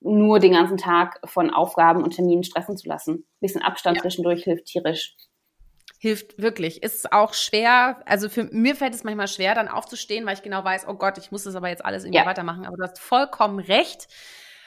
nur 0.02 0.40
den 0.40 0.54
ganzen 0.54 0.78
Tag 0.78 1.20
von 1.26 1.50
Aufgaben 1.50 2.04
und 2.04 2.12
Terminen 2.12 2.44
stressen 2.44 2.78
zu 2.78 2.88
lassen. 2.88 3.16
Ein 3.16 3.40
bisschen 3.42 3.62
Abstand 3.62 4.00
zwischendurch 4.02 4.44
hilft 4.44 4.66
tierisch. 4.66 5.16
Hilft 6.00 6.42
wirklich. 6.42 6.82
Ist 6.84 7.12
auch 7.12 7.34
schwer, 7.34 8.02
also 8.06 8.30
für 8.30 8.46
mir 8.46 8.76
fällt 8.76 8.94
es 8.94 9.04
manchmal 9.04 9.28
schwer, 9.28 9.56
dann 9.56 9.68
aufzustehen, 9.68 10.26
weil 10.26 10.36
ich 10.36 10.44
genau 10.44 10.64
weiß, 10.64 10.88
oh 10.88 10.94
Gott, 10.94 11.18
ich 11.18 11.32
muss 11.32 11.44
das 11.44 11.56
aber 11.56 11.68
jetzt 11.68 11.84
alles 11.84 12.04
irgendwie 12.04 12.20
ja. 12.20 12.26
weitermachen. 12.26 12.66
Aber 12.66 12.78
du 12.78 12.84
hast 12.84 13.00
vollkommen 13.00 13.60
recht. 13.60 14.08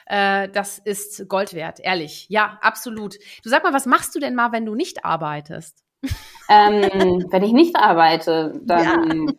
Äh, 0.05 0.49
das 0.49 0.77
ist 0.77 1.27
Gold 1.29 1.53
wert, 1.53 1.79
ehrlich. 1.79 2.27
Ja, 2.29 2.59
absolut. 2.61 3.15
Du 3.43 3.49
sag 3.49 3.63
mal, 3.63 3.73
was 3.73 3.85
machst 3.85 4.13
du 4.13 4.19
denn 4.19 4.35
mal, 4.35 4.51
wenn 4.51 4.65
du 4.65 4.75
nicht 4.75 5.05
arbeitest? 5.05 5.83
Ähm, 6.49 7.25
wenn 7.31 7.43
ich 7.43 7.53
nicht 7.53 7.77
arbeite, 7.77 8.59
dann 8.65 8.83
ja 9.27 9.33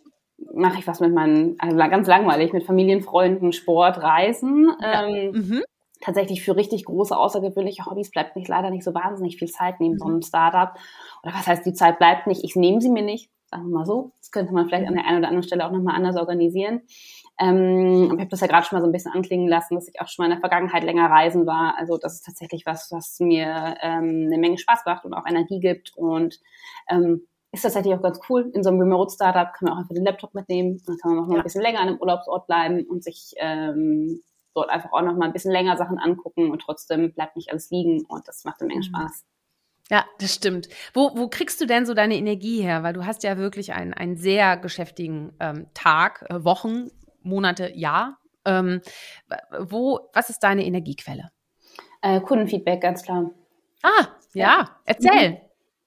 mache 0.53 0.79
ich 0.79 0.87
was 0.87 1.01
mit 1.01 1.13
meinen, 1.13 1.57
also 1.59 1.77
ganz 1.77 2.07
langweilig, 2.07 2.53
mit 2.53 2.65
Familien, 2.65 3.03
Freunden, 3.03 3.53
Sport, 3.53 4.03
Reisen. 4.03 4.71
Ja. 4.81 5.07
Ähm, 5.07 5.33
mhm. 5.33 5.63
Tatsächlich 6.01 6.43
für 6.43 6.57
richtig 6.57 6.85
große, 6.85 7.17
außergewöhnliche 7.17 7.87
Hobbys 7.87 8.11
bleibt 8.11 8.37
nicht 8.37 8.49
leider 8.49 8.71
nicht 8.71 8.85
so 8.85 8.95
wahnsinnig 8.95 9.39
viel 9.39 9.49
Zeit 9.49 9.81
neben 9.81 9.95
mhm. 9.95 9.99
so 9.99 10.07
einem 10.07 10.23
Startup. 10.23 10.75
Oder 11.23 11.35
was 11.35 11.47
heißt, 11.47 11.65
die 11.65 11.73
Zeit 11.73 11.99
bleibt 11.99 12.27
nicht, 12.27 12.45
ich 12.45 12.57
nehme 12.57 12.81
sie 12.81 12.91
mir 12.91 13.03
nicht, 13.03 13.31
sagen 13.51 13.69
wir 13.69 13.79
mal 13.79 13.87
so. 13.87 14.13
Das 14.21 14.31
könnte 14.31 14.53
man 14.53 14.67
vielleicht 14.67 14.87
an 14.87 14.95
der 14.95 15.07
einen 15.07 15.19
oder 15.19 15.29
anderen 15.29 15.47
Stelle 15.47 15.67
auch 15.67 15.73
nochmal 15.73 15.97
anders 15.97 16.17
organisieren. 16.17 16.83
Ähm, 17.39 18.13
ich 18.15 18.21
habe 18.21 18.29
das 18.29 18.41
ja 18.41 18.47
gerade 18.47 18.67
schon 18.67 18.77
mal 18.77 18.83
so 18.83 18.89
ein 18.89 18.93
bisschen 18.93 19.13
anklingen 19.13 19.49
lassen, 19.49 19.75
dass 19.75 19.89
ich 19.89 20.01
auch 20.01 20.09
schon 20.09 20.23
mal 20.23 20.27
in 20.27 20.39
der 20.39 20.41
Vergangenheit 20.41 20.85
länger 20.85 21.11
reisen 21.11 21.47
war. 21.47 21.77
Also 21.79 21.97
das 21.97 22.15
ist 22.15 22.27
tatsächlich 22.27 22.65
was, 22.67 22.93
was 22.93 23.19
mir 23.19 23.77
ähm, 23.83 24.27
eine 24.27 24.39
Menge 24.39 24.59
Spaß 24.59 24.83
macht 24.87 25.05
und 25.05 25.15
auch 25.15 25.27
Energie 25.27 25.59
gibt. 25.59 25.97
Und 25.97 26.39
ähm, 26.89 27.27
ist 27.55 27.63
tatsächlich 27.63 27.95
auch 27.95 28.03
ganz 28.03 28.21
cool. 28.29 28.51
In 28.55 28.63
so 28.63 28.71
einem 28.71 28.81
Remote-Startup 28.81 29.53
kann 29.53 29.69
man 29.69 29.73
auch 29.75 29.79
einfach 29.79 29.95
den 29.95 30.05
Laptop 30.05 30.35
mitnehmen. 30.35 30.83
Dann 30.87 30.97
kann 30.99 31.13
man 31.13 31.21
noch 31.21 31.27
mal 31.29 31.35
ja. 31.35 31.41
ein 31.41 31.45
bisschen 31.45 31.63
länger 31.63 31.81
an 31.81 31.89
einem 31.89 31.99
Urlaubsort 31.99 32.47
bleiben 32.47 32.85
und 32.87 33.03
sich 33.03 33.35
ähm, 33.39 34.23
dort 34.55 34.71
einfach 34.71 34.93
auch 34.93 35.03
noch 35.03 35.17
mal 35.17 35.27
ein 35.27 35.33
bisschen 35.33 35.53
länger 35.53 35.77
Sachen 35.77 35.99
angucken 35.99 36.51
und 36.51 36.61
trotzdem 36.61 37.13
bleibt 37.13 37.37
nicht 37.37 37.51
alles 37.51 37.71
liegen 37.71 38.05
und 38.07 38.27
das 38.29 38.45
macht 38.45 38.61
eine 38.61 38.69
Menge 38.69 38.81
mhm. 38.81 38.95
Spaß. 38.95 39.25
Ja, 39.91 40.05
das 40.19 40.35
stimmt. 40.35 40.69
Wo, 40.95 41.11
wo 41.15 41.29
kriegst 41.29 41.61
du 41.61 41.67
denn 41.67 41.85
so 41.85 41.93
deine 41.93 42.17
Energie 42.17 42.63
her? 42.63 42.83
Weil 42.83 42.95
du 42.95 43.05
hast 43.05 43.23
ja 43.23 43.37
wirklich 43.37 43.75
einen, 43.75 43.93
einen 43.93 44.17
sehr 44.17 44.57
geschäftigen 44.57 45.33
ähm, 45.41 45.67
Tag, 45.75 46.25
äh, 46.31 46.43
Wochen, 46.45 46.89
Monate, 47.23 47.71
Jahr. 47.75 48.19
Ähm, 48.47 48.81
wo, 49.59 50.09
was 50.15 50.31
ist 50.31 50.41
deine 50.41 50.65
Energiequelle? 50.65 51.31
Äh, 52.01 52.21
Kundenfeedback, 52.21 52.81
ganz 52.81 53.03
klar. 53.03 53.31
Ah, 53.83 54.07
ja, 54.33 54.47
ja. 54.47 54.81
erzähl. 54.87 55.31
Mhm. 55.31 55.37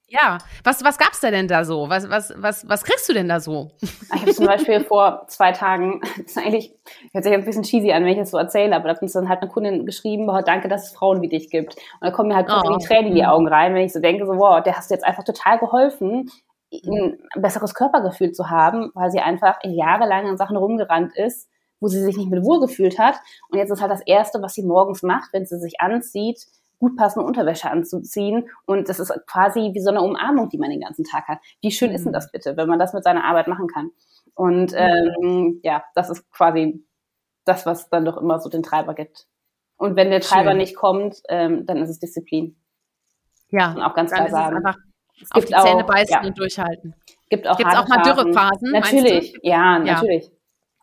Ja, 0.10 0.38
was, 0.64 0.84
was 0.86 0.98
gab's 0.98 1.20
da 1.20 1.32
denn 1.32 1.50
da 1.50 1.66
so? 1.66 1.90
Was, 1.90 2.10
was, 2.10 2.34
was, 2.38 2.68
was 2.70 2.84
kriegst 2.86 3.10
du 3.10 3.14
denn 3.14 3.28
da 3.28 3.42
so? 3.42 3.72
Ich 3.82 4.22
habe 4.22 4.34
zum 4.34 4.46
Beispiel 4.46 4.80
vor 4.80 5.26
zwei 5.28 5.52
Tagen, 5.52 6.00
das 6.18 6.28
ist 6.28 6.38
eigentlich, 6.38 6.74
hört 7.12 7.26
sich 7.26 7.34
ein 7.34 7.44
bisschen 7.44 7.64
cheesy 7.64 7.92
an, 7.92 8.04
wenn 8.04 8.12
ich 8.12 8.18
das 8.18 8.32
so 8.32 8.38
erzähle, 8.38 8.74
aber 8.74 8.86
da 8.86 8.96
hat 8.96 9.02
uns 9.02 9.12
dann 9.12 9.28
halt 9.28 9.42
eine 9.42 9.52
Kundin 9.52 9.86
geschrieben, 9.86 10.26
boah, 10.26 10.42
danke, 10.42 10.70
dass 10.70 10.86
es 10.86 10.96
Frauen 10.96 11.22
wie 11.22 11.28
dich 11.28 11.50
gibt. 11.50 11.76
Und 11.76 12.08
da 12.08 12.12
kommen 12.12 12.30
mir 12.30 12.36
halt 12.36 12.48
oh. 12.50 12.78
die 12.78 12.86
Tränen 12.86 13.08
in 13.08 13.16
die 13.16 13.26
Augen 13.26 13.48
rein, 13.50 13.76
wenn 13.76 13.86
ich 13.86 13.92
so 13.92 14.00
denke, 14.00 14.26
so, 14.26 14.38
wow, 14.38 14.64
der 14.64 14.78
hast 14.78 14.90
du 14.90 14.94
jetzt 14.94 15.04
einfach 15.04 15.26
total 15.26 15.60
geholfen, 15.60 16.32
ein 16.72 17.18
besseres 17.36 17.74
Körpergefühl 17.74 18.32
zu 18.32 18.50
haben, 18.50 18.92
weil 18.94 19.12
sie 19.12 19.20
einfach 19.20 19.60
jahrelang 19.64 20.28
an 20.28 20.38
Sachen 20.38 20.58
rumgerannt 20.58 21.18
ist, 21.18 21.50
wo 21.80 21.88
sie 21.88 22.02
sich 22.02 22.18
nicht 22.18 22.30
mit 22.30 22.44
wohl 22.44 22.60
gefühlt 22.60 22.98
hat. 22.98 23.16
Und 23.50 23.58
jetzt 23.58 23.72
ist 23.72 23.82
halt 23.82 23.92
das 23.92 24.02
Erste, 24.02 24.42
was 24.42 24.54
sie 24.54 24.64
morgens 24.64 25.04
macht, 25.04 25.34
wenn 25.34 25.46
sie 25.46 25.60
sich 25.60 25.80
anzieht, 25.80 26.46
gut 26.80 26.96
passende 26.96 27.26
Unterwäsche 27.26 27.70
anzuziehen. 27.70 28.50
Und 28.66 28.90
das 28.90 29.00
ist 29.00 29.12
quasi 29.28 29.72
wie 29.74 29.82
so 29.82 29.90
eine 29.90 30.02
Umarmung, 30.02 30.50
die 30.50 30.58
man 30.58 30.70
den 30.70 30.82
ganzen 30.82 31.04
Tag 31.04 31.28
hat. 31.28 31.40
Wie 31.62 31.72
schön 31.72 31.90
mhm. 31.90 31.96
ist 31.96 32.04
denn 32.04 32.12
mhm. 32.12 32.16
das 32.16 32.32
bitte, 32.32 32.58
wenn 32.58 32.68
man 32.68 32.80
das 32.80 32.94
mit 32.94 33.04
seiner 33.04 33.24
Arbeit 33.24 33.48
machen 33.48 33.68
kann? 33.68 33.92
Und 34.36 34.74
ähm, 34.76 35.60
ja, 35.64 35.84
das 35.96 36.10
ist 36.10 36.30
quasi 36.32 36.84
das, 37.46 37.66
was 37.66 37.90
dann 37.90 38.06
doch 38.06 38.18
immer 38.18 38.40
so 38.40 38.50
den 38.50 38.64
Treiber 38.64 38.94
gibt. 38.94 39.26
Und 39.78 39.96
wenn 39.96 40.12
der 40.12 40.22
Treiber 40.22 40.52
schön. 40.52 40.58
nicht 40.58 40.76
kommt, 40.76 41.22
ähm, 41.30 41.66
dann 41.66 41.78
ist 41.78 41.90
es 41.90 42.00
Disziplin. 42.00 42.56
Ja, 43.50 43.72
und 43.72 43.82
auch 43.82 43.96
ganz 43.96 44.12
klar 44.12 44.30
sagen. 44.30 44.58
einfach 44.58 44.78
es 45.20 45.32
auf 45.32 45.46
die 45.46 45.54
Zähne 45.54 45.84
auch, 45.84 45.88
beißen 45.88 46.14
ja. 46.14 46.28
und 46.28 46.38
durchhalten. 46.38 46.94
Gibt 47.30 47.48
auch, 47.48 47.58
Gibt's 47.58 47.76
auch 47.76 47.88
mal 47.88 48.04
Dürrephasen? 48.04 48.72
Natürlich, 48.72 49.34
ja, 49.42 49.80
natürlich. 49.80 50.26
Ja. 50.26 50.32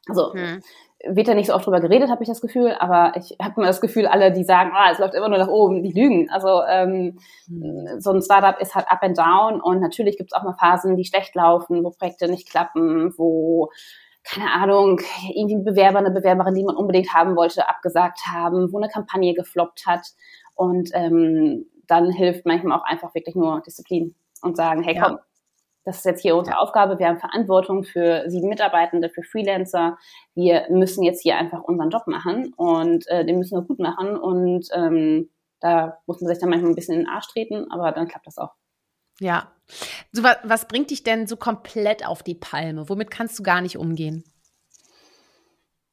Also 0.09 0.33
hm 0.33 0.61
wird 1.09 1.29
ja 1.29 1.35
nicht 1.35 1.47
so 1.47 1.55
oft 1.55 1.67
drüber 1.67 1.81
geredet, 1.81 2.11
habe 2.11 2.23
ich 2.23 2.29
das 2.29 2.41
Gefühl, 2.41 2.75
aber 2.79 3.13
ich 3.17 3.37
habe 3.41 3.55
immer 3.57 3.67
das 3.67 3.81
Gefühl, 3.81 4.07
alle, 4.07 4.33
die 4.33 4.45
sagen, 4.45 4.71
ah, 4.75 4.91
es 4.93 4.99
läuft 4.99 5.15
immer 5.15 5.29
nur 5.29 5.39
nach 5.39 5.49
oben, 5.49 5.83
die 5.83 5.93
lügen. 5.93 6.31
Also 6.31 6.63
ähm, 6.69 7.19
mhm. 7.47 8.01
so 8.01 8.11
ein 8.11 8.23
Startup 8.23 8.61
ist 8.61 8.75
halt 8.75 8.91
up 8.91 9.03
and 9.03 9.19
down 9.19 9.61
und 9.61 9.81
natürlich 9.81 10.17
gibt 10.17 10.33
es 10.33 10.39
auch 10.39 10.45
mal 10.45 10.57
Phasen, 10.59 10.97
die 10.97 11.05
schlecht 11.05 11.35
laufen, 11.35 11.85
wo 11.85 11.91
Projekte 11.91 12.29
nicht 12.29 12.49
klappen, 12.49 13.13
wo 13.17 13.71
keine 14.25 14.51
Ahnung, 14.53 15.01
irgendwie 15.35 15.57
ein 15.57 15.65
Bewerber, 15.65 15.99
eine 15.99 16.11
Bewerberin, 16.11 16.55
die 16.55 16.65
man 16.65 16.77
unbedingt 16.77 17.13
haben 17.13 17.37
wollte, 17.37 17.69
abgesagt 17.69 18.21
haben, 18.33 18.73
wo 18.73 18.79
eine 18.79 18.89
Kampagne 18.89 19.35
gefloppt 19.35 19.87
hat. 19.87 20.07
Und 20.55 20.91
ähm, 20.95 21.67
dann 21.87 22.11
hilft 22.11 22.47
manchmal 22.47 22.79
auch 22.79 22.85
einfach 22.85 23.15
wirklich 23.15 23.35
nur 23.35 23.61
Disziplin 23.61 24.15
und 24.41 24.57
sagen, 24.57 24.83
hey 24.83 24.99
komm, 24.99 25.19
das 25.85 25.99
ist 25.99 26.05
jetzt 26.05 26.23
hier 26.23 26.37
unsere 26.37 26.59
Aufgabe. 26.59 26.99
Wir 26.99 27.09
haben 27.09 27.19
Verantwortung 27.19 27.85
für 27.85 28.25
sieben 28.29 28.49
Mitarbeitende, 28.49 29.11
für 29.11 29.23
Freelancer. 29.23 29.99
Wir 30.35 30.67
müssen 30.71 31.03
jetzt 31.03 31.23
hier 31.23 31.37
einfach 31.37 31.63
unseren 31.63 31.91
Job 31.91 32.07
machen 32.07 32.55
und 32.57 33.07
äh, 33.09 33.25
den 33.25 33.39
müssen 33.39 33.59
wir 33.59 33.67
gut 33.67 33.79
machen. 33.79 34.17
Und 34.17 34.69
ähm, 34.73 35.29
da 35.61 35.99
muss 36.07 36.21
man 36.21 36.29
sich 36.29 36.39
dann 36.39 36.49
manchmal 36.49 36.73
ein 36.73 36.75
bisschen 36.75 36.95
in 36.95 37.01
den 37.01 37.09
Arsch 37.09 37.29
treten, 37.29 37.71
aber 37.71 37.93
dann 37.93 38.09
klappt 38.09 38.27
das 38.27 38.39
auch. 38.39 38.55
Ja. 39.21 39.53
So, 40.13 40.23
was, 40.23 40.39
was 40.43 40.69
bringt 40.69 40.91
dich 40.91 41.03
denn 41.03 41.27
so 41.27 41.37
komplett 41.37 42.07
auf 42.07 42.23
die 42.23 42.35
Palme? 42.35 42.89
Womit 42.89 43.11
kannst 43.11 43.39
du 43.39 43.43
gar 43.43 43.61
nicht 43.61 43.79
umgehen? 43.79 44.25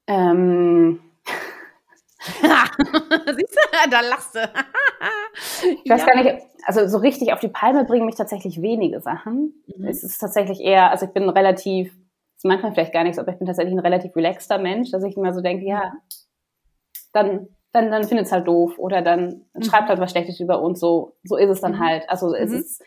Ähm. 0.07 1.01
Siehst 3.35 3.55
du, 3.55 3.89
da 3.89 4.01
lachst 4.01 4.35
du. 4.35 4.39
ich 5.83 5.89
weiß 5.89 6.01
ja. 6.01 6.05
gar 6.05 6.23
nicht, 6.23 6.45
also 6.65 6.87
so 6.87 6.99
richtig 6.99 7.33
auf 7.33 7.39
die 7.39 7.47
Palme 7.47 7.83
bringen 7.85 8.05
mich 8.05 8.15
tatsächlich 8.15 8.61
wenige 8.61 9.01
Sachen. 9.01 9.63
Mhm. 9.65 9.85
Es 9.85 10.03
ist 10.03 10.19
tatsächlich 10.19 10.61
eher, 10.61 10.91
also 10.91 11.07
ich 11.07 11.13
bin 11.13 11.27
relativ, 11.29 11.87
ist 12.35 12.45
manchmal 12.45 12.73
vielleicht 12.73 12.93
gar 12.93 13.03
nichts, 13.03 13.17
aber 13.17 13.31
ich 13.31 13.39
bin 13.39 13.47
tatsächlich 13.47 13.73
ein 13.73 13.79
relativ 13.79 14.15
relaxter 14.15 14.59
Mensch, 14.59 14.91
dass 14.91 15.03
ich 15.03 15.17
immer 15.17 15.33
so 15.33 15.41
denke, 15.41 15.65
ja, 15.65 15.93
dann, 17.11 17.47
dann, 17.71 17.89
dann 17.89 18.03
findet 18.03 18.27
es 18.27 18.31
halt 18.31 18.47
doof 18.47 18.77
oder 18.77 19.01
dann 19.01 19.45
mhm. 19.53 19.63
schreibt 19.63 19.89
halt 19.89 19.99
was 19.99 20.11
Schlechtes 20.11 20.39
über 20.39 20.61
uns, 20.61 20.79
so, 20.79 21.15
so 21.23 21.37
ist 21.37 21.49
es 21.49 21.61
dann 21.61 21.73
mhm. 21.73 21.79
halt. 21.79 22.09
Also 22.09 22.35
es 22.35 22.51
mhm. 22.51 22.57
ist, 22.57 22.83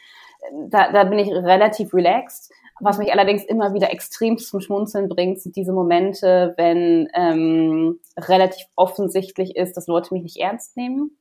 da, 0.68 0.92
da 0.92 1.04
bin 1.04 1.18
ich 1.18 1.30
relativ 1.30 1.92
relaxed. 1.92 2.52
Was 2.80 2.98
mich 2.98 3.12
allerdings 3.12 3.44
immer 3.44 3.72
wieder 3.72 3.92
extrem 3.92 4.36
zum 4.36 4.60
Schmunzeln 4.60 5.08
bringt, 5.08 5.40
sind 5.40 5.54
diese 5.54 5.72
Momente, 5.72 6.54
wenn 6.56 7.08
ähm, 7.14 8.00
relativ 8.18 8.66
offensichtlich 8.74 9.56
ist, 9.56 9.76
dass 9.76 9.86
Leute 9.86 10.12
mich 10.12 10.24
nicht 10.24 10.38
ernst 10.38 10.76
nehmen. 10.76 11.16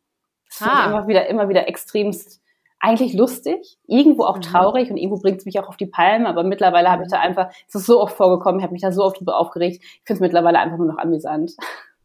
Das 0.49 0.67
ah. 0.67 0.86
immer 0.88 1.07
wieder, 1.07 1.28
immer 1.28 1.49
wieder 1.49 1.67
extremst 1.67 2.41
eigentlich 2.84 3.13
lustig, 3.13 3.78
irgendwo 3.88 4.25
auch 4.25 4.36
mhm. 4.36 4.41
traurig 4.41 4.91
und 4.91 4.97
irgendwo 4.97 5.21
bringt 5.21 5.39
es 5.39 5.45
mich 5.45 5.57
auch 5.57 5.69
auf 5.69 5.78
die 5.78 5.86
Palme, 5.86 6.28
aber 6.28 6.43
mittlerweile 6.43 6.91
habe 6.91 7.03
ich 7.03 7.09
da 7.09 7.19
einfach, 7.21 7.49
es 7.65 7.75
ist 7.75 7.86
so 7.86 8.01
oft 8.01 8.17
vorgekommen, 8.17 8.59
ich 8.59 8.63
habe 8.63 8.73
mich 8.73 8.82
da 8.82 8.91
so 8.91 9.03
oft 9.03 9.19
drüber 9.19 9.38
aufgeregt, 9.38 9.82
ich 9.82 10.01
finde 10.03 10.15
es 10.15 10.19
mittlerweile 10.19 10.59
einfach 10.59 10.78
nur 10.78 10.88
noch 10.88 10.97
amüsant. 10.97 11.53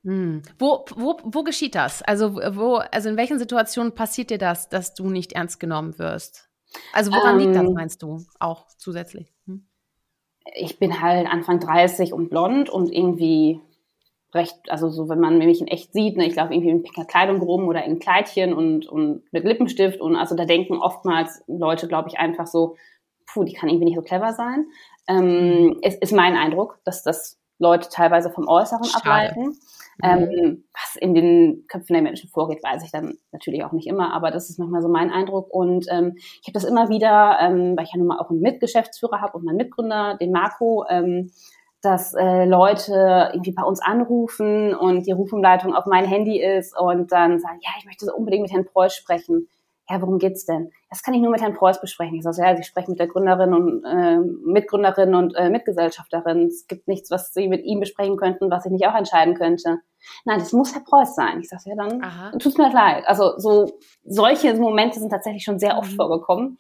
Hm. 0.05 0.43
Wo, 0.57 0.85
wo, 0.95 1.19
wo 1.25 1.43
geschieht 1.43 1.75
das? 1.75 2.03
Also, 2.03 2.37
wo, 2.37 2.77
also 2.77 3.09
in 3.09 3.17
welchen 3.17 3.41
Situationen 3.41 3.97
passiert 3.97 4.31
dir 4.31 4.39
das, 4.39 4.69
dass 4.69 4.95
du 4.95 5.11
nicht 5.11 5.33
ernst 5.33 5.59
genommen 5.59 5.99
wirst? 5.99 6.48
Also 6.93 7.13
woran 7.13 7.39
ähm, 7.39 7.47
liegt 7.47 7.57
das, 7.57 7.67
ähm. 7.67 7.73
meinst 7.75 8.03
du, 8.03 8.25
auch 8.39 8.67
zusätzlich? 8.77 9.33
Hm? 9.47 9.69
ich 10.55 10.79
bin 10.79 11.01
halt 11.01 11.27
Anfang 11.27 11.61
30 11.61 12.13
und 12.13 12.31
blond 12.31 12.71
und 12.71 12.93
irgendwie 12.93 13.61
recht, 14.35 14.57
also 14.69 14.91
so, 14.91 15.09
wenn 15.09 15.21
man 15.21 15.39
mich 15.39 15.61
in 15.61 15.69
echt 15.69 15.93
sieht, 15.93 16.17
ne, 16.17 16.27
ich 16.27 16.37
laufe 16.37 16.53
irgendwie 16.53 16.71
in 16.71 16.83
pinker 16.83 17.07
Kleidung 17.07 17.41
rum 17.41 17.67
oder 17.67 17.85
in 17.85 17.99
Kleidchen 17.99 18.53
und, 18.53 18.87
und 18.87 19.23
mit 19.33 19.45
Lippenstift 19.45 20.01
und 20.01 20.17
also 20.17 20.35
da 20.37 20.45
denken 20.45 20.77
oftmals 20.77 21.43
Leute, 21.47 21.89
glaube 21.89 22.09
ich, 22.09 22.19
einfach 22.19 22.47
so, 22.47 22.77
puh, 23.27 23.45
die 23.45 23.55
kann 23.55 23.69
irgendwie 23.69 23.87
nicht 23.87 23.97
so 23.97 24.03
clever 24.03 24.33
sein. 24.35 24.67
Ähm, 25.07 25.79
es 25.83 25.95
ist 25.97 26.13
mein 26.13 26.37
Eindruck, 26.37 26.79
dass 26.85 27.03
das 27.03 27.38
Leute 27.59 27.89
teilweise 27.91 28.31
vom 28.31 28.49
Äußeren 28.49 28.85
Schade. 28.85 29.05
ableiten. 29.05 29.59
Ähm, 30.01 30.21
mhm. 30.21 30.65
was 30.73 30.95
in 30.95 31.13
den 31.13 31.65
Köpfen 31.67 31.95
der 31.95 32.03
Menschen 32.03 32.31
vorgeht, 32.31 32.63
weiß 32.63 32.85
ich 32.85 32.93
dann 32.93 33.19
natürlich 33.33 33.65
auch 33.65 33.73
nicht 33.73 33.89
immer, 33.89 34.15
aber 34.15 34.31
das 34.31 34.49
ist 34.49 34.57
manchmal 34.61 34.81
so 34.81 34.89
mein 34.89 35.11
Eindruck. 35.11 35.53
Und 35.53 35.87
ähm, 35.91 36.15
ich 36.17 36.47
habe 36.47 36.53
das 36.53 36.63
immer 36.63 36.89
wieder, 36.89 37.37
ähm, 37.41 37.77
weil 37.77 37.85
ich 37.85 37.93
ja 37.93 37.99
nun 37.99 38.07
mal 38.07 38.21
auch 38.21 38.31
einen 38.31 38.41
Mitgeschäftsführer 38.41 39.21
habe 39.21 39.37
und 39.37 39.45
meinen 39.45 39.57
Mitgründer, 39.57 40.17
den 40.17 40.31
Marco, 40.31 40.85
ähm, 40.89 41.33
dass 41.83 42.15
äh, 42.15 42.45
Leute 42.45 43.31
irgendwie 43.33 43.53
bei 43.53 43.63
uns 43.65 43.81
anrufen 43.83 44.73
und 44.73 45.07
die 45.07 45.13
Rufumleitung 45.13 45.75
auf 45.75 45.87
mein 45.87 46.05
Handy 46.05 46.41
ist 46.41 46.79
und 46.79 47.11
dann 47.11 47.41
sagen, 47.41 47.59
ja, 47.63 47.71
ich 47.79 47.85
möchte 47.85 48.07
so 48.07 48.15
unbedingt 48.15 48.43
mit 48.43 48.53
Herrn 48.53 48.67
Preuß 48.67 48.95
sprechen 48.95 49.49
ja, 49.91 50.03
worum 50.03 50.19
geht's 50.19 50.45
denn? 50.45 50.71
Das 50.91 51.03
kann 51.03 51.15
ich 51.15 51.23
nur 51.23 51.31
mit 51.31 51.41
Herrn 51.41 51.55
Preuß 51.55 51.81
besprechen. 51.81 52.17
Ich 52.17 52.23
sage, 52.23 52.43
ja, 52.43 52.55
Sie 52.55 52.63
sprechen 52.63 52.91
mit 52.91 53.01
der 53.01 53.07
Gründerin 53.07 53.55
und 53.55 53.85
äh, 53.85 54.19
Mitgründerin 54.19 55.15
und 55.15 55.35
äh, 55.35 55.49
Mitgesellschafterin. 55.49 56.47
Es 56.47 56.67
gibt 56.67 56.89
nichts, 56.89 57.11
was 57.11 57.33
Sie 57.33 57.49
mit 57.49 57.65
ihm 57.65 57.81
besprechen 57.81 58.19
könnten, 58.19 58.51
was 58.51 58.67
ich 58.67 58.73
nicht 58.73 58.87
auch 58.87 58.95
entscheiden 58.95 59.35
könnte. 59.35 59.79
Nein, 60.27 60.41
das 60.41 60.53
muss 60.53 60.75
Herr 60.75 60.83
Preuß 60.83 61.15
sein. 61.15 61.41
Ich 61.41 61.49
sage, 61.49 61.63
ja, 61.67 61.75
dann 61.77 62.03
Aha. 62.03 62.31
tut's 62.39 62.59
mir 62.59 62.71
leid. 62.71 63.05
Also 63.07 63.39
so 63.39 63.79
solche 64.05 64.55
Momente 64.55 65.01
sind 65.01 65.11
tatsächlich 65.11 65.45
schon 65.45 65.59
sehr 65.59 65.79
oft 65.79 65.93
mhm. 65.93 65.97
vorgekommen. 65.97 66.59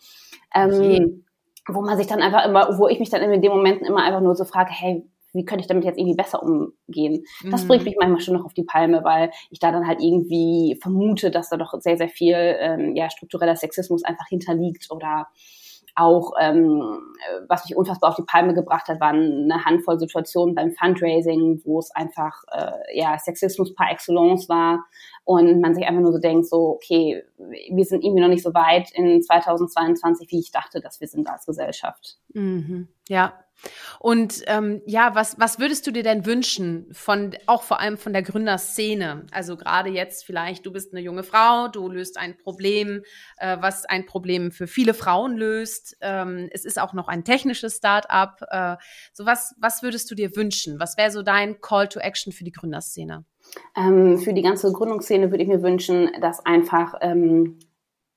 Ähm, 0.54 0.72
okay. 0.72 1.24
Wo 1.68 1.82
man 1.82 1.98
sich 1.98 2.06
dann 2.06 2.22
einfach 2.22 2.46
immer, 2.46 2.78
wo 2.78 2.88
ich 2.88 2.98
mich 2.98 3.10
dann 3.10 3.20
in 3.20 3.42
den 3.42 3.52
Momenten 3.52 3.86
immer 3.86 4.02
einfach 4.02 4.22
nur 4.22 4.34
so 4.34 4.44
frage, 4.46 4.70
hey, 4.72 5.06
wie 5.32 5.44
könnte 5.44 5.62
ich 5.62 5.68
damit 5.68 5.84
jetzt 5.84 5.98
irgendwie 5.98 6.16
besser 6.16 6.42
umgehen? 6.42 7.24
Das 7.50 7.64
mhm. 7.64 7.68
bringt 7.68 7.84
mich 7.84 7.96
manchmal 7.98 8.20
schon 8.20 8.34
noch 8.34 8.44
auf 8.44 8.54
die 8.54 8.64
Palme, 8.64 9.04
weil 9.04 9.30
ich 9.50 9.58
da 9.58 9.72
dann 9.72 9.86
halt 9.86 10.00
irgendwie 10.00 10.78
vermute, 10.80 11.30
dass 11.30 11.48
da 11.48 11.56
doch 11.56 11.74
sehr, 11.80 11.96
sehr 11.96 12.08
viel 12.08 12.34
ähm, 12.34 12.96
ja, 12.96 13.10
struktureller 13.10 13.56
Sexismus 13.56 14.04
einfach 14.04 14.26
hinterliegt 14.28 14.88
oder 14.90 15.28
auch, 15.98 16.32
ähm, 16.40 16.80
was 17.48 17.64
mich 17.64 17.76
unfassbar 17.76 18.10
auf 18.10 18.16
die 18.16 18.22
Palme 18.22 18.54
gebracht 18.54 18.88
hat, 18.88 19.00
waren 19.00 19.50
eine 19.50 19.64
Handvoll 19.64 19.98
Situationen 19.98 20.54
beim 20.54 20.70
Fundraising, 20.70 21.60
wo 21.64 21.80
es 21.80 21.90
einfach 21.90 22.44
äh, 22.52 22.96
ja 22.96 23.18
Sexismus 23.18 23.74
par 23.74 23.90
excellence 23.90 24.48
war 24.48 24.84
und 25.24 25.60
man 25.60 25.74
sich 25.74 25.86
einfach 25.86 26.00
nur 26.00 26.12
so 26.12 26.18
denkt, 26.18 26.46
so 26.46 26.74
okay, 26.76 27.24
wir 27.36 27.84
sind 27.84 28.04
irgendwie 28.04 28.22
noch 28.22 28.28
nicht 28.28 28.44
so 28.44 28.54
weit 28.54 28.90
in 28.92 29.20
2022, 29.20 30.30
wie 30.30 30.38
ich 30.38 30.52
dachte, 30.52 30.80
dass 30.80 31.00
wir 31.00 31.08
sind 31.08 31.28
als 31.28 31.46
Gesellschaft. 31.46 32.18
Mhm. 32.32 32.88
Ja, 33.08 33.34
und 34.00 34.42
ähm, 34.46 34.82
ja, 34.86 35.14
was, 35.14 35.38
was 35.38 35.59
würdest 35.59 35.86
du 35.86 35.90
dir 35.90 36.02
denn 36.02 36.26
wünschen 36.26 36.86
von 36.92 37.36
auch 37.46 37.62
vor 37.62 37.80
allem 37.80 37.98
von 37.98 38.12
der 38.12 38.22
Gründerszene? 38.22 39.26
Also 39.32 39.56
gerade 39.56 39.90
jetzt 39.90 40.24
vielleicht, 40.24 40.66
du 40.66 40.72
bist 40.72 40.92
eine 40.92 41.00
junge 41.00 41.24
Frau, 41.24 41.68
du 41.68 41.88
löst 41.88 42.18
ein 42.18 42.36
Problem, 42.36 43.02
äh, 43.38 43.56
was 43.61 43.84
ein 43.84 44.06
Problem 44.06 44.52
für 44.52 44.66
viele 44.66 44.94
Frauen 44.94 45.36
löst. 45.36 45.96
Ähm, 46.00 46.48
es 46.52 46.64
ist 46.64 46.78
auch 46.78 46.92
noch 46.92 47.09
ein 47.09 47.24
technisches 47.24 47.76
Start-up. 47.76 48.42
Äh, 48.48 48.76
so 49.12 49.26
was, 49.26 49.54
was 49.59 49.82
würdest 49.82 50.11
du 50.11 50.14
dir 50.14 50.36
wünschen? 50.36 50.78
Was 50.78 50.96
wäre 50.96 51.11
so 51.11 51.22
dein 51.22 51.61
Call 51.61 51.88
to 51.88 52.00
Action 52.00 52.32
für 52.32 52.44
die 52.44 52.52
Gründerszene? 52.52 53.24
Ähm, 53.76 54.18
für 54.18 54.34
die 54.34 54.42
ganze 54.42 54.72
Gründungsszene 54.72 55.30
würde 55.30 55.42
ich 55.42 55.48
mir 55.48 55.62
wünschen, 55.62 56.11
dass 56.20 56.44
einfach 56.44 56.94
ähm, 57.00 57.59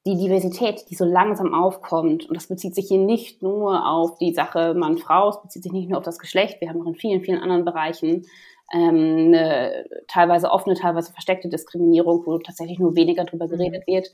die 0.05 0.17
Diversität, 0.17 0.89
die 0.89 0.95
so 0.95 1.05
langsam 1.05 1.53
aufkommt, 1.53 2.27
und 2.27 2.35
das 2.35 2.47
bezieht 2.47 2.73
sich 2.73 2.87
hier 2.87 2.97
nicht 2.97 3.43
nur 3.43 3.87
auf 3.87 4.17
die 4.17 4.33
Sache 4.33 4.73
Mann-Frau, 4.73 5.29
es 5.29 5.41
bezieht 5.41 5.63
sich 5.63 5.71
nicht 5.71 5.89
nur 5.89 5.99
auf 5.99 6.03
das 6.03 6.17
Geschlecht, 6.17 6.59
wir 6.59 6.69
haben 6.69 6.81
auch 6.81 6.87
in 6.87 6.95
vielen, 6.95 7.23
vielen 7.23 7.39
anderen 7.39 7.65
Bereichen 7.65 8.25
ähm, 8.73 9.27
eine 9.27 9.85
teilweise 10.07 10.49
offene, 10.51 10.75
teilweise 10.75 11.11
versteckte 11.11 11.49
Diskriminierung, 11.49 12.25
wo 12.25 12.37
tatsächlich 12.39 12.79
nur 12.79 12.95
weniger 12.95 13.25
drüber 13.25 13.45
mhm. 13.45 13.51
geredet 13.51 13.87
wird, 13.87 14.07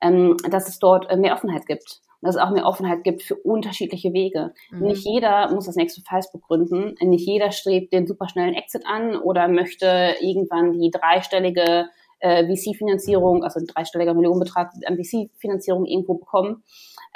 ähm, 0.00 0.36
dass 0.50 0.68
es 0.68 0.78
dort 0.78 1.10
äh, 1.10 1.16
mehr 1.16 1.34
Offenheit 1.34 1.66
gibt. 1.66 2.00
Dass 2.20 2.36
es 2.36 2.40
auch 2.40 2.50
mehr 2.50 2.64
Offenheit 2.64 3.04
gibt 3.04 3.22
für 3.22 3.34
unterschiedliche 3.34 4.14
Wege. 4.14 4.54
Mhm. 4.70 4.86
Nicht 4.86 5.04
jeder 5.04 5.52
muss 5.52 5.66
das 5.66 5.76
nächste 5.76 6.00
Facebook 6.02 6.42
gründen. 6.42 6.94
Nicht 7.00 7.26
jeder 7.26 7.50
strebt 7.50 7.92
den 7.92 8.06
superschnellen 8.06 8.54
Exit 8.54 8.86
an 8.86 9.16
oder 9.16 9.48
möchte 9.48 10.14
irgendwann 10.20 10.78
die 10.78 10.90
dreistellige 10.90 11.88
äh, 12.20 12.44
VC-Finanzierung, 12.44 13.44
also 13.44 13.60
ein 13.60 13.66
dreistelliger 13.66 14.14
Millionenbetrag 14.14 14.72
an 14.86 14.96
VC-Finanzierung 14.96 15.86
irgendwo 15.86 16.14
bekommen, 16.14 16.62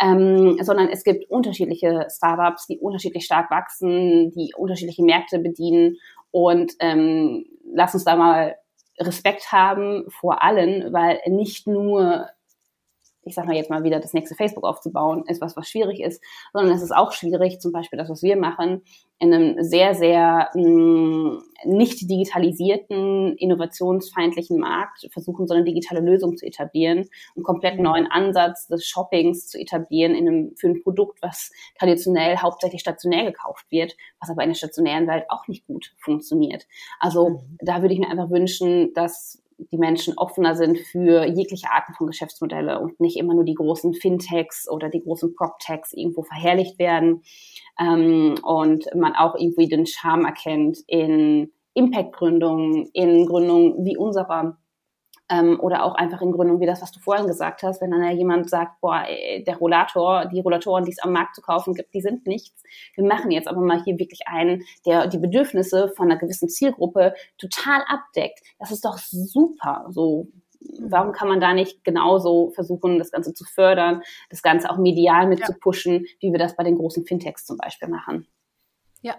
ähm, 0.00 0.58
sondern 0.62 0.88
es 0.88 1.04
gibt 1.04 1.30
unterschiedliche 1.30 2.06
Startups, 2.10 2.66
die 2.66 2.78
unterschiedlich 2.78 3.24
stark 3.24 3.50
wachsen, 3.50 4.30
die 4.32 4.52
unterschiedliche 4.56 5.02
Märkte 5.02 5.38
bedienen. 5.38 5.96
Und 6.30 6.72
ähm, 6.80 7.46
lass 7.72 7.94
uns 7.94 8.04
da 8.04 8.16
mal 8.16 8.56
Respekt 9.00 9.52
haben 9.52 10.04
vor 10.08 10.42
allen, 10.42 10.92
weil 10.92 11.20
nicht 11.26 11.66
nur 11.66 12.26
ich 13.28 13.34
sage 13.34 13.48
mal 13.48 13.56
jetzt 13.56 13.70
mal 13.70 13.84
wieder, 13.84 14.00
das 14.00 14.14
nächste 14.14 14.34
Facebook 14.34 14.64
aufzubauen, 14.64 15.24
ist 15.26 15.40
was, 15.40 15.56
was 15.56 15.68
schwierig 15.68 16.00
ist, 16.00 16.22
sondern 16.52 16.74
es 16.74 16.82
ist 16.82 16.94
auch 16.94 17.12
schwierig, 17.12 17.60
zum 17.60 17.72
Beispiel 17.72 17.98
das, 17.98 18.08
was 18.08 18.22
wir 18.22 18.36
machen, 18.36 18.82
in 19.20 19.34
einem 19.34 19.62
sehr, 19.62 19.94
sehr 19.94 20.48
mh, 20.54 20.62
mm, 20.62 21.42
nicht 21.64 22.08
digitalisierten, 22.08 23.36
innovationsfeindlichen 23.36 24.58
Markt 24.58 25.08
versuchen, 25.12 25.46
so 25.46 25.54
eine 25.54 25.64
digitale 25.64 26.00
Lösung 26.00 26.36
zu 26.36 26.46
etablieren, 26.46 27.08
einen 27.34 27.42
komplett 27.42 27.76
mhm. 27.76 27.82
neuen 27.82 28.06
Ansatz 28.06 28.68
des 28.68 28.86
Shoppings 28.86 29.48
zu 29.48 29.58
etablieren 29.58 30.14
in 30.14 30.28
einem, 30.28 30.56
für 30.56 30.68
ein 30.68 30.82
Produkt, 30.82 31.20
was 31.20 31.50
traditionell 31.78 32.36
hauptsächlich 32.38 32.80
stationär 32.80 33.24
gekauft 33.24 33.66
wird, 33.70 33.96
was 34.20 34.30
aber 34.30 34.42
in 34.44 34.50
der 34.50 34.56
stationären 34.56 35.08
Welt 35.08 35.24
auch 35.28 35.48
nicht 35.48 35.66
gut 35.66 35.92
funktioniert. 35.98 36.66
Also 37.00 37.30
mhm. 37.30 37.58
da 37.60 37.82
würde 37.82 37.94
ich 37.94 38.00
mir 38.00 38.10
einfach 38.10 38.30
wünschen, 38.30 38.92
dass 38.94 39.42
die 39.58 39.78
Menschen 39.78 40.14
offener 40.16 40.54
sind 40.54 40.78
für 40.78 41.24
jegliche 41.24 41.70
Arten 41.70 41.92
von 41.94 42.06
Geschäftsmodelle 42.06 42.78
und 42.80 43.00
nicht 43.00 43.16
immer 43.16 43.34
nur 43.34 43.44
die 43.44 43.54
großen 43.54 43.94
Fintechs 43.94 44.68
oder 44.70 44.88
die 44.88 45.02
großen 45.02 45.34
PropTechs 45.34 45.92
irgendwo 45.92 46.22
verherrlicht 46.22 46.78
werden 46.78 47.22
ähm, 47.80 48.36
und 48.42 48.86
man 48.94 49.14
auch 49.14 49.34
irgendwie 49.34 49.68
den 49.68 49.86
Charme 49.86 50.24
erkennt 50.24 50.78
in 50.86 51.52
Impact-Gründungen, 51.74 52.88
in 52.92 53.26
Gründungen 53.26 53.84
wie 53.84 53.96
unserer 53.96 54.58
ähm, 55.28 55.58
oder 55.60 55.84
auch 55.84 55.94
einfach 55.94 56.20
in 56.22 56.32
Gründung 56.32 56.60
wie 56.60 56.66
das, 56.66 56.82
was 56.82 56.92
du 56.92 57.00
vorhin 57.00 57.26
gesagt 57.26 57.62
hast, 57.62 57.80
wenn 57.80 57.90
dann 57.90 58.02
ja 58.02 58.10
jemand 58.10 58.48
sagt, 58.48 58.80
boah, 58.80 59.04
der 59.46 59.56
Rollator, 59.56 60.26
die 60.26 60.40
Rollatoren, 60.40 60.84
die 60.84 60.92
es 60.92 60.98
am 60.98 61.12
Markt 61.12 61.34
zu 61.34 61.42
kaufen 61.42 61.74
gibt, 61.74 61.92
die 61.94 62.00
sind 62.00 62.26
nichts. 62.26 62.62
Wir 62.94 63.04
machen 63.04 63.30
jetzt 63.30 63.48
aber 63.48 63.60
mal 63.60 63.82
hier 63.84 63.98
wirklich 63.98 64.26
einen, 64.26 64.64
der 64.86 65.06
die 65.06 65.18
Bedürfnisse 65.18 65.92
von 65.96 66.10
einer 66.10 66.18
gewissen 66.18 66.48
Zielgruppe 66.48 67.14
total 67.36 67.82
abdeckt. 67.86 68.40
Das 68.58 68.70
ist 68.70 68.84
doch 68.84 68.98
super. 68.98 69.86
So, 69.90 70.28
warum 70.80 71.12
kann 71.12 71.28
man 71.28 71.40
da 71.40 71.52
nicht 71.52 71.84
genauso 71.84 72.50
versuchen, 72.50 72.98
das 72.98 73.10
Ganze 73.10 73.34
zu 73.34 73.44
fördern, 73.44 74.02
das 74.30 74.42
Ganze 74.42 74.70
auch 74.70 74.78
medial 74.78 75.26
mit 75.26 75.40
ja. 75.40 75.46
zu 75.46 75.54
pushen, 75.54 76.06
wie 76.20 76.32
wir 76.32 76.38
das 76.38 76.56
bei 76.56 76.64
den 76.64 76.76
großen 76.76 77.04
Fintechs 77.04 77.44
zum 77.44 77.58
Beispiel 77.58 77.88
machen? 77.88 78.26
Ja. 79.02 79.16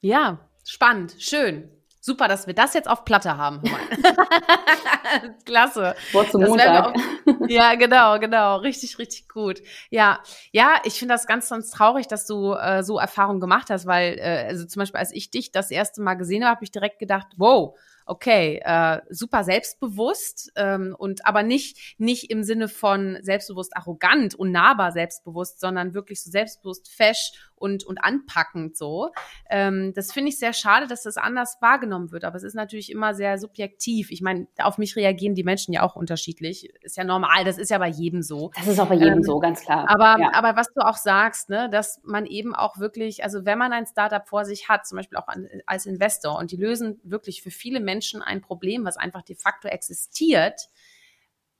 Ja, 0.00 0.48
spannend, 0.64 1.14
schön. 1.18 1.70
Super, 2.04 2.26
dass 2.26 2.48
wir 2.48 2.54
das 2.54 2.74
jetzt 2.74 2.90
auf 2.90 3.04
Platte 3.04 3.36
haben. 3.36 3.62
Klasse. 5.44 5.94
Wort 6.10 6.32
zum 6.32 6.42
Montag. 6.42 6.96
Auch, 6.96 7.48
ja, 7.48 7.76
genau, 7.76 8.18
genau. 8.18 8.56
Richtig, 8.56 8.98
richtig 8.98 9.28
gut. 9.28 9.62
Ja, 9.88 10.18
ja, 10.50 10.80
ich 10.82 10.94
finde 10.94 11.14
das 11.14 11.28
ganz, 11.28 11.48
ganz 11.48 11.70
traurig, 11.70 12.08
dass 12.08 12.26
du 12.26 12.54
äh, 12.54 12.82
so 12.82 12.98
Erfahrungen 12.98 13.38
gemacht 13.38 13.70
hast, 13.70 13.86
weil, 13.86 14.18
äh, 14.18 14.46
also 14.48 14.66
zum 14.66 14.80
Beispiel, 14.80 14.98
als 14.98 15.12
ich 15.12 15.30
dich 15.30 15.52
das 15.52 15.70
erste 15.70 16.02
Mal 16.02 16.14
gesehen 16.14 16.42
habe, 16.42 16.56
habe 16.56 16.64
ich 16.64 16.72
direkt 16.72 16.98
gedacht, 16.98 17.28
wow, 17.36 17.78
okay, 18.04 18.60
äh, 18.64 19.00
super 19.10 19.44
selbstbewusst 19.44 20.52
ähm, 20.56 20.96
und 20.98 21.24
aber 21.24 21.42
nicht 21.42 21.94
nicht 21.98 22.30
im 22.30 22.42
Sinne 22.42 22.68
von 22.68 23.18
selbstbewusst 23.22 23.76
arrogant 23.76 24.34
und 24.34 24.50
nahbar 24.50 24.92
selbstbewusst, 24.92 25.60
sondern 25.60 25.94
wirklich 25.94 26.22
so 26.22 26.30
selbstbewusst 26.30 26.88
fesch 26.90 27.32
und 27.62 27.84
und 27.84 28.04
anpackend 28.04 28.76
so. 28.76 29.10
Ähm, 29.48 29.92
das 29.94 30.12
finde 30.12 30.28
ich 30.28 30.38
sehr 30.38 30.52
schade, 30.52 30.86
dass 30.86 31.02
das 31.02 31.16
anders 31.16 31.56
wahrgenommen 31.60 32.12
wird, 32.12 32.24
aber 32.24 32.36
es 32.36 32.42
ist 32.42 32.54
natürlich 32.54 32.90
immer 32.90 33.14
sehr 33.14 33.38
subjektiv. 33.38 34.10
Ich 34.10 34.20
meine, 34.20 34.46
auf 34.58 34.76
mich 34.76 34.96
reagieren 34.96 35.34
die 35.34 35.44
Menschen 35.44 35.72
ja 35.72 35.82
auch 35.82 35.96
unterschiedlich. 35.96 36.68
Ist 36.82 36.96
ja 36.96 37.04
normal, 37.04 37.44
das 37.44 37.56
ist 37.56 37.70
ja 37.70 37.78
bei 37.78 37.88
jedem 37.88 38.22
so. 38.22 38.50
Das 38.56 38.66
ist 38.66 38.78
auch 38.78 38.88
bei 38.88 38.96
jedem 38.96 39.18
ähm, 39.18 39.22
so, 39.22 39.38
ganz 39.38 39.62
klar. 39.62 39.88
Aber 39.88 40.20
ja. 40.20 40.30
aber 40.34 40.56
was 40.56 40.66
du 40.74 40.80
auch 40.84 40.96
sagst, 40.96 41.48
ne, 41.48 41.70
dass 41.70 42.00
man 42.04 42.26
eben 42.26 42.54
auch 42.54 42.78
wirklich, 42.78 43.24
also 43.24 43.44
wenn 43.44 43.58
man 43.58 43.72
ein 43.72 43.86
Startup 43.86 44.28
vor 44.28 44.44
sich 44.44 44.68
hat, 44.68 44.86
zum 44.86 44.96
Beispiel 44.96 45.16
auch 45.16 45.28
an, 45.28 45.48
als 45.66 45.86
Investor 45.86 46.38
und 46.38 46.50
die 46.50 46.56
lösen 46.56 47.00
wirklich 47.04 47.42
für 47.42 47.50
viele 47.50 47.80
Menschen 47.80 48.02
Menschen 48.02 48.22
ein 48.22 48.40
Problem, 48.40 48.84
was 48.84 48.96
einfach 48.96 49.22
de 49.22 49.36
facto 49.36 49.68
existiert, 49.68 50.68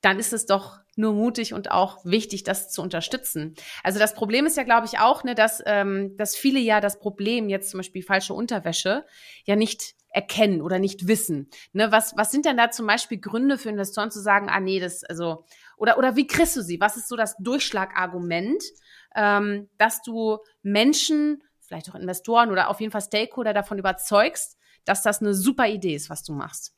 dann 0.03 0.19
ist 0.19 0.33
es 0.33 0.47
doch 0.47 0.81
nur 0.97 1.15
mutig 1.15 1.55
und 1.55 1.71
auch 1.71 2.05
wichtig, 2.05 2.43
das 2.43 2.71
zu 2.71 2.83
unterstützen. 2.83 3.55
Also 3.83 3.99
das 3.99 4.15
Problem 4.15 4.45
ist 4.45 4.57
ja, 4.57 4.65
glaube 4.65 4.87
ich, 4.87 4.99
auch, 4.99 5.25
ne, 5.25 5.35
dass, 5.35 5.63
ähm, 5.65 6.17
dass 6.19 6.37
viele 6.37 6.61
ja 6.61 6.81
das 6.81 6.99
Problem 6.99 7.49
jetzt 7.49 7.71
zum 7.71 7.79
Beispiel 7.79 8.03
falsche 8.03 8.35
Unterwäsche 8.35 9.07
ja 9.45 9.57
nicht 9.57 9.95
erkennen 10.11 10.61
oder 10.61 10.79
nicht 10.79 11.09
wissen. 11.09 11.49
Ne, 11.73 11.91
was, 11.91 12.15
was 12.17 12.31
sind 12.31 12.45
denn 12.45 12.59
da 12.59 12.71
zum 12.71 12.87
Beispiel 12.87 13.19
Gründe 13.19 13.57
für 13.57 13.71
Investoren 13.71 14.11
zu 14.11 14.21
sagen, 14.21 14.49
ah 14.51 14.61
nee, 14.61 14.81
das, 14.81 15.05
also, 15.05 15.47
oder, 15.79 15.97
oder 15.97 16.17
wie 16.17 16.27
kriegst 16.27 16.57
du 16.57 16.63
sie? 16.63 16.81
Was 16.81 16.97
ist 16.97 17.09
so 17.09 17.17
das 17.17 17.37
Durchschlagargument, 17.39 18.63
ähm, 19.15 19.71
dass 19.79 20.03
du 20.03 20.39
Menschen 20.63 21.43
vielleicht 21.61 21.89
auch 21.89 21.95
Investoren 21.95 22.51
oder 22.51 22.69
auf 22.69 22.81
jeden 22.81 22.93
Fall 22.93 23.01
Stakeholder 23.01 23.55
davon 23.55 23.79
überzeugst, 23.79 24.59
dass 24.85 25.03
das 25.03 25.21
eine 25.21 25.33
super 25.33 25.69
Idee 25.69 25.95
ist, 25.95 26.11
was 26.11 26.23
du 26.23 26.35
machst? 26.35 26.75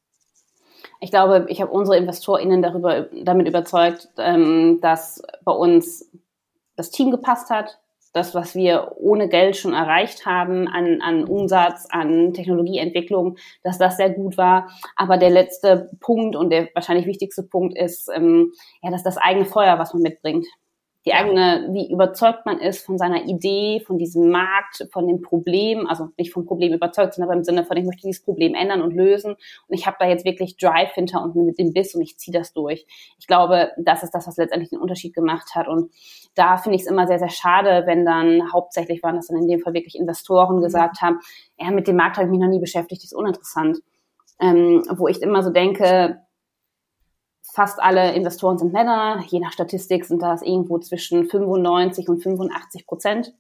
Ich 1.00 1.10
glaube, 1.10 1.46
ich 1.48 1.60
habe 1.60 1.70
unsere 1.70 1.96
InvestorInnen 1.96 2.62
darüber, 2.62 3.08
damit 3.22 3.48
überzeugt, 3.48 4.08
ähm, 4.18 4.80
dass 4.80 5.22
bei 5.44 5.52
uns 5.52 6.10
das 6.76 6.90
Team 6.90 7.10
gepasst 7.10 7.50
hat, 7.50 7.78
das, 8.12 8.34
was 8.34 8.54
wir 8.54 8.92
ohne 8.96 9.28
Geld 9.28 9.56
schon 9.56 9.74
erreicht 9.74 10.24
haben 10.24 10.68
an, 10.68 11.00
an 11.02 11.24
Umsatz, 11.24 11.86
an 11.90 12.32
Technologieentwicklung, 12.32 13.36
dass 13.64 13.76
das 13.76 13.96
sehr 13.96 14.10
gut 14.10 14.38
war. 14.38 14.70
Aber 14.94 15.18
der 15.18 15.30
letzte 15.30 15.90
Punkt 16.00 16.36
und 16.36 16.50
der 16.50 16.68
wahrscheinlich 16.74 17.06
wichtigste 17.06 17.42
Punkt 17.42 17.76
ist, 17.76 18.08
ähm, 18.14 18.52
ja, 18.82 18.90
dass 18.92 19.02
das 19.02 19.18
eigene 19.18 19.44
Feuer, 19.44 19.78
was 19.80 19.92
man 19.94 20.02
mitbringt 20.02 20.46
die 21.06 21.12
eigene, 21.12 21.68
wie 21.72 21.92
überzeugt 21.92 22.46
man 22.46 22.58
ist 22.60 22.84
von 22.84 22.96
seiner 22.96 23.24
Idee, 23.24 23.82
von 23.86 23.98
diesem 23.98 24.30
Markt, 24.30 24.86
von 24.90 25.06
dem 25.06 25.20
Problem, 25.20 25.86
also 25.86 26.08
nicht 26.16 26.32
vom 26.32 26.46
Problem 26.46 26.72
überzeugt, 26.72 27.14
sondern 27.14 27.38
im 27.38 27.44
Sinne 27.44 27.64
von, 27.64 27.76
ich 27.76 27.84
möchte 27.84 28.06
dieses 28.06 28.24
Problem 28.24 28.54
ändern 28.54 28.80
und 28.80 28.94
lösen. 28.94 29.32
Und 29.32 29.74
ich 29.74 29.86
habe 29.86 29.96
da 30.00 30.08
jetzt 30.08 30.24
wirklich 30.24 30.56
Drive 30.56 30.92
hinter 30.94 31.22
und 31.22 31.36
mit 31.36 31.58
dem 31.58 31.74
Biss 31.74 31.94
und 31.94 32.00
ich 32.00 32.16
ziehe 32.16 32.36
das 32.36 32.54
durch. 32.54 32.86
Ich 33.18 33.26
glaube, 33.26 33.72
das 33.76 34.02
ist 34.02 34.12
das, 34.12 34.26
was 34.26 34.38
letztendlich 34.38 34.70
den 34.70 34.80
Unterschied 34.80 35.14
gemacht 35.14 35.54
hat. 35.54 35.68
Und 35.68 35.90
da 36.34 36.56
finde 36.56 36.76
ich 36.76 36.82
es 36.82 36.88
immer 36.88 37.06
sehr, 37.06 37.18
sehr 37.18 37.28
schade, 37.28 37.82
wenn 37.86 38.06
dann 38.06 38.50
hauptsächlich 38.52 39.02
waren 39.02 39.16
das 39.16 39.26
dann 39.26 39.36
in 39.36 39.48
dem 39.48 39.60
Fall 39.60 39.74
wirklich 39.74 39.98
Investoren 39.98 40.56
mhm. 40.56 40.62
gesagt 40.62 41.02
haben, 41.02 41.20
ja, 41.58 41.70
mit 41.70 41.86
dem 41.86 41.96
Markt 41.96 42.16
habe 42.16 42.26
ich 42.26 42.30
mich 42.30 42.40
noch 42.40 42.48
nie 42.48 42.60
beschäftigt, 42.60 43.02
das 43.02 43.12
ist 43.12 43.18
uninteressant. 43.18 43.78
Ähm, 44.40 44.82
wo 44.90 45.06
ich 45.06 45.22
immer 45.22 45.44
so 45.44 45.50
denke, 45.50 46.23
Fast 47.52 47.80
alle 47.80 48.14
Investoren 48.14 48.58
sind 48.58 48.72
Männer. 48.72 49.22
Je 49.28 49.40
nach 49.40 49.52
Statistik 49.52 50.04
sind 50.04 50.22
das 50.22 50.42
irgendwo 50.42 50.78
zwischen 50.78 51.26
95 51.26 52.08
und 52.08 52.22
85 52.22 52.86
Prozent 52.86 53.34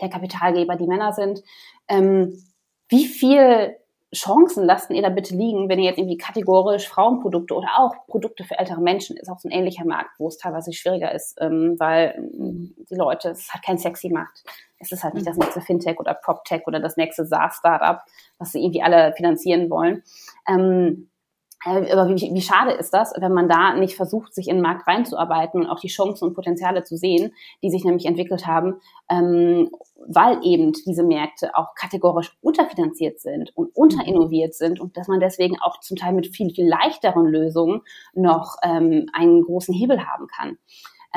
der 0.00 0.10
Kapitalgeber, 0.10 0.76
die 0.76 0.86
Männer 0.86 1.12
sind. 1.12 1.42
Ähm, 1.88 2.44
wie 2.88 3.06
viel 3.06 3.76
Chancen 4.14 4.64
lasst 4.64 4.90
ihr 4.90 5.02
da 5.02 5.10
bitte 5.10 5.34
liegen, 5.34 5.68
wenn 5.68 5.78
ihr 5.78 5.84
jetzt 5.84 5.98
irgendwie 5.98 6.16
kategorisch 6.16 6.88
Frauenprodukte 6.88 7.54
oder 7.54 7.68
auch 7.76 8.06
Produkte 8.06 8.42
für 8.44 8.58
ältere 8.58 8.80
Menschen 8.80 9.18
ist 9.18 9.28
auch 9.28 9.38
so 9.38 9.48
ein 9.48 9.52
ähnlicher 9.52 9.84
Markt, 9.84 10.18
wo 10.18 10.28
es 10.28 10.38
teilweise 10.38 10.72
schwieriger 10.72 11.14
ist, 11.14 11.36
ähm, 11.40 11.76
weil 11.78 12.14
ähm, 12.16 12.74
die 12.90 12.94
Leute, 12.94 13.30
es 13.30 13.52
hat 13.52 13.62
kein 13.62 13.76
sexy 13.76 14.08
Markt. 14.08 14.44
Es 14.78 14.92
ist 14.92 15.04
halt 15.04 15.14
nicht 15.14 15.26
das 15.26 15.36
mhm. 15.36 15.42
nächste 15.42 15.60
Fintech 15.60 15.98
oder 16.00 16.14
PropTech 16.14 16.66
oder 16.66 16.80
das 16.80 16.96
nächste 16.96 17.26
SaaS-Startup, 17.26 18.00
was 18.38 18.52
sie 18.52 18.62
irgendwie 18.62 18.82
alle 18.82 19.12
finanzieren 19.12 19.68
wollen. 19.68 20.02
Ähm, 20.48 21.10
äh, 21.10 21.17
aber 21.64 22.08
wie, 22.08 22.32
wie 22.32 22.40
schade 22.40 22.72
ist 22.72 22.94
das, 22.94 23.12
wenn 23.18 23.32
man 23.32 23.48
da 23.48 23.74
nicht 23.74 23.96
versucht, 23.96 24.32
sich 24.32 24.48
in 24.48 24.56
den 24.56 24.62
Markt 24.62 24.86
reinzuarbeiten 24.86 25.62
und 25.62 25.66
auch 25.66 25.80
die 25.80 25.88
Chancen 25.88 26.28
und 26.28 26.34
Potenziale 26.34 26.84
zu 26.84 26.96
sehen, 26.96 27.34
die 27.62 27.70
sich 27.70 27.84
nämlich 27.84 28.06
entwickelt 28.06 28.46
haben, 28.46 28.80
ähm, 29.10 29.70
weil 30.06 30.38
eben 30.44 30.72
diese 30.86 31.02
Märkte 31.02 31.56
auch 31.56 31.74
kategorisch 31.74 32.36
unterfinanziert 32.40 33.20
sind 33.20 33.56
und 33.56 33.74
unterinnoviert 33.74 34.54
sind 34.54 34.80
und 34.80 34.96
dass 34.96 35.08
man 35.08 35.20
deswegen 35.20 35.60
auch 35.60 35.80
zum 35.80 35.96
Teil 35.96 36.12
mit 36.12 36.28
viel, 36.28 36.54
viel 36.54 36.68
leichteren 36.68 37.26
Lösungen 37.26 37.82
noch 38.14 38.56
ähm, 38.62 39.06
einen 39.12 39.42
großen 39.42 39.74
Hebel 39.74 40.06
haben 40.06 40.28
kann 40.28 40.58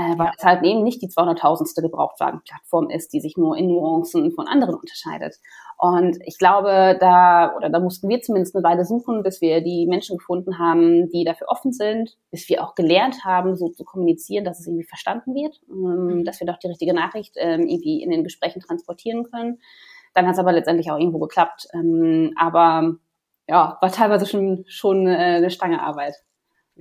äh, 0.02 0.18
weil 0.18 0.32
es 0.36 0.44
halt 0.44 0.64
eben 0.64 0.84
nicht 0.84 1.02
die 1.02 1.10
200.000ste 1.10 1.82
Gebrauchtwagenplattform 1.82 2.90
ist, 2.90 3.14
die 3.14 3.20
sich 3.20 3.38
nur 3.38 3.56
in 3.58 3.68
Nuancen 3.68 4.32
von 4.32 4.48
anderen 4.48 4.76
unterscheidet. 4.76 5.36
Und 5.78 6.18
ich 6.26 6.38
glaube, 6.38 6.98
da, 7.00 7.56
oder 7.56 7.70
da 7.70 7.80
mussten 7.80 8.10
wir 8.10 8.22
zumindest 8.22 8.56
eine 8.56 8.64
Weile 8.64 8.86
suchen, 8.86 9.24
bis 9.24 9.42
wir 9.42 9.62
die 9.62 9.88
Menschen 9.88 10.18
gefunden 10.18 10.58
haben, 10.60 11.10
die 11.10 11.24
dafür 11.24 11.50
offen 11.50 11.72
sind, 11.72 12.18
bis 12.32 12.48
wir 12.50 12.64
auch 12.64 12.76
gelernt 12.76 13.26
haben, 13.26 13.56
so 13.56 13.70
zu 13.70 13.84
kommunizieren, 13.84 14.46
dass 14.46 14.60
es 14.60 14.68
irgendwie 14.68 14.86
verstanden 14.88 15.34
wird, 15.34 15.60
ähm, 15.70 16.20
mhm. 16.20 16.24
dass 16.24 16.40
wir 16.40 16.48
doch 16.48 16.58
die 16.58 16.68
richtige 16.68 16.94
Nachricht 16.94 17.36
ähm, 17.38 17.68
irgendwie 17.68 18.02
in 18.02 18.12
den 18.12 18.24
Gesprächen 18.24 18.62
transportieren 18.62 19.24
können. 19.24 19.60
Dann 20.14 20.26
hat 20.26 20.34
es 20.34 20.40
aber 20.40 20.52
letztendlich 20.52 20.92
auch 20.92 21.00
irgendwo 21.00 21.20
geklappt. 21.20 21.68
Ähm, 21.74 22.34
aber 22.38 22.96
ja, 23.48 23.78
war 23.82 23.92
teilweise 23.92 24.26
schon, 24.26 24.64
schon 24.68 25.08
äh, 25.08 25.38
eine 25.38 25.50
Stange 25.50 25.82
Arbeit. 25.82 26.16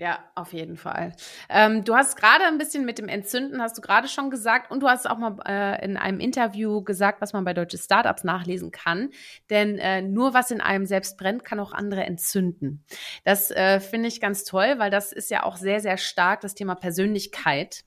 Ja, 0.00 0.18
auf 0.34 0.54
jeden 0.54 0.78
Fall. 0.78 1.12
Ähm, 1.50 1.84
du 1.84 1.94
hast 1.94 2.16
gerade 2.16 2.46
ein 2.46 2.56
bisschen 2.56 2.86
mit 2.86 2.96
dem 2.96 3.06
Entzünden, 3.06 3.60
hast 3.60 3.76
du 3.76 3.82
gerade 3.82 4.08
schon 4.08 4.30
gesagt, 4.30 4.70
und 4.70 4.80
du 4.82 4.88
hast 4.88 5.06
auch 5.06 5.18
mal 5.18 5.36
äh, 5.46 5.84
in 5.84 5.98
einem 5.98 6.20
Interview 6.20 6.82
gesagt, 6.82 7.20
was 7.20 7.34
man 7.34 7.44
bei 7.44 7.52
deutsche 7.52 7.76
Startups 7.76 8.24
nachlesen 8.24 8.70
kann. 8.70 9.10
Denn 9.50 9.76
äh, 9.76 10.00
nur 10.00 10.32
was 10.32 10.50
in 10.50 10.62
einem 10.62 10.86
selbst 10.86 11.18
brennt, 11.18 11.44
kann 11.44 11.60
auch 11.60 11.74
andere 11.74 12.02
entzünden. 12.04 12.82
Das 13.24 13.50
äh, 13.50 13.78
finde 13.78 14.08
ich 14.08 14.22
ganz 14.22 14.44
toll, 14.44 14.76
weil 14.78 14.90
das 14.90 15.12
ist 15.12 15.30
ja 15.30 15.42
auch 15.42 15.58
sehr, 15.58 15.80
sehr 15.80 15.98
stark 15.98 16.40
das 16.40 16.54
Thema 16.54 16.76
Persönlichkeit. 16.76 17.84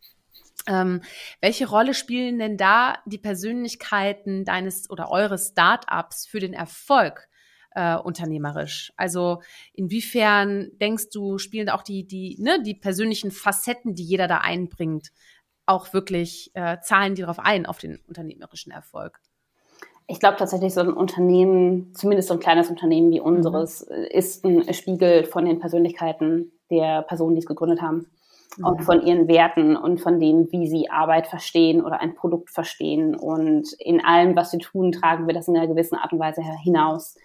Ähm, 0.67 1.01
welche 1.41 1.67
Rolle 1.67 1.95
spielen 1.95 2.37
denn 2.37 2.57
da 2.57 2.99
die 3.07 3.17
Persönlichkeiten 3.17 4.45
deines 4.45 4.87
oder 4.87 5.09
eures 5.09 5.47
Startups 5.47 6.27
für 6.27 6.39
den 6.39 6.53
Erfolg 6.53 7.27
äh, 7.75 7.95
unternehmerisch? 7.97 8.93
Also 8.97 9.41
inwiefern 9.73 10.71
denkst 10.79 11.09
du, 11.11 11.37
spielen 11.37 11.69
auch 11.69 11.83
die, 11.83 12.05
die, 12.05 12.37
ne, 12.39 12.61
die 12.63 12.75
persönlichen 12.75 13.31
Facetten, 13.31 13.95
die 13.95 14.03
jeder 14.03 14.27
da 14.27 14.39
einbringt, 14.39 15.09
auch 15.65 15.93
wirklich 15.93 16.51
äh, 16.53 16.77
zahlen 16.81 17.15
die 17.15 17.21
darauf 17.21 17.39
ein, 17.39 17.65
auf 17.65 17.77
den 17.77 17.99
unternehmerischen 18.07 18.71
Erfolg? 18.71 19.19
Ich 20.07 20.19
glaube 20.19 20.37
tatsächlich, 20.37 20.73
so 20.73 20.81
ein 20.81 20.91
Unternehmen, 20.91 21.93
zumindest 21.93 22.27
so 22.27 22.33
ein 22.33 22.39
kleines 22.39 22.69
Unternehmen 22.69 23.11
wie 23.11 23.21
unseres, 23.21 23.87
mhm. 23.89 24.03
ist 24.11 24.45
ein 24.45 24.73
Spiegel 24.73 25.23
von 25.23 25.45
den 25.45 25.59
Persönlichkeiten 25.59 26.51
der 26.69 27.03
Personen, 27.03 27.35
die 27.35 27.39
es 27.39 27.45
gegründet 27.45 27.81
haben. 27.81 28.07
Mhm. 28.57 28.65
Und 28.65 28.83
von 28.83 29.05
ihren 29.05 29.27
Werten 29.27 29.77
und 29.77 30.01
von 30.01 30.19
dem, 30.19 30.51
wie 30.51 30.67
sie 30.67 30.89
Arbeit 30.89 31.27
verstehen 31.27 31.83
oder 31.83 32.01
ein 32.01 32.15
Produkt 32.15 32.49
verstehen. 32.49 33.15
Und 33.15 33.73
in 33.79 34.03
allem, 34.03 34.35
was 34.35 34.51
wir 34.51 34.59
tun, 34.59 34.91
tragen 34.91 35.25
wir 35.25 35.33
das 35.33 35.47
in 35.47 35.55
einer 35.55 35.67
gewissen 35.67 35.95
Art 35.95 36.11
und 36.11 36.19
Weise 36.19 36.41
hinaus. 36.63 37.15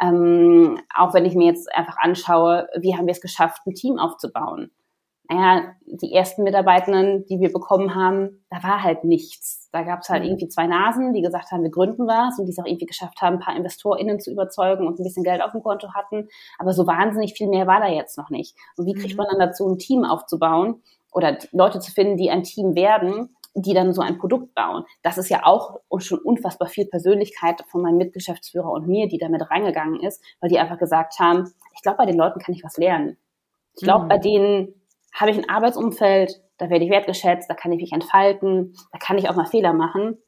Ähm, 0.00 0.80
auch 0.94 1.14
wenn 1.14 1.24
ich 1.24 1.34
mir 1.34 1.46
jetzt 1.46 1.72
einfach 1.74 1.98
anschaue, 1.98 2.68
wie 2.78 2.96
haben 2.96 3.06
wir 3.06 3.12
es 3.12 3.20
geschafft, 3.20 3.66
ein 3.66 3.74
Team 3.74 3.98
aufzubauen. 3.98 4.70
Naja, 5.28 5.74
die 5.86 6.12
ersten 6.12 6.42
Mitarbeitenden, 6.42 7.24
die 7.26 7.38
wir 7.38 7.52
bekommen 7.52 7.94
haben, 7.94 8.44
da 8.50 8.64
war 8.64 8.82
halt 8.82 9.04
nichts. 9.04 9.68
Da 9.70 9.82
gab 9.82 10.00
es 10.00 10.08
halt 10.08 10.24
mhm. 10.24 10.30
irgendwie 10.30 10.48
zwei 10.48 10.66
Nasen, 10.66 11.12
die 11.12 11.22
gesagt 11.22 11.52
haben, 11.52 11.62
wir 11.62 11.70
gründen 11.70 12.08
was 12.08 12.36
und 12.38 12.46
die 12.46 12.50
es 12.50 12.58
auch 12.58 12.66
irgendwie 12.66 12.86
geschafft 12.86 13.22
haben, 13.22 13.34
ein 13.34 13.40
paar 13.40 13.54
InvestorInnen 13.54 14.18
zu 14.18 14.32
überzeugen 14.32 14.88
und 14.88 14.98
ein 14.98 15.04
bisschen 15.04 15.22
Geld 15.22 15.40
auf 15.40 15.52
dem 15.52 15.62
Konto 15.62 15.94
hatten. 15.94 16.28
Aber 16.58 16.72
so 16.72 16.84
wahnsinnig 16.88 17.34
viel 17.34 17.46
mehr 17.46 17.68
war 17.68 17.78
da 17.78 17.86
jetzt 17.86 18.18
noch 18.18 18.30
nicht. 18.30 18.56
Und 18.76 18.86
wie 18.86 18.94
kriegt 18.94 19.12
mhm. 19.12 19.18
man 19.18 19.26
dann 19.30 19.38
dazu, 19.38 19.68
ein 19.68 19.78
Team 19.78 20.04
aufzubauen 20.04 20.82
oder 21.12 21.38
Leute 21.52 21.78
zu 21.78 21.92
finden, 21.92 22.16
die 22.16 22.30
ein 22.30 22.42
Team 22.42 22.74
werden, 22.74 23.36
die 23.54 23.74
dann 23.74 23.92
so 23.92 24.00
ein 24.02 24.18
Produkt 24.18 24.54
bauen. 24.54 24.84
Das 25.02 25.18
ist 25.18 25.28
ja 25.28 25.44
auch 25.44 25.80
schon 25.98 26.20
unfassbar 26.20 26.68
viel 26.68 26.86
Persönlichkeit 26.86 27.62
von 27.68 27.82
meinem 27.82 27.96
Mitgeschäftsführer 27.96 28.70
und 28.70 28.86
mir, 28.86 29.08
die 29.08 29.18
damit 29.18 29.50
reingegangen 29.50 30.00
ist, 30.00 30.22
weil 30.40 30.50
die 30.50 30.58
einfach 30.58 30.78
gesagt 30.78 31.18
haben, 31.18 31.52
ich 31.74 31.82
glaube, 31.82 31.98
bei 31.98 32.06
den 32.06 32.16
Leuten 32.16 32.40
kann 32.40 32.54
ich 32.54 32.64
was 32.64 32.76
lernen. 32.76 33.16
Ich 33.74 33.82
glaube, 33.82 34.04
mhm. 34.04 34.08
bei 34.08 34.18
denen 34.18 34.74
habe 35.12 35.30
ich 35.30 35.38
ein 35.38 35.48
Arbeitsumfeld, 35.48 36.40
da 36.58 36.70
werde 36.70 36.84
ich 36.84 36.90
wertgeschätzt, 36.90 37.50
da 37.50 37.54
kann 37.54 37.72
ich 37.72 37.80
mich 37.80 37.92
entfalten, 37.92 38.74
da 38.92 38.98
kann 38.98 39.18
ich 39.18 39.28
auch 39.28 39.36
mal 39.36 39.46
Fehler 39.46 39.72
machen. 39.72 40.18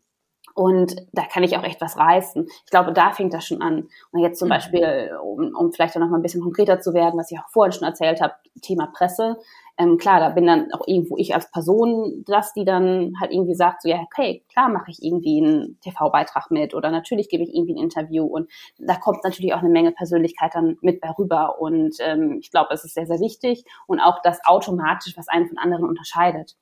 Und 0.54 0.96
da 1.12 1.22
kann 1.22 1.44
ich 1.44 1.56
auch 1.56 1.62
echt 1.62 1.80
was 1.80 1.96
reißen. 1.96 2.46
Ich 2.46 2.70
glaube, 2.70 2.92
da 2.92 3.12
fängt 3.12 3.32
das 3.32 3.46
schon 3.46 3.62
an. 3.62 3.88
Und 4.10 4.20
jetzt 4.20 4.38
zum 4.38 4.48
mhm. 4.48 4.52
Beispiel, 4.52 5.16
um, 5.22 5.54
um 5.54 5.72
vielleicht 5.72 5.96
noch 5.96 6.08
mal 6.08 6.18
ein 6.18 6.22
bisschen 6.22 6.42
konkreter 6.42 6.78
zu 6.80 6.92
werden, 6.92 7.18
was 7.18 7.30
ich 7.30 7.38
auch 7.38 7.48
vorhin 7.48 7.72
schon 7.72 7.88
erzählt 7.88 8.20
habe, 8.20 8.34
Thema 8.60 8.86
Presse. 8.88 9.38
Ähm, 9.78 9.96
klar, 9.96 10.20
da 10.20 10.28
bin 10.28 10.46
dann 10.46 10.70
auch 10.72 10.86
irgendwo 10.86 11.16
ich 11.16 11.34
als 11.34 11.50
Person 11.50 12.24
das, 12.26 12.52
die 12.52 12.64
dann 12.64 13.14
halt 13.20 13.32
irgendwie 13.32 13.54
sagt, 13.54 13.82
so 13.82 13.88
ja, 13.88 14.00
okay, 14.00 14.44
klar 14.52 14.68
mache 14.68 14.90
ich 14.90 15.02
irgendwie 15.02 15.42
einen 15.42 15.78
TV-Beitrag 15.80 16.50
mit 16.50 16.74
oder 16.74 16.90
natürlich 16.90 17.30
gebe 17.30 17.42
ich 17.42 17.54
irgendwie 17.54 17.74
ein 17.74 17.82
Interview 17.82 18.24
und 18.24 18.50
da 18.78 18.96
kommt 18.96 19.24
natürlich 19.24 19.54
auch 19.54 19.60
eine 19.60 19.70
Menge 19.70 19.92
Persönlichkeit 19.92 20.54
dann 20.54 20.76
mit 20.82 21.00
bei 21.00 21.10
rüber 21.18 21.58
und 21.58 21.96
ähm, 22.00 22.38
ich 22.40 22.50
glaube, 22.50 22.68
es 22.72 22.84
ist 22.84 22.94
sehr, 22.94 23.06
sehr 23.06 23.20
wichtig 23.20 23.64
und 23.86 24.00
auch 24.00 24.20
das 24.22 24.44
automatisch, 24.44 25.16
was 25.16 25.28
einen 25.28 25.48
von 25.48 25.56
anderen 25.56 25.86
unterscheidet. 25.86 26.54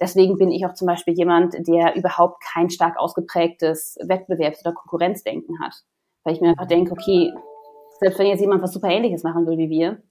Deswegen 0.00 0.36
bin 0.36 0.50
ich 0.50 0.66
auch 0.66 0.74
zum 0.74 0.86
Beispiel 0.86 1.14
jemand, 1.14 1.54
der 1.68 1.94
überhaupt 1.96 2.42
kein 2.42 2.68
stark 2.68 2.98
ausgeprägtes 2.98 3.96
Wettbewerbs- 4.02 4.60
oder 4.62 4.74
Konkurrenzdenken 4.74 5.60
hat. 5.60 5.74
Weil 6.24 6.34
ich 6.34 6.40
mir 6.40 6.48
einfach 6.48 6.66
denke, 6.66 6.92
okay, 6.92 7.32
selbst 8.00 8.18
wenn 8.18 8.26
jetzt 8.26 8.40
jemand 8.40 8.62
was 8.62 8.72
super 8.72 8.88
ähnliches 8.88 9.22
machen 9.22 9.46
will 9.46 9.56
wie 9.56 9.70
wir, 9.70 10.02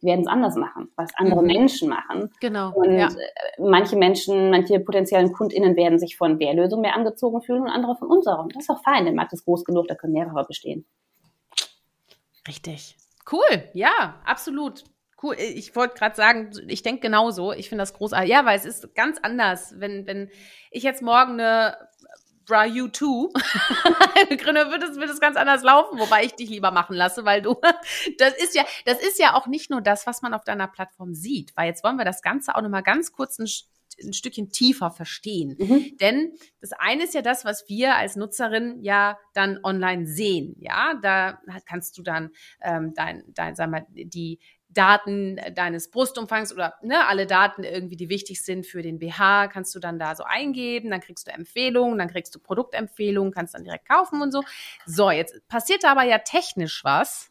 die 0.00 0.06
werden 0.06 0.20
es 0.20 0.26
anders 0.26 0.54
machen, 0.56 0.90
was 0.96 1.10
andere 1.16 1.40
mhm. 1.40 1.46
Menschen 1.46 1.88
machen. 1.88 2.30
Genau. 2.40 2.72
Und 2.72 2.96
ja. 2.96 3.08
Äh, 3.08 3.62
manche 3.62 3.96
Menschen, 3.96 4.50
manche 4.50 4.80
potenziellen 4.80 5.32
KundInnen 5.32 5.76
werden 5.76 5.98
sich 5.98 6.16
von 6.16 6.38
der 6.38 6.54
Lösung 6.54 6.80
mehr 6.80 6.94
angezogen 6.94 7.42
fühlen 7.42 7.62
und 7.62 7.68
andere 7.68 7.96
von 7.96 8.08
unserer. 8.08 8.46
Das 8.52 8.64
ist 8.64 8.70
auch 8.70 8.82
fein, 8.82 9.04
der 9.04 9.14
Markt 9.14 9.32
ist 9.32 9.44
groß 9.44 9.64
genug, 9.64 9.88
da 9.88 9.94
können 9.94 10.12
mehrere 10.12 10.44
bestehen. 10.44 10.86
Richtig. 12.46 12.96
Cool, 13.30 13.64
ja, 13.74 14.14
absolut. 14.24 14.84
Cool. 15.20 15.34
Ich 15.36 15.74
wollte 15.74 15.94
gerade 15.98 16.14
sagen, 16.14 16.50
ich 16.68 16.82
denke 16.82 17.00
genauso. 17.00 17.52
Ich 17.52 17.68
finde 17.68 17.82
das 17.82 17.92
großartig. 17.92 18.30
Ja, 18.30 18.44
weil 18.44 18.56
es 18.56 18.64
ist 18.64 18.94
ganz 18.94 19.18
anders, 19.20 19.74
wenn, 19.78 20.06
wenn 20.06 20.30
ich 20.70 20.84
jetzt 20.84 21.02
morgen 21.02 21.32
eine 21.32 21.76
Bra 22.48 22.64
You 22.64 22.88
Too 22.88 23.30
gründe, 24.38 24.70
wird 24.70 24.82
es, 24.82 24.96
wird 24.96 25.10
es 25.10 25.20
ganz 25.20 25.36
anders 25.36 25.62
laufen, 25.62 25.98
wobei 25.98 26.24
ich 26.24 26.34
dich 26.34 26.48
lieber 26.48 26.70
machen 26.70 26.96
lasse, 26.96 27.24
weil 27.24 27.42
du, 27.42 27.54
das 28.18 28.34
ist 28.38 28.54
ja, 28.54 28.64
das 28.86 29.00
ist 29.00 29.18
ja 29.18 29.34
auch 29.34 29.46
nicht 29.46 29.70
nur 29.70 29.82
das, 29.82 30.06
was 30.06 30.22
man 30.22 30.34
auf 30.34 30.44
deiner 30.44 30.66
Plattform 30.66 31.14
sieht, 31.14 31.56
weil 31.56 31.66
jetzt 31.66 31.84
wollen 31.84 31.96
wir 31.96 32.04
das 32.04 32.22
Ganze 32.22 32.56
auch 32.56 32.62
nochmal 32.62 32.82
ganz 32.82 33.12
kurz 33.12 33.38
ein 33.38 33.46
ein 34.04 34.12
Stückchen 34.12 34.50
tiefer 34.50 34.90
verstehen. 34.90 35.56
Mhm. 35.58 35.96
Denn 36.00 36.32
das 36.60 36.72
eine 36.72 37.04
ist 37.04 37.14
ja 37.14 37.22
das, 37.22 37.44
was 37.44 37.68
wir 37.68 37.96
als 37.96 38.16
Nutzerin 38.16 38.78
ja 38.82 39.18
dann 39.34 39.58
online 39.62 40.06
sehen. 40.06 40.54
Ja, 40.60 40.94
da 41.02 41.40
kannst 41.66 41.98
du 41.98 42.02
dann 42.02 42.30
ähm, 42.62 42.92
dein, 42.94 43.24
dein, 43.28 43.56
sag 43.56 43.70
mal, 43.70 43.86
die 43.90 44.38
Daten 44.70 45.40
deines 45.54 45.90
Brustumfangs 45.90 46.52
oder 46.52 46.74
ne, 46.82 47.06
alle 47.06 47.26
Daten 47.26 47.64
irgendwie, 47.64 47.96
die 47.96 48.08
wichtig 48.08 48.44
sind 48.44 48.66
für 48.66 48.82
den 48.82 48.98
BH, 48.98 49.48
kannst 49.48 49.74
du 49.74 49.78
dann 49.80 49.98
da 49.98 50.14
so 50.14 50.24
eingeben, 50.24 50.90
dann 50.90 51.00
kriegst 51.00 51.26
du 51.26 51.32
Empfehlungen, 51.32 51.98
dann 51.98 52.08
kriegst 52.08 52.34
du 52.34 52.38
Produktempfehlungen, 52.38 53.32
kannst 53.32 53.54
dann 53.54 53.64
direkt 53.64 53.88
kaufen 53.88 54.20
und 54.20 54.30
so. 54.30 54.42
So, 54.86 55.10
jetzt 55.10 55.46
passiert 55.48 55.84
aber 55.84 56.02
ja 56.02 56.18
technisch 56.18 56.84
was 56.84 57.30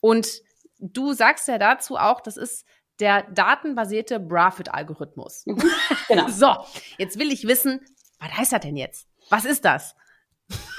und 0.00 0.42
du 0.78 1.12
sagst 1.12 1.48
ja 1.48 1.58
dazu 1.58 1.96
auch, 1.96 2.20
das 2.20 2.36
ist 2.36 2.66
der 3.00 3.24
datenbasierte 3.24 4.20
Brafit-Algorithmus. 4.20 5.46
Mhm, 5.46 5.62
genau. 6.08 6.28
so, 6.28 6.54
jetzt 6.98 7.18
will 7.18 7.32
ich 7.32 7.46
wissen, 7.46 7.80
was 8.20 8.30
heißt 8.30 8.52
das 8.52 8.60
denn 8.60 8.76
jetzt? 8.76 9.08
Was 9.30 9.44
ist 9.44 9.64
das? 9.64 9.96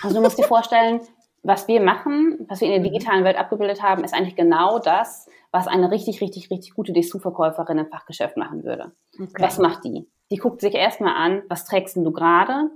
Also 0.01 0.15
du 0.15 0.21
musst 0.21 0.37
dir 0.37 0.47
vorstellen, 0.47 1.01
was 1.45 1.67
wir 1.67 1.79
machen, 1.79 2.45
was 2.47 2.61
wir 2.61 2.67
in 2.67 2.73
der 2.73 2.79
mhm. 2.79 2.93
digitalen 2.93 3.23
Welt 3.23 3.37
abgebildet 3.37 3.81
haben, 3.81 4.03
ist 4.03 4.13
eigentlich 4.13 4.35
genau 4.35 4.79
das, 4.79 5.29
was 5.51 5.67
eine 5.67 5.91
richtig, 5.91 6.19
richtig, 6.19 6.49
richtig 6.49 6.73
gute 6.73 6.91
Dessous-Verkäuferin 6.91 7.77
im 7.77 7.87
Fachgeschäft 7.87 8.35
machen 8.35 8.63
würde. 8.63 8.91
Okay. 9.13 9.31
Was 9.37 9.59
macht 9.59 9.83
die? 9.85 10.07
Die 10.31 10.37
guckt 10.37 10.59
sich 10.59 10.73
erstmal 10.73 11.15
an, 11.15 11.43
was 11.47 11.65
trägst 11.65 11.95
denn 11.95 12.03
du 12.03 12.11
gerade 12.11 12.71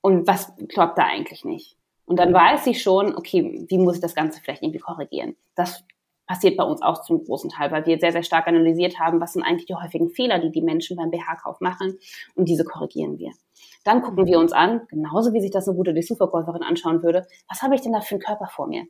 und 0.00 0.26
was 0.26 0.52
klappt 0.68 0.98
da 0.98 1.04
eigentlich 1.04 1.44
nicht. 1.44 1.78
Und 2.04 2.18
dann 2.18 2.34
weiß 2.34 2.64
sie 2.64 2.74
schon, 2.74 3.16
okay, 3.16 3.64
wie 3.68 3.78
muss 3.78 3.94
ich 3.94 4.02
das 4.02 4.14
Ganze 4.14 4.40
vielleicht 4.40 4.62
irgendwie 4.62 4.80
korrigieren. 4.80 5.36
Das 5.54 5.84
passiert 6.26 6.56
bei 6.56 6.64
uns 6.64 6.82
auch 6.82 7.02
zum 7.02 7.24
großen 7.24 7.50
Teil, 7.50 7.70
weil 7.70 7.86
wir 7.86 7.98
sehr, 7.98 8.12
sehr 8.12 8.22
stark 8.22 8.46
analysiert 8.48 8.98
haben, 8.98 9.20
was 9.20 9.34
sind 9.34 9.42
eigentlich 9.42 9.66
die 9.66 9.74
häufigen 9.74 10.10
Fehler, 10.10 10.38
die 10.38 10.50
die 10.50 10.62
Menschen 10.62 10.96
beim 10.96 11.10
BH-Kauf 11.10 11.60
machen 11.60 11.98
und 12.34 12.48
diese 12.48 12.64
korrigieren 12.64 13.18
wir. 13.18 13.30
Dann 13.84 14.02
gucken 14.02 14.26
wir 14.26 14.38
uns 14.38 14.52
an, 14.52 14.86
genauso 14.88 15.32
wie 15.32 15.40
sich 15.40 15.50
das 15.50 15.68
eine 15.68 15.76
gute 15.76 15.94
Dessous-Verkäuferin 15.94 16.62
anschauen 16.62 17.02
würde, 17.02 17.26
was 17.48 17.62
habe 17.62 17.74
ich 17.74 17.82
denn 17.82 17.92
da 17.92 18.00
für 18.00 18.16
einen 18.16 18.22
Körper 18.22 18.46
vor 18.46 18.66
mir? 18.66 18.84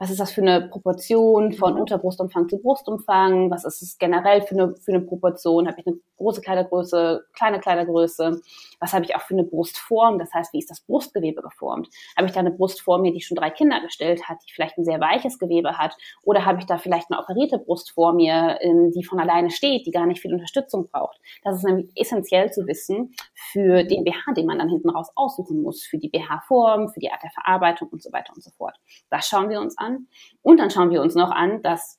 Was 0.00 0.10
ist 0.10 0.18
das 0.18 0.32
für 0.32 0.40
eine 0.40 0.62
Proportion 0.62 1.52
von 1.52 1.74
mhm. 1.74 1.80
Unterbrustumfang 1.80 2.48
zu 2.48 2.58
Brustumfang, 2.58 3.50
was 3.50 3.66
ist 3.66 3.82
es 3.82 3.98
generell 3.98 4.40
für 4.40 4.54
eine, 4.54 4.74
für 4.76 4.92
eine 4.92 5.02
Proportion, 5.02 5.68
habe 5.68 5.78
ich 5.78 5.86
eine 5.86 5.98
große 6.16 6.40
Kleidergröße, 6.40 7.22
kleine 7.34 7.60
Kleidergröße, 7.60 8.40
was 8.80 8.92
habe 8.94 9.04
ich 9.04 9.14
auch 9.14 9.20
für 9.20 9.34
eine 9.34 9.44
Brustform, 9.44 10.18
das 10.18 10.32
heißt, 10.32 10.54
wie 10.54 10.58
ist 10.58 10.70
das 10.70 10.80
Brustgewebe 10.80 11.42
geformt, 11.42 11.90
habe 12.16 12.26
ich 12.26 12.32
da 12.32 12.40
eine 12.40 12.50
Brust 12.50 12.80
vor 12.80 12.98
mir, 12.98 13.12
die 13.12 13.20
schon 13.20 13.36
drei 13.36 13.50
Kinder 13.50 13.78
gestillt 13.82 14.26
hat, 14.26 14.38
die 14.48 14.52
vielleicht 14.54 14.78
ein 14.78 14.86
sehr 14.86 15.00
weiches 15.00 15.38
Gewebe 15.38 15.76
hat, 15.76 15.94
oder 16.22 16.46
habe 16.46 16.60
ich 16.60 16.66
da 16.66 16.78
vielleicht 16.78 17.10
eine 17.10 17.20
operierte 17.20 17.58
Brust 17.58 17.90
vor 17.90 18.14
mir, 18.14 18.58
die 18.94 19.04
von 19.04 19.20
alleine 19.20 19.50
steht, 19.50 19.86
die 19.86 19.90
gar 19.90 20.06
nicht 20.06 20.22
viel 20.22 20.32
Unterstützung 20.32 20.88
braucht. 20.88 21.20
Das 21.44 21.56
ist 21.56 21.64
nämlich 21.64 21.90
essentiell 21.94 22.50
zu 22.50 22.66
wissen 22.66 23.14
für 23.34 23.84
den 23.84 24.04
BH, 24.04 24.32
den 24.34 24.46
man 24.46 24.58
dann 24.58 24.70
hinten 24.70 24.88
raus 24.88 25.10
aussuchen 25.14 25.60
muss, 25.60 25.82
für 25.82 25.98
die 25.98 26.08
BH-Form, 26.08 26.88
für 26.88 27.00
die 27.00 27.10
Art 27.10 27.22
der 27.22 27.30
Verarbeitung 27.32 27.88
und 27.88 28.02
so 28.02 28.10
weiter 28.12 28.32
und 28.34 28.42
so 28.42 28.50
fort. 28.56 28.76
Das 29.10 29.26
schauen 29.26 29.50
wir 29.50 29.60
uns 29.60 29.76
an 29.76 29.89
an. 29.90 30.06
Und 30.42 30.58
dann 30.58 30.70
schauen 30.70 30.90
wir 30.90 31.02
uns 31.02 31.14
noch 31.14 31.30
an, 31.30 31.62
dass 31.62 31.98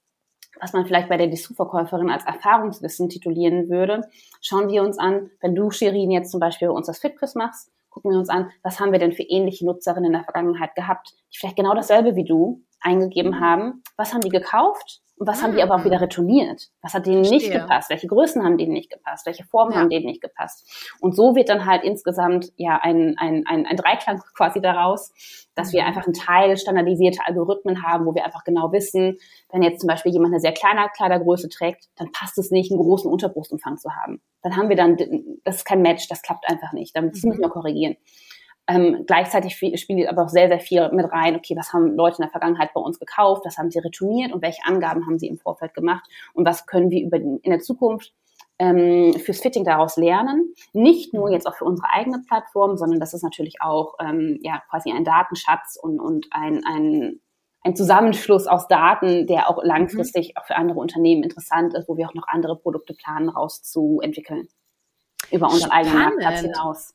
was 0.60 0.74
man 0.74 0.86
vielleicht 0.86 1.10
bei 1.10 1.18
der 1.18 1.28
Dessous-Verkäuferin 1.28 2.10
als 2.10 2.26
Erfahrungswissen 2.26 3.10
titulieren 3.10 3.70
würde, 3.70 4.02
schauen 4.42 4.70
wir 4.70 4.84
uns 4.84 5.00
an, 5.00 5.32
wenn 5.40 5.56
du, 5.56 5.72
Shirin, 5.72 6.12
jetzt 6.12 6.32
zum 6.32 6.40
Beispiel 6.40 6.68
bei 6.68 6.74
uns 6.74 6.88
das 6.88 7.00
Fitquiz 7.00 7.36
machst, 7.36 7.72
gucken 7.90 8.12
wir 8.12 8.20
uns 8.20 8.30
an, 8.30 8.52
was 8.64 8.80
haben 8.80 8.92
wir 8.92 9.00
denn 9.00 9.14
für 9.14 9.24
ähnliche 9.24 9.66
Nutzerinnen 9.66 10.08
in 10.08 10.14
der 10.14 10.24
Vergangenheit 10.24 10.76
gehabt, 10.76 11.14
die 11.34 11.38
vielleicht 11.38 11.58
genau 11.58 11.74
dasselbe 11.74 12.16
wie 12.16 12.26
du 12.26 12.62
eingegeben 12.80 13.40
haben. 13.40 13.84
Was 13.98 14.14
haben 14.14 14.22
die 14.22 14.30
gekauft? 14.30 15.02
Und 15.22 15.28
was 15.28 15.44
haben 15.44 15.56
die 15.56 15.62
aber 15.62 15.76
auch 15.76 15.86
wieder 15.86 16.02
retourniert? 16.02 16.72
Was 16.82 16.96
hat 16.96 17.06
denen 17.06 17.22
nicht 17.22 17.52
gepasst? 17.52 17.92
Welche 17.92 18.08
Größen 18.08 18.44
haben 18.44 18.58
denen 18.58 18.74
nicht 18.74 18.90
gepasst? 18.90 19.28
Welche 19.28 19.44
Formen 19.44 19.74
ja. 19.74 19.78
haben 19.78 19.90
denen 19.92 20.08
nicht 20.08 20.20
gepasst? 20.20 20.68
Und 21.00 21.16
so 21.16 21.36
wird 21.36 21.48
dann 21.48 21.68
halt 21.68 21.84
insgesamt 21.84 22.52
ja 22.56 22.80
ein, 22.82 23.14
ein, 23.20 23.44
ein, 23.46 23.68
ein 23.68 23.78
Dreiklang 23.78 24.20
quasi 24.36 24.62
daraus, 24.62 25.14
dass 25.54 25.74
wir 25.74 25.84
mhm. 25.84 25.90
einfach 25.90 26.06
einen 26.06 26.16
Teil 26.16 26.58
standardisierte 26.58 27.20
Algorithmen 27.24 27.84
haben, 27.84 28.08
wo 28.08 28.16
wir 28.16 28.26
einfach 28.26 28.44
genau 28.44 28.72
wissen, 28.72 29.20
wenn 29.52 29.62
jetzt 29.62 29.82
zum 29.82 29.90
Beispiel 29.90 30.12
jemand 30.12 30.34
eine 30.34 30.42
sehr 30.42 30.54
kleine 30.54 30.90
Kleidergröße 30.98 31.50
trägt, 31.50 31.90
dann 31.98 32.12
passt 32.12 32.40
es 32.40 32.50
nicht, 32.50 32.72
einen 32.72 32.82
großen 32.82 33.12
Unterbrustumfang 33.12 33.78
zu 33.78 33.92
haben. 33.92 34.24
Dann 34.42 34.58
haben 34.58 34.70
wir 34.70 34.76
dann, 34.76 34.98
das 35.44 35.58
ist 35.58 35.66
kein 35.66 35.84
Match, 35.84 36.08
das 36.08 36.24
klappt 36.24 36.50
einfach 36.50 36.74
nicht. 36.74 36.96
Dann 36.96 37.10
müssen 37.10 37.38
wir 37.38 37.48
mhm. 37.48 37.52
korrigieren. 37.52 37.96
Ähm, 38.72 39.04
gleichzeitig 39.06 39.56
spielt 39.56 40.08
aber 40.08 40.24
auch 40.24 40.30
sehr, 40.30 40.48
sehr 40.48 40.60
viel 40.60 40.90
mit 40.94 41.12
rein, 41.12 41.36
okay, 41.36 41.56
was 41.58 41.74
haben 41.74 41.96
Leute 41.96 42.18
in 42.18 42.22
der 42.24 42.32
Vergangenheit 42.32 42.74
bei 42.74 42.80
uns 42.80 43.00
gekauft, 43.00 43.42
was 43.44 43.58
haben 43.58 43.70
sie 43.70 43.80
retourniert 43.80 44.32
und 44.32 44.42
welche 44.42 44.64
Angaben 44.66 45.06
haben 45.06 45.20
sie 45.20 45.28
im 45.28 45.38
Vorfeld 45.38 45.74
gemacht 45.74 46.10
und 46.34 46.46
was 46.46 46.66
können 46.66 46.90
wir 46.90 47.04
über 47.04 47.18
in 47.18 47.42
der 47.44 47.60
Zukunft 47.60 48.14
ähm, 48.60 49.14
fürs 49.14 49.42
Fitting 49.42 49.66
daraus 49.66 49.98
lernen. 49.98 50.54
Nicht 50.72 51.14
nur 51.14 51.32
jetzt 51.32 51.48
auch 51.48 51.56
für 51.56 51.66
unsere 51.66 51.90
eigene 51.92 52.20
Plattform, 52.26 52.78
sondern 52.78 53.00
das 53.00 53.14
ist 53.14 53.24
natürlich 53.24 53.62
auch 53.62 53.96
ähm, 54.00 54.40
ja, 54.42 54.62
quasi 54.70 54.92
ein 54.92 55.04
Datenschatz 55.04 55.78
und, 55.82 56.00
und 56.00 56.28
ein, 56.32 56.64
ein, 56.66 57.20
ein 57.64 57.76
Zusammenschluss 57.76 58.48
aus 58.48 58.70
Daten, 58.70 59.28
der 59.28 59.50
auch 59.50 59.62
langfristig 59.64 60.30
mhm. 60.30 60.34
auch 60.38 60.46
für 60.46 60.56
andere 60.56 60.80
Unternehmen 60.80 61.24
interessant 61.24 61.74
ist, 61.74 61.90
wo 61.90 61.98
wir 61.98 62.08
auch 62.08 62.14
noch 62.14 62.28
andere 62.28 62.56
Produkte 62.56 62.94
planen, 62.94 63.28
rauszuentwickeln. 63.28 64.48
Über 65.30 65.48
unseren 65.48 65.72
Spannend. 65.72 65.88
eigenen 65.88 66.04
Marktplatz 66.04 66.42
hinaus. 66.42 66.94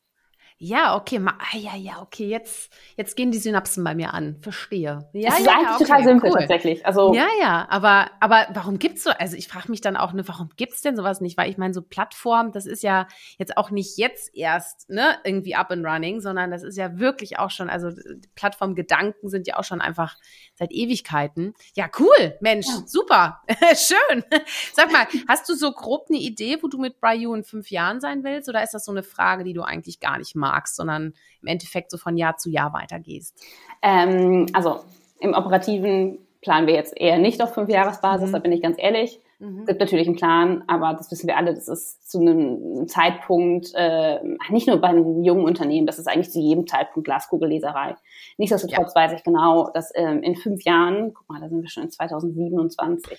Ja, 0.58 0.96
okay, 0.96 1.18
ma, 1.18 1.34
ah, 1.38 1.56
ja, 1.58 1.76
ja, 1.76 2.00
okay, 2.00 2.28
jetzt, 2.28 2.72
jetzt 2.96 3.14
gehen 3.14 3.30
die 3.30 3.36
Synapsen 3.36 3.84
bei 3.84 3.94
mir 3.94 4.14
an. 4.14 4.38
Verstehe. 4.40 5.06
Ja, 5.12 5.28
das 5.28 5.40
ist 5.40 5.46
ja, 5.46 5.52
eigentlich 5.52 5.68
okay, 5.74 5.84
total 5.84 6.04
simpel 6.04 6.30
cool. 6.30 6.38
tatsächlich. 6.38 6.86
Also 6.86 7.12
ja, 7.12 7.26
ja, 7.38 7.66
aber, 7.68 8.10
aber 8.20 8.46
warum 8.54 8.78
gibt's 8.78 9.04
so? 9.04 9.10
Also 9.10 9.36
ich 9.36 9.48
frage 9.48 9.70
mich 9.70 9.82
dann 9.82 9.98
auch, 9.98 10.14
ne, 10.14 10.26
warum 10.26 10.48
gibt's 10.56 10.80
denn 10.80 10.96
sowas 10.96 11.20
nicht? 11.20 11.36
Weil 11.36 11.50
ich 11.50 11.58
meine, 11.58 11.74
so 11.74 11.82
Plattform, 11.82 12.52
das 12.52 12.64
ist 12.64 12.82
ja 12.82 13.06
jetzt 13.36 13.58
auch 13.58 13.70
nicht 13.70 13.98
jetzt 13.98 14.34
erst, 14.34 14.88
ne, 14.88 15.18
irgendwie 15.24 15.54
up 15.54 15.70
and 15.70 15.84
running, 15.84 16.20
sondern 16.20 16.50
das 16.50 16.62
ist 16.62 16.78
ja 16.78 16.98
wirklich 16.98 17.38
auch 17.38 17.50
schon, 17.50 17.68
also 17.68 17.90
Plattformgedanken 18.34 19.28
sind 19.28 19.46
ja 19.46 19.58
auch 19.58 19.64
schon 19.64 19.82
einfach 19.82 20.16
seit 20.54 20.72
Ewigkeiten. 20.72 21.52
Ja, 21.74 21.90
cool, 21.98 22.38
Mensch, 22.40 22.66
ja. 22.66 22.82
super, 22.86 23.42
schön. 23.76 24.24
Sag 24.72 24.90
mal, 24.90 25.06
hast 25.28 25.46
du 25.50 25.54
so 25.54 25.72
grob 25.72 26.06
eine 26.08 26.18
Idee, 26.18 26.56
wo 26.62 26.68
du 26.68 26.78
mit 26.78 26.98
Bryu 26.98 27.34
in 27.34 27.44
fünf 27.44 27.70
Jahren 27.70 28.00
sein 28.00 28.24
willst? 28.24 28.48
Oder 28.48 28.62
ist 28.62 28.72
das 28.72 28.86
so 28.86 28.92
eine 28.92 29.02
Frage, 29.02 29.44
die 29.44 29.52
du 29.52 29.60
eigentlich 29.60 30.00
gar 30.00 30.16
nicht 30.16 30.34
magst, 30.46 30.76
sondern 30.76 31.12
im 31.42 31.48
Endeffekt 31.48 31.90
so 31.90 31.98
von 31.98 32.16
Jahr 32.16 32.36
zu 32.36 32.50
Jahr 32.50 32.72
weitergehst? 32.72 33.42
Ähm, 33.82 34.46
also 34.52 34.80
im 35.20 35.34
Operativen 35.34 36.18
planen 36.40 36.66
wir 36.66 36.74
jetzt 36.74 36.96
eher 36.96 37.18
nicht 37.18 37.42
auf 37.42 37.54
fünf 37.54 37.68
Jahresbasis, 37.68 38.28
mhm. 38.28 38.32
da 38.32 38.38
bin 38.38 38.52
ich 38.52 38.62
ganz 38.62 38.76
ehrlich. 38.78 39.20
Mhm. 39.38 39.60
Es 39.60 39.66
gibt 39.66 39.80
natürlich 39.80 40.06
einen 40.06 40.16
Plan, 40.16 40.64
aber 40.66 40.94
das 40.94 41.10
wissen 41.10 41.26
wir 41.26 41.36
alle, 41.36 41.54
das 41.54 41.68
ist 41.68 42.10
zu 42.10 42.20
einem 42.20 42.86
Zeitpunkt, 42.88 43.72
äh, 43.74 44.20
nicht 44.50 44.66
nur 44.66 44.78
bei 44.78 44.88
einem 44.88 45.22
jungen 45.22 45.44
Unternehmen, 45.44 45.86
das 45.86 45.98
ist 45.98 46.06
eigentlich 46.06 46.30
zu 46.30 46.40
jedem 46.40 46.66
Zeitpunkt 46.66 47.06
Glaskugelleserei. 47.06 47.96
Nichtsdestotrotz 48.38 48.94
ja. 48.94 49.02
weiß 49.02 49.12
ich 49.12 49.24
genau, 49.24 49.70
dass 49.74 49.92
ähm, 49.94 50.22
in 50.22 50.36
fünf 50.36 50.64
Jahren, 50.64 51.12
guck 51.12 51.28
mal, 51.28 51.40
da 51.40 51.48
sind 51.48 51.62
wir 51.62 51.68
schon 51.68 51.84
in 51.84 51.90
2027, 51.90 53.18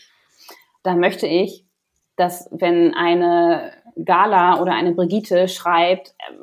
da 0.84 0.96
möchte 0.96 1.28
ich, 1.28 1.67
dass 2.18 2.50
wenn 2.52 2.94
eine 2.94 3.72
Gala 4.04 4.60
oder 4.62 4.74
eine 4.74 4.94
Brigitte 4.94 5.48
schreibt, 5.48 6.16
äh, 6.20 6.34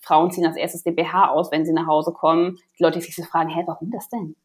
Frauen 0.00 0.30
ziehen 0.30 0.46
als 0.46 0.56
erstes 0.56 0.84
den 0.84 0.94
BH 0.94 1.30
aus, 1.30 1.50
wenn 1.50 1.64
sie 1.64 1.72
nach 1.72 1.86
Hause 1.86 2.12
kommen, 2.12 2.58
die 2.78 2.82
Leute 2.82 3.00
sich 3.00 3.14
so 3.14 3.22
fragen, 3.22 3.50
hä, 3.50 3.62
warum 3.66 3.90
das 3.90 4.08
denn? 4.08 4.36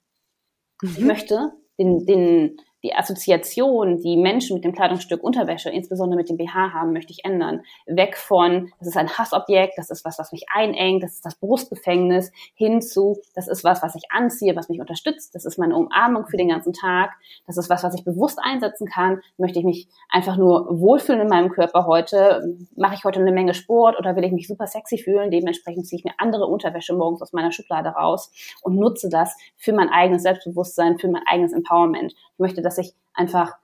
Mhm. 0.81 0.89
Ich 0.97 0.99
möchte 0.99 1.51
den, 1.77 2.05
den, 2.05 2.57
die 2.83 2.93
Assoziation, 2.93 3.97
die 3.97 4.17
Menschen 4.17 4.53
mit 4.53 4.63
dem 4.63 4.73
Kleidungsstück 4.73 5.23
Unterwäsche, 5.23 5.69
insbesondere 5.69 6.17
mit 6.17 6.29
dem 6.29 6.37
BH 6.37 6.73
haben, 6.73 6.93
möchte 6.93 7.11
ich 7.11 7.25
ändern. 7.25 7.61
Weg 7.87 8.17
von, 8.17 8.71
das 8.79 8.89
ist 8.89 8.97
ein 8.97 9.09
Hassobjekt, 9.09 9.73
das 9.77 9.89
ist 9.89 10.05
was, 10.05 10.19
was 10.19 10.31
mich 10.31 10.45
einengt, 10.53 11.01
das 11.01 11.15
ist 11.15 11.25
das 11.25 11.35
Brustgefängnis, 11.35 12.31
hin 12.53 12.81
zu, 12.81 13.17
das 13.33 13.47
ist 13.47 13.63
was, 13.63 13.81
was 13.81 13.95
ich 13.95 14.11
anziehe, 14.11 14.55
was 14.55 14.69
mich 14.69 14.79
unterstützt, 14.79 15.33
das 15.33 15.45
ist 15.45 15.57
meine 15.57 15.75
Umarmung 15.75 16.27
für 16.27 16.37
den 16.37 16.49
ganzen 16.49 16.73
Tag, 16.73 17.11
das 17.47 17.57
ist 17.57 17.69
was, 17.69 17.83
was 17.83 17.95
ich 17.95 18.03
bewusst 18.03 18.39
einsetzen 18.41 18.87
kann. 18.87 19.21
Möchte 19.37 19.59
ich 19.59 19.65
mich 19.65 19.87
einfach 20.09 20.37
nur 20.37 20.79
wohlfühlen 20.79 21.21
in 21.21 21.27
meinem 21.27 21.49
Körper 21.49 21.87
heute? 21.87 22.57
Mache 22.75 22.95
ich 22.95 23.03
heute 23.03 23.19
eine 23.19 23.31
Menge 23.31 23.53
Sport 23.53 23.97
oder 23.97 24.15
will 24.15 24.23
ich 24.23 24.31
mich 24.31 24.47
super 24.47 24.67
sexy 24.67 24.97
fühlen? 24.97 25.31
Dementsprechend 25.31 25.87
ziehe 25.87 25.99
ich 25.99 26.05
mir 26.05 26.13
andere 26.17 26.45
Unterwäsche 26.45 26.93
morgens 26.93 27.21
aus 27.21 27.33
meiner 27.33 27.51
Schublade 27.51 27.89
raus 27.89 28.31
und 28.61 28.75
nutze 28.75 29.09
das 29.09 29.35
für 29.55 29.73
mein 29.73 29.89
eigenes 29.89 30.23
Selbstbewusstsein, 30.23 30.99
für 30.99 31.07
mein 31.07 31.23
eigenes 31.25 31.53
Empowerment. 31.53 32.13
Ich 32.13 32.39
möchte 32.39 32.61
dass 32.67 32.75
sich 32.75 32.93
einfach 33.13 33.57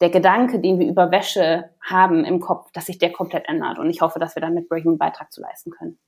der 0.00 0.10
Gedanke, 0.10 0.60
den 0.60 0.78
wir 0.78 0.86
über 0.86 1.10
Wäsche 1.10 1.70
haben 1.80 2.24
im 2.24 2.40
Kopf, 2.40 2.70
dass 2.72 2.86
sich 2.86 2.98
der 2.98 3.12
komplett 3.12 3.48
ändert. 3.48 3.78
Und 3.78 3.90
ich 3.90 4.00
hoffe, 4.00 4.18
dass 4.18 4.36
wir 4.36 4.40
dann 4.40 4.54
mit 4.54 4.68
Breaking 4.68 4.92
einen 4.92 4.98
Beitrag 4.98 5.32
zu 5.32 5.40
leisten 5.40 5.70
können. 5.70 5.98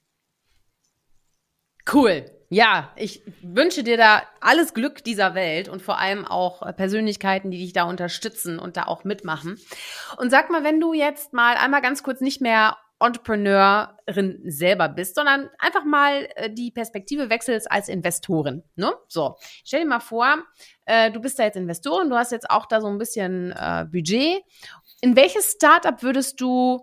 Cool. 1.92 2.30
Ja, 2.50 2.92
ich 2.96 3.22
wünsche 3.42 3.82
dir 3.82 3.96
da 3.96 4.22
alles 4.40 4.72
Glück 4.72 5.04
dieser 5.04 5.34
Welt 5.34 5.68
und 5.68 5.82
vor 5.82 5.98
allem 5.98 6.24
auch 6.24 6.60
Persönlichkeiten, 6.76 7.50
die 7.50 7.58
dich 7.58 7.72
da 7.72 7.84
unterstützen 7.84 8.58
und 8.58 8.76
da 8.76 8.84
auch 8.84 9.04
mitmachen. 9.04 9.58
Und 10.16 10.30
sag 10.30 10.50
mal, 10.50 10.64
wenn 10.64 10.80
du 10.80 10.94
jetzt 10.94 11.32
mal 11.32 11.56
einmal 11.56 11.82
ganz 11.82 12.02
kurz 12.02 12.20
nicht 12.20 12.40
mehr 12.40 12.76
Entrepreneurin 13.00 14.40
selber 14.44 14.88
bist, 14.88 15.14
sondern 15.14 15.50
einfach 15.58 15.84
mal 15.84 16.28
äh, 16.34 16.50
die 16.50 16.70
Perspektive 16.70 17.30
wechselst 17.30 17.70
als 17.70 17.88
Investorin. 17.88 18.64
Ne? 18.74 18.92
So, 19.06 19.36
stell 19.64 19.82
dir 19.82 19.88
mal 19.88 20.00
vor, 20.00 20.42
äh, 20.86 21.10
du 21.10 21.20
bist 21.20 21.38
da 21.38 21.44
jetzt 21.44 21.56
Investorin, 21.56 22.10
du 22.10 22.16
hast 22.16 22.32
jetzt 22.32 22.50
auch 22.50 22.66
da 22.66 22.80
so 22.80 22.88
ein 22.88 22.98
bisschen 22.98 23.52
äh, 23.52 23.86
Budget. 23.90 24.42
In 25.00 25.14
welches 25.14 25.52
Startup 25.52 26.02
würdest 26.02 26.40
du 26.40 26.80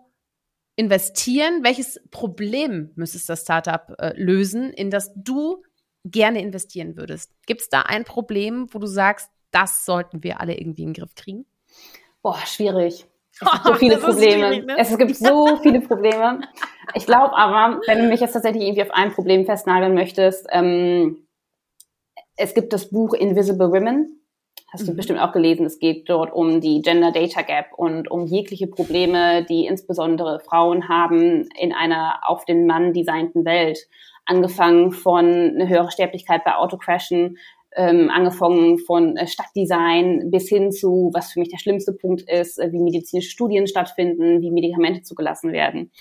investieren? 0.78 1.64
Welches 1.64 2.00
Problem 2.12 2.92
müsste 2.96 3.20
das 3.26 3.42
Startup 3.42 3.94
äh, 3.98 4.14
lösen, 4.16 4.72
in 4.72 4.90
das 4.90 5.12
du 5.16 5.64
gerne 6.06 6.40
investieren 6.42 6.96
würdest? 6.96 7.32
Gibt 7.46 7.62
es 7.62 7.70
da 7.70 7.82
ein 7.82 8.06
Problem, 8.06 8.68
wo 8.72 8.80
du 8.80 8.88
sagst, 8.88 9.30
das 9.52 9.86
sollten 9.86 10.24
wir 10.24 10.40
alle 10.40 10.58
irgendwie 10.58 10.84
in 10.84 10.94
den 10.94 11.02
Griff 11.02 11.16
kriegen? 11.16 11.46
Boah, 12.22 12.40
schwierig. 12.46 13.06
Es 13.42 13.52
gibt 13.52 13.66
so 13.66 13.74
viele 13.76 13.98
Probleme. 13.98 14.64
Ne? 14.64 14.76
Es 14.78 14.98
gibt 14.98 15.16
so 15.16 15.58
viele 15.58 15.82
Probleme. 15.82 16.42
Ich 16.94 17.06
glaube 17.06 17.36
aber, 17.36 17.82
wenn 17.88 18.00
du 18.00 18.08
mich 18.08 18.22
jetzt 18.22 18.34
tatsächlich 18.34 18.64
irgendwie 18.64 18.84
auf 18.84 18.92
ein 18.92 19.12
Problem 19.12 19.46
festnageln 19.46 19.94
möchtest, 19.94 20.48
ähm, 20.52 21.28
es 22.38 22.54
gibt 22.54 22.74
das 22.74 22.90
Buch 22.90 23.14
Invisible 23.14 23.72
Women. 23.72 24.22
Hast 24.72 24.84
mhm. 24.84 24.88
du 24.88 24.96
bestimmt 24.96 25.20
auch 25.20 25.32
gelesen. 25.32 25.66
Es 25.66 25.80
geht 25.80 26.10
dort 26.10 26.34
um 26.34 26.62
die 26.62 26.82
Gender 26.82 27.12
Data 27.12 27.42
Gap 27.42 27.68
und 27.78 28.10
um 28.10 28.26
jegliche 28.26 28.68
Probleme, 28.68 29.46
die 29.46 29.66
insbesondere 29.66 30.40
Frauen 30.40 30.90
haben 30.90 31.48
in 31.60 31.74
einer 31.74 32.20
auf 32.24 32.46
den 32.46 32.66
Mann 32.66 32.94
designten 32.94 33.46
Welt. 33.46 33.80
Angefangen 34.26 34.92
von 34.92 35.26
eine 35.26 35.70
höhere 35.70 35.92
Sterblichkeit 35.92 36.44
bei 36.44 36.56
Autocrashen, 36.56 37.38
ähm, 37.76 38.10
angefangen 38.10 38.78
von 38.80 39.18
äh, 39.18 39.28
Stadtdesign 39.28 40.32
bis 40.32 40.50
hin 40.50 40.72
zu, 40.72 41.12
was 41.14 41.32
für 41.32 41.40
mich 41.40 41.50
der 41.50 41.58
schlimmste 41.58 41.94
Punkt 41.94 42.22
ist, 42.30 42.60
äh, 42.60 42.72
wie 42.72 42.80
medizinische 42.80 43.30
Studien 43.30 43.68
stattfinden, 43.68 44.42
wie 44.42 44.52
Medikamente 44.52 45.04
zugelassen 45.04 45.52
werden. 45.52 45.92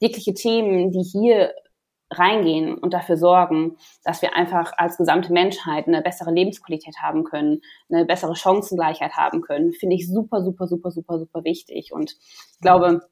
Jegliche 0.00 0.34
Themen, 0.34 0.90
die 0.90 1.02
hier 1.02 1.52
reingehen 2.10 2.74
und 2.74 2.94
dafür 2.94 3.16
sorgen, 3.16 3.76
dass 4.02 4.22
wir 4.22 4.34
einfach 4.34 4.72
als 4.76 4.96
gesamte 4.96 5.32
Menschheit 5.32 5.86
eine 5.86 6.00
bessere 6.00 6.32
Lebensqualität 6.32 6.96
haben 7.02 7.24
können, 7.24 7.60
eine 7.90 8.06
bessere 8.06 8.34
Chancengleichheit 8.34 9.12
haben 9.12 9.42
können, 9.42 9.72
finde 9.72 9.96
ich 9.96 10.08
super, 10.08 10.42
super, 10.42 10.66
super, 10.66 10.90
super, 10.90 11.18
super 11.18 11.44
wichtig. 11.44 11.92
Und 11.92 12.16
ich 12.52 12.60
glaube, 12.60 13.02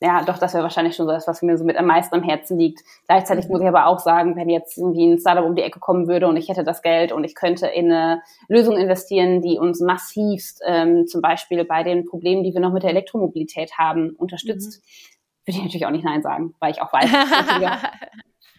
ja, 0.00 0.22
doch, 0.24 0.36
das 0.38 0.52
wäre 0.52 0.62
wahrscheinlich 0.62 0.94
schon 0.94 1.06
so 1.06 1.12
das, 1.12 1.26
was 1.26 1.40
mir 1.40 1.56
so 1.56 1.64
mit 1.64 1.78
am 1.78 1.86
meisten 1.86 2.14
am 2.14 2.22
Herzen 2.22 2.58
liegt. 2.58 2.82
Gleichzeitig 3.06 3.48
muss 3.48 3.62
ich 3.62 3.66
aber 3.66 3.86
auch 3.86 3.98
sagen, 3.98 4.36
wenn 4.36 4.50
jetzt 4.50 4.76
irgendwie 4.76 5.06
ein 5.06 5.18
Startup 5.18 5.44
um 5.44 5.56
die 5.56 5.62
Ecke 5.62 5.80
kommen 5.80 6.06
würde 6.06 6.28
und 6.28 6.36
ich 6.36 6.48
hätte 6.48 6.64
das 6.64 6.82
Geld 6.82 7.12
und 7.12 7.24
ich 7.24 7.34
könnte 7.34 7.66
in 7.66 7.90
eine 7.90 8.22
Lösung 8.48 8.76
investieren, 8.76 9.40
die 9.40 9.58
uns 9.58 9.80
massivst 9.80 10.62
ähm, 10.66 11.06
zum 11.06 11.22
Beispiel 11.22 11.64
bei 11.64 11.82
den 11.82 12.04
Problemen, 12.04 12.42
die 12.42 12.52
wir 12.52 12.60
noch 12.60 12.72
mit 12.72 12.82
der 12.82 12.90
Elektromobilität 12.90 13.78
haben, 13.78 14.10
unterstützt, 14.10 14.82
mhm. 14.82 15.46
würde 15.46 15.58
ich 15.58 15.64
natürlich 15.64 15.86
auch 15.86 15.90
nicht 15.90 16.04
Nein 16.04 16.22
sagen, 16.22 16.54
weil 16.60 16.72
ich 16.72 16.82
auch 16.82 16.92
weiß, 16.92 17.10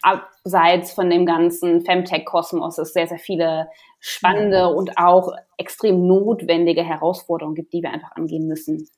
abseits 0.02 0.92
von 0.92 1.08
dem 1.08 1.24
ganzen 1.24 1.82
Femtech-Kosmos 1.84 2.78
es 2.78 2.92
sehr, 2.92 3.06
sehr 3.06 3.18
viele 3.18 3.68
spannende 4.00 4.68
und 4.68 4.98
auch 4.98 5.32
extrem 5.56 6.06
notwendige 6.06 6.82
Herausforderungen 6.82 7.54
gibt, 7.54 7.72
die 7.72 7.82
wir 7.82 7.92
einfach 7.92 8.12
angehen 8.12 8.48
müssen. 8.48 8.88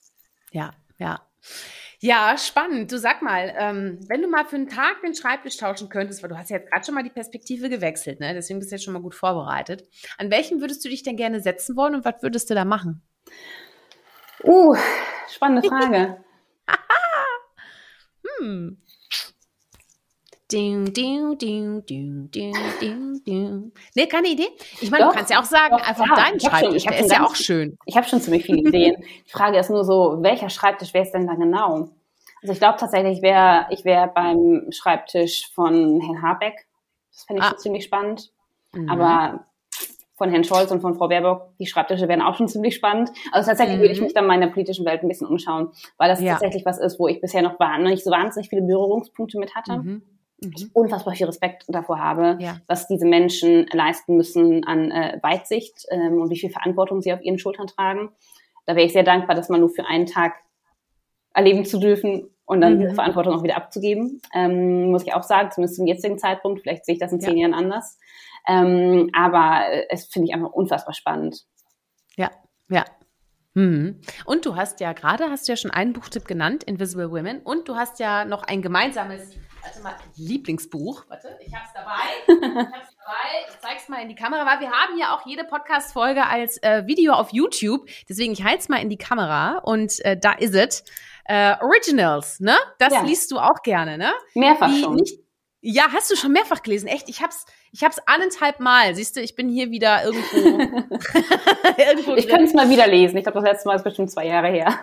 Ja, 0.53 0.71
ja. 0.99 1.21
Ja, 2.03 2.39
spannend. 2.39 2.91
Du 2.91 2.99
sag 2.99 3.21
mal, 3.21 3.55
ähm, 3.59 4.01
wenn 4.09 4.23
du 4.23 4.29
mal 4.29 4.47
für 4.47 4.57
einen 4.57 4.69
Tag 4.69 5.03
den 5.03 5.15
Schreibtisch 5.15 5.59
tauschen 5.59 5.91
könntest, 5.91 6.23
weil 6.23 6.31
du 6.31 6.39
hast 6.39 6.49
ja 6.49 6.57
jetzt 6.57 6.71
gerade 6.71 6.85
schon 6.85 6.95
mal 6.95 7.03
die 7.03 7.11
Perspektive 7.11 7.69
gewechselt, 7.69 8.21
ne? 8.21 8.33
deswegen 8.33 8.59
bist 8.59 8.71
du 8.71 8.77
jetzt 8.77 8.85
schon 8.85 8.95
mal 8.95 9.03
gut 9.03 9.15
vorbereitet. 9.15 9.87
An 10.17 10.31
welchen 10.31 10.63
würdest 10.63 10.83
du 10.83 10.89
dich 10.89 11.03
denn 11.03 11.17
gerne 11.17 11.41
setzen 11.41 11.77
wollen 11.77 11.95
und 11.95 12.07
was 12.07 12.23
würdest 12.23 12.49
du 12.49 12.55
da 12.55 12.65
machen? 12.65 13.03
Uh, 14.43 14.75
spannende 15.29 15.69
Frage. 15.69 16.25
hm. 18.39 18.79
Ding, 20.51 20.93
ding, 20.93 21.39
ding, 21.39 21.87
ding, 21.87 22.29
ding, 22.31 22.55
ding, 22.81 23.23
ding. 23.25 23.73
Nee, 23.95 24.07
keine 24.07 24.29
Idee. 24.29 24.49
Ich 24.81 24.91
meine, 24.91 25.05
du 25.05 25.13
kannst 25.13 25.31
ja 25.31 25.39
auch 25.39 25.45
sagen, 25.45 25.77
doch, 25.77 25.87
einfach 25.87 26.07
ja, 26.09 26.15
deinen 26.17 26.41
Schreibtisch, 26.41 26.83
schon, 26.83 26.93
der 26.93 27.05
ist 27.05 27.13
ja 27.13 27.25
auch 27.25 27.37
schön. 27.37 27.79
Ich 27.87 27.97
habe 27.97 28.07
schon 28.07 28.21
ziemlich 28.21 28.45
viele 28.45 28.59
Ideen. 28.59 28.97
Die 29.27 29.31
Frage 29.31 29.59
ist 29.59 29.71
nur 29.71 29.85
so, 29.85 30.19
welcher 30.21 30.51
Schreibtisch 30.51 30.93
wäre 30.93 31.05
es 31.05 31.13
denn 31.13 31.29
da 31.29 31.35
genau? 31.35 31.91
Also 32.43 32.53
ich 32.53 32.59
glaube 32.59 32.79
tatsächlich, 32.79 33.19
ich 33.19 33.23
wäre 33.23 33.67
ich 33.71 33.85
wär 33.85 34.09
beim 34.09 34.67
Schreibtisch 34.71 35.53
von 35.55 36.01
Herrn 36.01 36.23
Habeck. 36.23 36.67
Das 37.13 37.25
fände 37.25 37.43
ich 37.43 37.47
ah. 37.47 37.51
schon 37.51 37.59
ziemlich 37.59 37.85
spannend. 37.85 38.33
Mhm. 38.73 38.89
Aber 38.89 39.45
von 40.17 40.31
Herrn 40.31 40.45
Scholz 40.45 40.71
und 40.73 40.81
von 40.81 40.97
Frau 40.97 41.09
Baerbock, 41.09 41.57
die 41.59 41.67
Schreibtische 41.67 42.09
wären 42.09 42.23
auch 42.23 42.35
schon 42.35 42.49
ziemlich 42.49 42.75
spannend. 42.75 43.11
Also 43.31 43.49
tatsächlich 43.49 43.77
mhm. 43.77 43.83
würde 43.83 43.93
ich 43.93 44.01
mich 44.01 44.15
dann 44.15 44.27
meiner 44.27 44.49
politischen 44.49 44.85
Welt 44.85 45.03
ein 45.03 45.09
bisschen 45.09 45.29
umschauen, 45.29 45.71
weil 45.97 46.09
das 46.09 46.21
ja. 46.21 46.33
tatsächlich 46.33 46.67
was 46.67 46.79
ist, 46.79 46.99
wo 46.99 47.07
ich 47.07 47.21
bisher 47.21 47.43
noch, 47.43 47.61
war, 47.61 47.79
noch 47.79 47.89
nicht 47.89 48.05
so 48.05 48.11
wahnsinnig 48.11 48.49
viele 48.49 48.63
Berührungspunkte 48.63 49.39
mit 49.39 49.55
hatte. 49.55 49.79
Mhm 49.79 50.03
ich 50.41 50.65
mhm. 50.65 50.71
unfassbar 50.73 51.15
viel 51.15 51.27
Respekt 51.27 51.65
davor 51.69 51.99
habe, 51.99 52.39
ja. 52.41 52.57
was 52.67 52.89
diese 52.89 53.07
Menschen 53.07 53.67
leisten 53.73 54.17
müssen 54.17 54.65
an 54.65 54.91
äh, 54.91 55.19
Weitsicht 55.23 55.87
ähm, 55.91 56.21
und 56.21 56.31
wie 56.31 56.39
viel 56.39 56.51
Verantwortung 56.51 57.03
sie 57.03 57.13
auf 57.13 57.23
ihren 57.23 57.39
Schultern 57.39 57.67
tragen. 57.67 58.11
Da 58.67 58.77
wäre 58.77 58.87
ich 58.87 58.93
sehr 58.93 59.03
dankbar, 59.03 59.37
das 59.37 59.49
mal 59.49 59.61
nur 59.61 59.71
für 59.71 59.87
einen 59.87 60.07
Tag 60.07 60.35
erleben 61.35 61.65
zu 61.65 61.79
dürfen 61.79 62.31
und 62.45 62.61
dann 62.61 62.77
mhm. 62.77 62.81
diese 62.81 62.95
Verantwortung 62.95 63.35
auch 63.35 63.43
wieder 63.43 63.57
abzugeben. 63.57 64.21
Ähm, 64.35 64.91
muss 64.91 65.05
ich 65.05 65.15
auch 65.15 65.23
sagen, 65.23 65.51
zumindest 65.53 65.77
zum 65.77 65.87
jetzigen 65.87 66.19
Zeitpunkt. 66.19 66.63
Vielleicht 66.63 66.85
sehe 66.85 66.95
ich 66.95 67.01
das 67.01 67.13
in 67.13 67.21
zehn 67.21 67.37
ja. 67.37 67.49
Jahren 67.49 67.55
anders. 67.55 67.99
Ähm, 68.49 69.11
aber 69.13 69.69
äh, 69.71 69.87
es 69.91 70.07
finde 70.07 70.29
ich 70.29 70.35
einfach 70.35 70.51
unfassbar 70.51 70.95
spannend. 70.95 71.45
Ja, 72.17 72.31
ja. 72.69 72.85
Mhm. 73.61 74.01
Und 74.25 74.47
du 74.47 74.57
hast 74.57 74.81
ja 74.81 74.93
gerade, 74.93 75.31
hast 75.31 75.47
du 75.47 75.53
ja 75.53 75.57
schon 75.57 75.71
einen 75.71 75.93
Buchtipp 75.93 76.27
genannt, 76.27 76.65
Invisible 76.65 77.11
Women, 77.11 77.41
und 77.41 77.69
du 77.69 77.77
hast 77.77 77.99
ja 77.99 78.25
noch 78.25 78.43
ein 78.43 78.63
gemeinsames 78.63 79.37
warte 79.63 79.81
mal, 79.83 79.95
Lieblingsbuch. 80.17 81.05
Warte, 81.09 81.39
ich 81.45 81.55
hab's 81.55 81.71
dabei. 81.75 81.91
Ich 82.27 82.57
hab's 82.57 82.97
dabei. 82.97 83.51
Ich 83.51 83.61
zeig's 83.61 83.89
mal 83.89 84.01
in 84.03 84.09
die 84.09 84.15
Kamera, 84.15 84.47
weil 84.47 84.61
wir 84.61 84.71
haben 84.71 84.99
ja 84.99 85.15
auch 85.15 85.27
jede 85.27 85.45
Podcast-Folge 85.45 86.27
als 86.27 86.63
äh, 86.63 86.87
Video 86.87 87.13
auf 87.13 87.33
YouTube. 87.33 87.87
Deswegen, 88.09 88.33
ich 88.33 88.45
halte 88.45 88.71
mal 88.71 88.81
in 88.81 88.89
die 88.89 88.97
Kamera 88.97 89.59
und 89.59 90.03
äh, 90.05 90.19
da 90.19 90.33
ist 90.33 90.55
es. 90.55 90.85
Äh, 91.27 91.55
Originals, 91.61 92.41
ne? 92.41 92.57
Das 92.79 92.93
ja. 92.93 93.03
liest 93.03 93.31
du 93.31 93.39
auch 93.39 93.63
gerne, 93.63 93.99
ne? 93.99 94.13
Mehrfach 94.35 94.71
Wie, 94.71 94.81
schon. 94.81 94.97
Nicht, 94.97 95.21
ja, 95.61 95.93
hast 95.93 96.11
du 96.11 96.17
schon 96.17 96.33
mehrfach 96.33 96.63
gelesen? 96.63 96.89
Echt? 96.89 97.09
Ich 97.09 97.23
hab's, 97.23 97.45
ich 97.73 97.85
hab's 97.85 97.99
anderthalb 98.07 98.61
Mal. 98.61 98.95
Siehst 98.95 99.17
du, 99.17 99.21
ich 99.21 99.37
bin 99.37 99.49
hier 99.49 99.71
wieder 99.71 100.05
irgendwo. 100.05 100.59
irgendwo 101.79 102.15
ich 102.15 102.29
könnte 102.29 102.45
es 102.45 102.55
mal 102.55 102.69
wieder 102.69 102.87
lesen. 102.87 103.17
Ich 103.17 103.25
glaube, 103.25 103.41
das 103.41 103.49
letzte 103.49 103.69
Mal 103.69 103.77
ist 103.77 103.85
bestimmt 103.85 104.11
zwei 104.11 104.27
Jahre 104.27 104.49
her. 104.49 104.79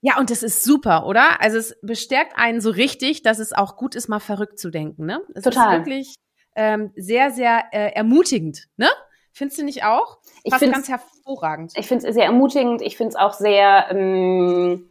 Ja, 0.00 0.18
und 0.18 0.30
das 0.30 0.42
ist 0.42 0.62
super, 0.62 1.06
oder? 1.06 1.40
Also 1.40 1.58
es 1.58 1.76
bestärkt 1.82 2.34
einen 2.36 2.60
so 2.60 2.70
richtig, 2.70 3.22
dass 3.22 3.38
es 3.38 3.52
auch 3.52 3.76
gut 3.76 3.94
ist, 3.94 4.08
mal 4.08 4.20
verrückt 4.20 4.58
zu 4.58 4.70
denken, 4.70 5.06
ne? 5.06 5.20
Es 5.34 5.44
Total. 5.44 5.72
ist 5.72 5.78
wirklich 5.80 6.14
ähm, 6.54 6.92
sehr, 6.96 7.30
sehr 7.30 7.64
äh, 7.72 7.92
ermutigend, 7.92 8.68
ne? 8.76 8.88
Findest 9.32 9.60
du 9.60 9.64
nicht 9.64 9.84
auch? 9.84 10.18
Ich 10.44 10.54
finde 10.54 10.74
ganz 10.74 10.88
hervorragend. 10.88 11.72
Ich 11.76 11.88
finde 11.88 12.06
es 12.06 12.14
sehr 12.14 12.26
ermutigend. 12.26 12.82
Ich 12.82 12.96
finde 12.96 13.10
es 13.10 13.16
auch 13.16 13.32
sehr 13.32 13.86
ähm, 13.90 14.90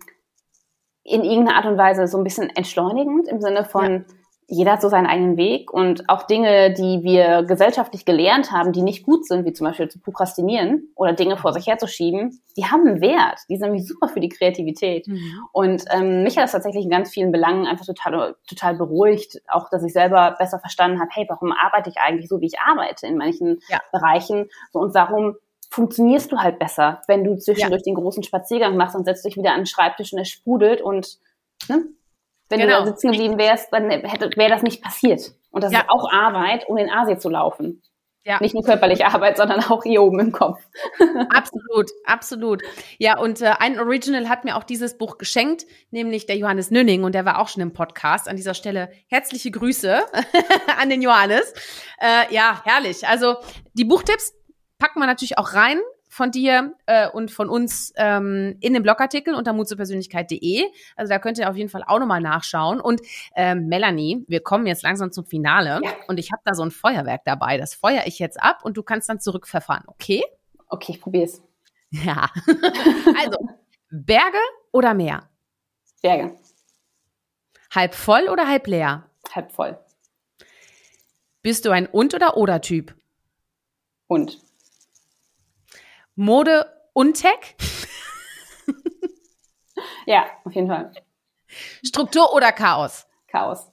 in 1.04 1.24
irgendeiner 1.24 1.58
Art 1.58 1.66
und 1.68 1.78
Weise 1.78 2.08
so 2.08 2.18
ein 2.18 2.24
bisschen 2.24 2.49
entschleunigend 2.49 3.28
im 3.28 3.39
Sinne 3.39 3.66
von, 3.66 4.06
ja 4.08 4.16
jeder 4.52 4.74
hat 4.74 4.82
so 4.82 4.89
seinen 4.89 5.08
eigenen 5.08 5.38
Weg 5.38 5.72
und 5.72 6.10
auch 6.10 6.24
Dinge, 6.24 6.74
die 6.74 7.04
wir 7.04 7.43
gesellschaftlich 7.43 8.04
gelernt 8.04 8.52
haben, 8.52 8.74
die 8.74 8.82
nicht 8.82 9.06
gut 9.06 9.26
sind, 9.26 9.45
wie 9.45 9.54
zum 9.54 9.66
Beispiel 9.66 9.88
zu 9.88 9.99
prokrastinieren 9.99 10.89
oder 10.95 11.14
Dinge 11.14 11.38
vor 11.38 11.54
sich 11.54 11.68
herzuschieben, 11.68 12.41
die 12.58 12.66
haben 12.66 12.86
einen 12.86 12.99
Wert. 12.99 13.39
Die 13.49 13.56
sind 13.56 13.70
nämlich 13.70 13.88
super 13.88 14.10
für 14.10 14.20
die 14.20 14.28
Kreativität. 14.28 15.08
Mhm. 15.08 15.39
Und 15.54 15.86
ähm, 15.89 16.24
mich 16.24 16.36
hat 16.36 16.43
das 16.43 16.52
tatsächlich 16.52 16.84
in 16.84 16.89
ganz 16.89 17.12
vielen 17.12 17.32
Belangen 17.32 17.66
einfach 17.66 17.86
total, 17.86 18.36
total 18.45 18.76
beruhigt, 18.76 19.41
auch 19.47 19.70
dass 19.70 19.84
ich 19.84 19.93
selber 19.93 20.36
besser 20.38 20.60
verstanden 20.60 20.99
habe, 20.99 21.10
hey, 21.14 21.26
warum 21.30 21.54
arbeite 21.54 21.89
ich 21.89 21.97
eigentlich 21.97 22.28
so, 22.28 22.41
wie 22.41 22.47
ich 22.47 22.60
arbeite 22.60 23.08
in 23.08 23.18
manchen 23.18 23.60
ja. 23.70 23.80
Bereichen? 23.93 24.49
So, 24.74 24.80
und 24.80 24.93
warum 24.93 25.36
funktionierst 25.70 26.30
du 26.30 26.39
halt 26.39 26.60
besser, 26.60 27.02
wenn 27.08 27.24
du 27.24 27.38
zwischendurch 27.38 27.84
ja. 27.86 27.93
den 27.93 27.95
großen 27.95 28.24
Spaziergang 28.24 28.76
machst 28.76 28.97
und 28.97 29.06
setzt 29.06 29.24
dich 29.24 29.38
wieder 29.38 29.52
an 29.54 29.62
den 29.62 29.66
Schreibtisch 29.66 30.12
und 30.12 30.20
es 30.20 30.28
sprudelt 30.28 30.82
und 30.82 31.20
ne, 31.70 31.86
wenn 32.52 32.60
genau. 32.60 32.80
du 32.80 32.86
da 32.86 32.91
sitzen 32.91 33.12
geblieben 33.12 33.38
wärst, 33.38 33.72
dann 33.72 33.89
wäre 33.89 34.49
das 34.49 34.62
nicht 34.62 34.84
passiert. 34.84 35.34
Und 35.49 35.64
das 35.64 35.72
ja. 35.72 35.80
ist 35.80 35.89
auch 35.89 36.12
Arbeit, 36.12 36.68
um 36.68 36.76
den 36.76 36.89
Aasee 36.89 37.18
zu 37.18 37.30
laufen. 37.30 37.82
Ja. 38.24 38.38
Nicht 38.39 38.54
nur 38.54 38.64
körperliche 38.64 39.08
Arbeit, 39.08 39.38
sondern 39.38 39.64
auch 39.64 39.82
hier 39.82 40.04
oben 40.04 40.20
im 40.20 40.32
Kopf. 40.32 40.60
absolut, 41.30 41.89
absolut. 42.06 42.62
Ja, 42.99 43.18
und 43.18 43.41
äh, 43.41 43.54
ein 43.58 43.80
Original 43.80 44.30
hat 44.30 44.45
mir 44.45 44.58
auch 44.58 44.64
dieses 44.64 44.99
Buch 44.99 45.18
geschenkt, 45.18 45.66
nämlich 45.89 46.28
der 46.28 46.38
Johannes 46.38 46.70
Nünning, 46.70 47.04
und 47.04 47.16
der 47.16 47.26
war 47.26 47.39
auch 47.39 47.47
schon 47.47 47.64
im 47.64 47.74
Podcast. 47.74 48.30
An 48.30 48.36
dieser 48.36 48.54
Stelle 48.54 48.91
herzliche 49.08 49.49
Grüße 49.49 50.02
an 50.80 50.89
den 50.91 51.02
Johannes. 51.02 51.52
Äh, 51.99 52.32
ja, 52.32 52.62
herrlich. 52.64 53.08
Also 53.08 53.38
die 53.74 53.86
Buchtipps 53.86 54.36
packen 54.78 54.99
wir 54.99 55.08
natürlich 55.08 55.39
auch 55.39 55.56
rein 55.56 55.80
von 56.12 56.30
dir 56.30 56.76
äh, 56.88 57.09
und 57.09 57.32
von 57.32 57.47
uns 57.47 57.93
ähm, 57.95 58.57
in 58.59 58.74
den 58.74 58.84
Blogartikel 58.84 59.34
unter 59.34 59.53
mutzupersönlichkeit.de. 59.53 60.66
Also 60.97 61.09
da 61.09 61.20
könnt 61.20 61.38
ihr 61.39 61.49
auf 61.49 61.55
jeden 61.55 61.70
Fall 61.70 61.86
auch 61.88 61.99
nochmal 61.99 62.20
nachschauen. 62.20 62.82
Und 62.82 63.01
ähm, 63.34 63.68
Melanie, 63.68 64.26
wir 64.28 64.41
kommen 64.41 64.68
jetzt 64.68 64.84
langsam 64.84 65.14
zum 65.14 65.26
Finale 65.26 65.80
ja. 65.82 65.91
und 66.09 66.20
ich 66.20 66.34
habe 66.34 66.41
da 66.43 66.53
so 66.53 66.64
ein 66.64 66.72
Feuerwerk 66.72 67.22
dabei. 67.24 67.57
Das 67.57 67.76
feuer 67.76 68.03
ich 68.07 68.20
jetzt 68.20 68.41
ab 68.41 68.59
und 68.66 68.76
du 68.76 68.84
kannst 68.84 69.07
dann 69.07 69.22
zurückverfahren, 69.22 69.86
okay? 69.88 70.22
Okay, 70.68 70.91
ich 70.91 71.01
probier's. 71.01 71.41
Ja. 71.91 72.30
also, 73.18 73.38
Berge 73.89 74.38
oder 74.74 74.93
Meer? 74.93 75.30
Berge. 76.01 76.36
Halb 77.74 77.95
voll 77.95 78.28
oder 78.28 78.49
halb 78.49 78.68
leer? 78.68 79.09
Halb 79.34 79.53
voll. 79.53 79.80
Bist 81.41 81.64
du 81.64 81.72
ein 81.72 81.88
Und- 81.88 82.14
oder 82.14 82.36
Oder-Typ? 82.36 82.93
Und. 84.07 84.39
Mode 86.22 86.68
und 86.94 87.20
Tech? 87.20 87.56
ja, 90.06 90.26
auf 90.46 90.54
jeden 90.54 90.68
Fall. 90.68 90.92
Struktur 91.84 92.34
oder 92.34 92.52
Chaos? 92.52 93.08
Chaos. 93.28 93.72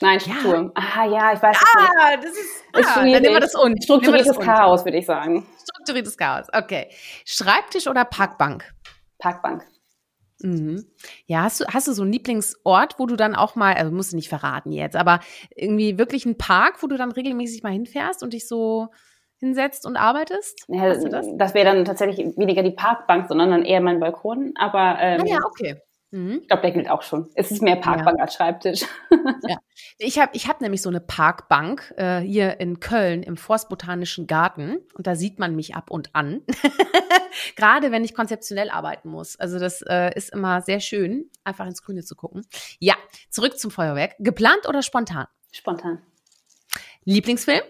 Nein, 0.00 0.20
Struktur. 0.20 0.54
Ja. 0.54 0.72
Ah 0.74 1.04
ja, 1.04 1.32
ich 1.34 1.42
weiß 1.42 1.56
ah, 1.56 2.16
Das 2.16 2.30
ist, 2.30 2.38
ist 2.38 2.88
ah, 2.88 2.94
dann 2.96 3.04
nehmen 3.04 3.24
wir 3.24 3.40
das 3.40 3.54
un. 3.54 3.80
Strukturiertes 3.80 4.38
Chaos, 4.38 4.86
würde 4.86 4.96
ich 4.96 5.04
sagen. 5.04 5.46
Strukturiertes 5.62 6.16
Chaos, 6.16 6.46
okay. 6.52 6.88
Schreibtisch 7.26 7.88
oder 7.88 8.06
Parkbank? 8.06 8.72
Parkbank. 9.18 9.66
Mhm. 10.40 10.86
Ja, 11.26 11.42
hast 11.42 11.60
du, 11.60 11.66
hast 11.66 11.88
du 11.88 11.92
so 11.92 12.02
einen 12.02 12.12
Lieblingsort, 12.12 12.98
wo 12.98 13.04
du 13.04 13.16
dann 13.16 13.34
auch 13.34 13.54
mal, 13.54 13.74
also 13.74 13.92
musst 13.92 14.12
du 14.12 14.16
nicht 14.16 14.30
verraten 14.30 14.72
jetzt, 14.72 14.96
aber 14.96 15.20
irgendwie 15.54 15.98
wirklich 15.98 16.24
einen 16.24 16.38
Park, 16.38 16.82
wo 16.82 16.86
du 16.86 16.96
dann 16.96 17.12
regelmäßig 17.12 17.62
mal 17.62 17.72
hinfährst 17.72 18.22
und 18.22 18.32
dich 18.32 18.48
so 18.48 18.88
hinsetzt 19.44 19.86
und 19.86 19.96
arbeitest? 19.96 20.64
Ja, 20.68 20.94
das, 20.94 21.26
das 21.36 21.54
wäre 21.54 21.66
dann 21.66 21.84
tatsächlich 21.84 22.36
weniger 22.36 22.62
die 22.62 22.70
Parkbank, 22.70 23.28
sondern 23.28 23.50
dann 23.50 23.64
eher 23.64 23.80
mein 23.80 24.00
Balkon. 24.00 24.54
Aber 24.56 24.96
ähm, 25.00 25.20
ah, 25.22 25.26
ja, 25.26 25.38
okay. 25.44 25.76
Mhm. 26.14 26.38
Ich 26.42 26.48
glaube, 26.48 26.62
der 26.62 26.70
gilt 26.70 26.88
auch 26.88 27.02
schon. 27.02 27.28
Es 27.34 27.50
ist 27.50 27.60
mehr 27.60 27.74
Parkbank 27.76 28.18
ja. 28.18 28.24
als 28.24 28.34
Schreibtisch. 28.34 28.84
ja. 29.48 29.58
Ich 29.98 30.18
habe 30.20 30.30
ich 30.34 30.48
hab 30.48 30.60
nämlich 30.60 30.80
so 30.80 30.88
eine 30.88 31.00
Parkbank 31.00 31.92
äh, 31.96 32.20
hier 32.20 32.60
in 32.60 32.78
Köln 32.78 33.24
im 33.24 33.36
Forstbotanischen 33.36 34.28
Garten 34.28 34.78
und 34.94 35.08
da 35.08 35.16
sieht 35.16 35.40
man 35.40 35.56
mich 35.56 35.74
ab 35.74 35.90
und 35.90 36.14
an. 36.14 36.42
Gerade 37.56 37.90
wenn 37.90 38.04
ich 38.04 38.14
konzeptionell 38.14 38.70
arbeiten 38.70 39.08
muss. 39.08 39.38
Also 39.40 39.58
das 39.58 39.82
äh, 39.82 40.16
ist 40.16 40.30
immer 40.32 40.62
sehr 40.62 40.78
schön, 40.78 41.30
einfach 41.42 41.66
ins 41.66 41.82
Grüne 41.82 42.04
zu 42.04 42.14
gucken. 42.14 42.46
Ja, 42.78 42.94
zurück 43.28 43.58
zum 43.58 43.72
Feuerwerk. 43.72 44.14
Geplant 44.20 44.68
oder 44.68 44.82
spontan? 44.82 45.26
Spontan. 45.50 46.00
Lieblingsfilm? 47.04 47.62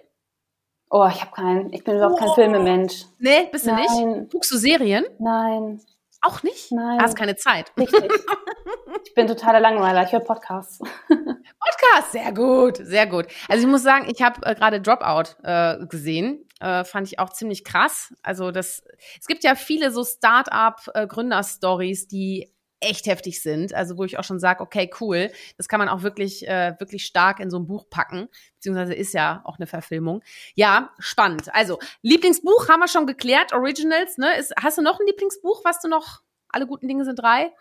Oh, 0.96 1.08
ich 1.12 1.20
habe 1.20 1.32
keinen. 1.32 1.72
Ich 1.72 1.82
bin 1.82 1.96
überhaupt 1.96 2.22
oh. 2.22 2.24
kein 2.24 2.34
Filmemensch. 2.36 3.06
Nee, 3.18 3.48
bist 3.50 3.66
du 3.66 3.72
Nein. 3.72 3.80
nicht? 3.80 4.30
Guckst 4.30 4.52
du 4.52 4.56
Serien? 4.56 5.04
Nein. 5.18 5.80
Auch 6.20 6.44
nicht? 6.44 6.70
Nein. 6.70 7.02
Hast 7.02 7.16
keine 7.16 7.34
Zeit. 7.34 7.72
Richtig. 7.76 8.12
ich 9.04 9.12
bin 9.12 9.26
totaler 9.26 9.58
Langweiler. 9.58 10.04
Ich 10.04 10.12
höre 10.12 10.20
Podcasts. 10.20 10.78
Podcast, 11.08 12.12
sehr 12.12 12.32
gut, 12.32 12.76
sehr 12.76 13.08
gut. 13.08 13.26
Also 13.48 13.64
ich 13.64 13.68
muss 13.68 13.82
sagen, 13.82 14.08
ich 14.08 14.22
habe 14.22 14.40
äh, 14.46 14.54
gerade 14.54 14.80
Dropout 14.80 15.34
äh, 15.42 15.84
gesehen. 15.86 16.48
Äh, 16.60 16.84
fand 16.84 17.08
ich 17.08 17.18
auch 17.18 17.30
ziemlich 17.30 17.64
krass. 17.64 18.14
Also 18.22 18.52
das, 18.52 18.84
es 19.18 19.26
gibt 19.26 19.42
ja 19.42 19.56
viele 19.56 19.90
so 19.90 20.04
Start-up-Gründer-Stories, 20.04 22.04
äh, 22.04 22.08
die 22.08 22.53
echt 22.84 23.06
heftig 23.06 23.42
sind. 23.42 23.74
Also 23.74 23.98
wo 23.98 24.04
ich 24.04 24.18
auch 24.18 24.24
schon 24.24 24.38
sage, 24.38 24.62
okay, 24.62 24.90
cool, 25.00 25.30
das 25.56 25.68
kann 25.68 25.78
man 25.78 25.88
auch 25.88 26.02
wirklich, 26.02 26.46
äh, 26.46 26.74
wirklich 26.78 27.04
stark 27.04 27.40
in 27.40 27.50
so 27.50 27.58
ein 27.58 27.66
Buch 27.66 27.88
packen, 27.90 28.28
beziehungsweise 28.56 28.94
ist 28.94 29.14
ja 29.14 29.42
auch 29.44 29.58
eine 29.58 29.66
Verfilmung. 29.66 30.22
Ja, 30.54 30.90
spannend. 30.98 31.54
Also 31.54 31.78
Lieblingsbuch 32.02 32.68
haben 32.68 32.80
wir 32.80 32.88
schon 32.88 33.06
geklärt, 33.06 33.52
Originals. 33.52 34.18
Ne? 34.18 34.36
Ist, 34.36 34.54
hast 34.62 34.78
du 34.78 34.82
noch 34.82 35.00
ein 35.00 35.06
Lieblingsbuch, 35.06 35.64
was 35.64 35.80
du 35.80 35.88
noch? 35.88 36.20
Alle 36.48 36.66
guten 36.66 36.86
Dinge 36.86 37.04
sind 37.04 37.16
drei. 37.16 37.52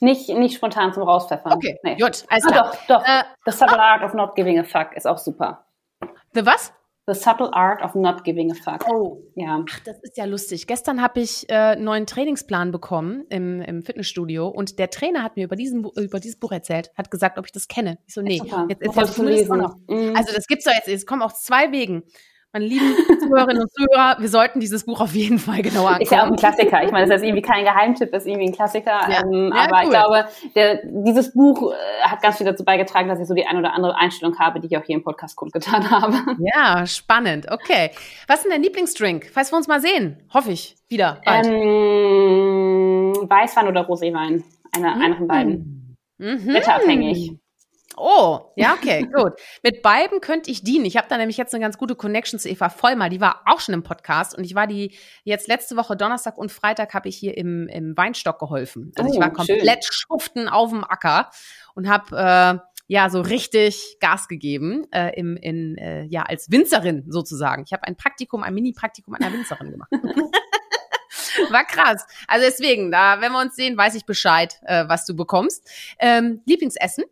Nicht, 0.00 0.28
nicht 0.28 0.56
spontan 0.56 0.92
zum 0.92 1.02
Rauspfeffern. 1.02 1.52
Okay, 1.52 1.78
nee. 1.82 1.96
gut, 1.96 2.24
alles 2.28 2.46
ah. 2.46 2.50
Ah, 2.50 2.52
doch, 2.52 2.86
doch. 2.86 3.04
Äh, 3.04 3.24
The 3.44 3.52
Subtle 3.52 3.80
Art 3.80 4.02
of 4.02 4.14
Not 4.14 4.34
Giving 4.34 4.58
a 4.58 4.64
Fuck 4.64 4.96
ist 4.96 5.06
auch 5.06 5.18
super. 5.18 5.66
The 6.32 6.46
was? 6.46 6.72
The 7.06 7.14
Subtle 7.14 7.52
Art 7.52 7.82
of 7.82 7.94
Not 7.94 8.24
Giving 8.24 8.50
a 8.50 8.54
Fuck. 8.54 8.88
Oh, 8.88 9.22
ja. 9.34 9.62
Ach, 9.68 9.80
das 9.80 9.98
ist 10.02 10.16
ja 10.16 10.24
lustig. 10.24 10.66
Gestern 10.66 11.02
habe 11.02 11.20
ich 11.20 11.48
äh, 11.50 11.54
einen 11.54 11.84
neuen 11.84 12.06
Trainingsplan 12.06 12.72
bekommen 12.72 13.26
im, 13.28 13.60
im 13.60 13.82
Fitnessstudio 13.82 14.48
und 14.48 14.78
der 14.78 14.88
Trainer 14.88 15.22
hat 15.22 15.36
mir 15.36 15.44
über, 15.44 15.56
diesen, 15.56 15.84
über 15.84 16.18
dieses 16.18 16.38
Buch 16.38 16.52
erzählt, 16.52 16.90
hat 16.96 17.10
gesagt, 17.10 17.38
ob 17.38 17.44
ich 17.44 17.52
das 17.52 17.68
kenne. 17.68 17.98
Ich 18.06 18.14
so, 18.14 18.22
nee, 18.22 18.40
jetzt, 18.68 18.82
jetzt, 18.82 18.96
jetzt, 18.96 19.18
jetzt 19.18 19.48
noch. 19.50 19.76
Mhm. 19.88 20.14
Also 20.16 20.32
das 20.34 20.46
gibt's 20.46 20.64
doch 20.64 20.72
jetzt, 20.72 20.88
es 20.88 21.04
kommen 21.04 21.22
auf 21.22 21.34
zwei 21.34 21.72
Wegen 21.72 22.04
meine 22.54 22.66
lieben 22.66 22.94
Zuhörerinnen 23.20 23.62
und 23.62 23.72
Zuhörer, 23.72 24.16
wir 24.20 24.28
sollten 24.28 24.60
dieses 24.60 24.84
Buch 24.84 25.00
auf 25.00 25.12
jeden 25.12 25.40
Fall 25.40 25.60
genauer 25.60 25.88
anschauen. 25.88 26.02
Ist 26.02 26.12
ja 26.12 26.22
auch 26.22 26.28
ein 26.28 26.36
Klassiker. 26.36 26.84
Ich 26.84 26.92
meine, 26.92 27.08
das 27.08 27.16
ist 27.20 27.26
irgendwie 27.26 27.42
kein 27.42 27.64
Geheimtipp, 27.64 28.14
ist 28.14 28.26
irgendwie 28.26 28.46
ein 28.46 28.52
Klassiker. 28.52 29.00
Ja. 29.10 29.22
Ähm, 29.24 29.52
ja, 29.52 29.62
aber 29.62 29.76
cool. 29.78 29.82
ich 29.82 29.90
glaube, 29.90 30.24
der, 30.54 30.80
dieses 30.84 31.32
Buch 31.32 31.72
äh, 31.72 32.02
hat 32.02 32.22
ganz 32.22 32.36
viel 32.36 32.46
dazu 32.46 32.64
beigetragen, 32.64 33.08
dass 33.08 33.18
ich 33.18 33.26
so 33.26 33.34
die 33.34 33.44
ein 33.44 33.58
oder 33.58 33.74
andere 33.74 33.96
Einstellung 33.96 34.38
habe, 34.38 34.60
die 34.60 34.68
ich 34.68 34.78
auch 34.78 34.84
hier 34.84 34.94
im 34.94 35.02
Podcast 35.02 35.34
kundgetan 35.34 35.90
habe. 35.90 36.16
Ja, 36.54 36.86
spannend. 36.86 37.50
Okay. 37.50 37.90
Was 38.28 38.38
ist 38.38 38.44
denn 38.44 38.52
dein 38.52 38.62
Lieblingsdrink? 38.62 39.30
Falls 39.32 39.52
wir 39.52 39.56
uns 39.56 39.66
mal 39.66 39.80
sehen, 39.80 40.22
hoffe 40.32 40.52
ich, 40.52 40.76
wieder 40.88 41.20
bald. 41.24 41.46
Ähm, 41.46 43.14
Weißwein 43.28 43.66
oder 43.66 43.84
Roséwein. 43.88 44.44
Einer, 44.76 44.94
mhm. 44.94 45.02
einer 45.02 45.16
von 45.16 45.26
beiden. 45.26 45.96
Mhm. 46.18 46.54
Wetterabhängig. 46.54 47.32
Oh, 47.96 48.52
ja, 48.56 48.74
okay, 48.74 49.08
gut. 49.12 49.34
Mit 49.62 49.82
beiden 49.82 50.20
könnte 50.20 50.50
ich 50.50 50.62
dienen. 50.64 50.84
Ich 50.84 50.96
habe 50.96 51.06
da 51.08 51.16
nämlich 51.16 51.36
jetzt 51.36 51.54
eine 51.54 51.62
ganz 51.62 51.78
gute 51.78 51.94
Connection 51.94 52.38
zu 52.38 52.48
Eva 52.48 52.68
Vollmer. 52.68 53.08
Die 53.08 53.20
war 53.20 53.42
auch 53.46 53.60
schon 53.60 53.74
im 53.74 53.82
Podcast 53.82 54.36
und 54.36 54.44
ich 54.44 54.54
war 54.54 54.66
die 54.66 54.96
jetzt 55.22 55.46
letzte 55.48 55.76
Woche 55.76 55.96
Donnerstag 55.96 56.36
und 56.36 56.50
Freitag 56.50 56.94
habe 56.94 57.08
ich 57.08 57.16
hier 57.16 57.36
im, 57.36 57.68
im 57.68 57.96
Weinstock 57.96 58.38
geholfen. 58.38 58.92
Also 58.96 59.10
oh, 59.10 59.14
ich 59.14 59.20
war 59.20 59.32
komplett 59.32 59.84
schön. 59.84 59.92
schuften 59.92 60.48
auf 60.48 60.70
dem 60.70 60.84
Acker 60.84 61.30
und 61.74 61.88
habe 61.88 62.16
äh, 62.16 62.58
ja 62.86 63.10
so 63.10 63.20
richtig 63.20 63.96
Gas 64.00 64.28
gegeben 64.28 64.86
äh, 64.92 65.18
im, 65.18 65.36
in, 65.36 65.78
äh, 65.78 66.04
ja 66.04 66.22
als 66.22 66.50
Winzerin 66.50 67.04
sozusagen. 67.08 67.62
Ich 67.64 67.72
habe 67.72 67.84
ein 67.84 67.96
Praktikum, 67.96 68.42
ein 68.42 68.54
Mini-Praktikum 68.54 69.14
einer 69.14 69.32
Winzerin 69.32 69.70
gemacht. 69.70 69.90
War 71.50 71.64
krass. 71.64 72.06
Also 72.28 72.46
deswegen, 72.46 72.90
da, 72.90 73.20
wenn 73.20 73.32
wir 73.32 73.40
uns 73.40 73.56
sehen, 73.56 73.76
weiß 73.76 73.94
ich 73.94 74.04
Bescheid, 74.04 74.60
äh, 74.66 74.84
was 74.88 75.04
du 75.04 75.14
bekommst. 75.16 75.68
Ähm, 75.98 76.42
Lieblingsessen? 76.46 77.04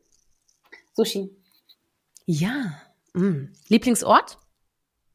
Sushi. 0.94 1.30
Ja. 2.26 2.80
Mhm. 3.14 3.52
Lieblingsort? 3.68 4.38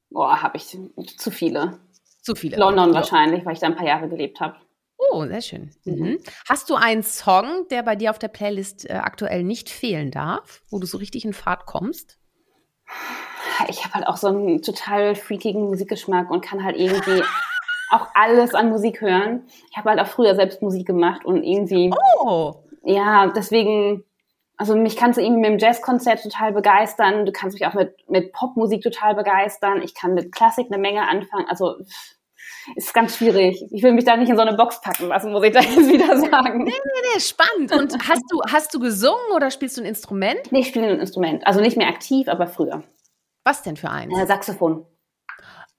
Boah, 0.10 0.42
habe 0.42 0.58
ich 0.58 0.78
zu 1.18 1.32
viele. 1.32 1.80
Zu 2.22 2.36
viele. 2.36 2.58
London 2.58 2.94
wahrscheinlich, 2.94 3.46
weil 3.46 3.54
ich 3.54 3.60
da 3.60 3.68
ein 3.68 3.76
paar 3.76 3.88
Jahre 3.88 4.10
gelebt 4.10 4.40
habe. 4.40 4.58
Oh, 4.98 5.26
sehr 5.26 5.42
schön. 5.42 5.72
Mhm. 5.86 5.94
mhm. 5.94 6.20
Hast 6.50 6.70
du 6.70 6.76
einen 6.76 7.04
Song, 7.04 7.68
der 7.70 7.84
bei 7.84 7.96
dir 7.96 8.10
auf 8.10 8.20
der 8.20 8.28
Playlist 8.30 8.90
äh, 8.90 8.94
aktuell 8.94 9.44
nicht 9.44 9.70
fehlen 9.70 10.12
darf, 10.12 10.62
wo 10.70 10.80
du 10.80 10.88
so 10.88 10.98
richtig 10.98 11.26
in 11.26 11.34
Fahrt 11.34 11.66
kommst? 11.66 12.18
Ich 13.70 13.84
habe 13.84 13.96
halt 13.96 14.08
auch 14.08 14.18
so 14.18 14.28
einen 14.28 14.62
total 14.62 15.16
freakigen 15.16 15.64
Musikgeschmack 15.66 16.30
und 16.30 16.42
kann 16.42 16.64
halt 16.64 16.78
irgendwie 16.78 17.24
auch 17.92 18.08
alles 18.14 18.54
an 18.54 18.70
Musik 18.70 19.02
hören. 19.02 19.48
Ich 19.72 19.78
habe 19.78 19.90
halt 19.90 20.00
auch 20.00 20.08
früher 20.08 20.36
selbst 20.36 20.62
Musik 20.62 20.88
gemacht 20.88 21.26
und 21.26 21.44
irgendwie. 21.44 21.92
Oh! 22.20 22.56
Ja, 22.84 23.28
deswegen 23.28 24.04
also 24.58 24.76
mich 24.76 24.98
kannst 24.98 25.18
du 25.18 25.22
irgendwie 25.24 25.42
mit 25.42 25.52
dem 25.52 25.60
Jazzkonzert 25.60 26.24
total 26.24 26.52
begeistern. 26.52 27.26
Du 27.26 27.32
kannst 27.32 27.54
mich 27.54 27.68
auch 27.68 27.76
mit, 27.76 27.96
mit 28.10 28.34
Popmusik 28.34 28.82
total 28.82 29.16
begeistern. 29.16 29.82
Ich 29.84 29.94
kann 29.94 30.16
mit 30.16 30.32
Klassik 30.32 30.68
eine 30.72 30.82
Menge 30.82 31.08
anfangen. 31.08 31.46
Also 31.48 31.76
ist 32.76 32.94
ganz 32.94 33.18
schwierig. 33.18 33.64
Ich 33.72 33.84
will 33.84 33.94
mich 33.94 34.04
da 34.04 34.18
nicht 34.18 34.30
in 34.30 34.36
so 34.36 34.42
eine 34.42 34.58
Box 34.58 34.82
packen 34.82 35.08
lassen, 35.08 35.32
muss 35.32 35.44
ich 35.44 35.54
da 35.54 35.60
jetzt 35.62 35.88
wieder 35.88 36.18
sagen. 36.18 36.64
Nee, 36.64 36.72
nee, 36.72 37.08
nee, 37.14 37.20
spannend. 37.20 37.72
Und 37.72 38.10
hast 38.10 38.24
du, 38.30 38.42
hast 38.52 38.74
du 38.74 38.80
gesungen 38.80 39.32
oder 39.36 39.52
spielst 39.52 39.78
du 39.78 39.82
ein 39.82 39.88
Instrument? 39.88 40.52
Nee, 40.52 40.60
ich 40.60 40.68
spiele 40.68 40.88
ein 40.88 41.00
Instrument. 41.00 41.46
Also 41.46 41.62
nicht 41.62 41.78
mehr 41.78 41.88
aktiv, 41.88 42.28
aber 42.28 42.48
früher. 42.48 42.84
Was 43.46 43.62
denn 43.62 43.78
für 43.78 43.90
eins? 43.90 44.18
Äh, 44.18 44.26
Saxophon. 44.26 44.86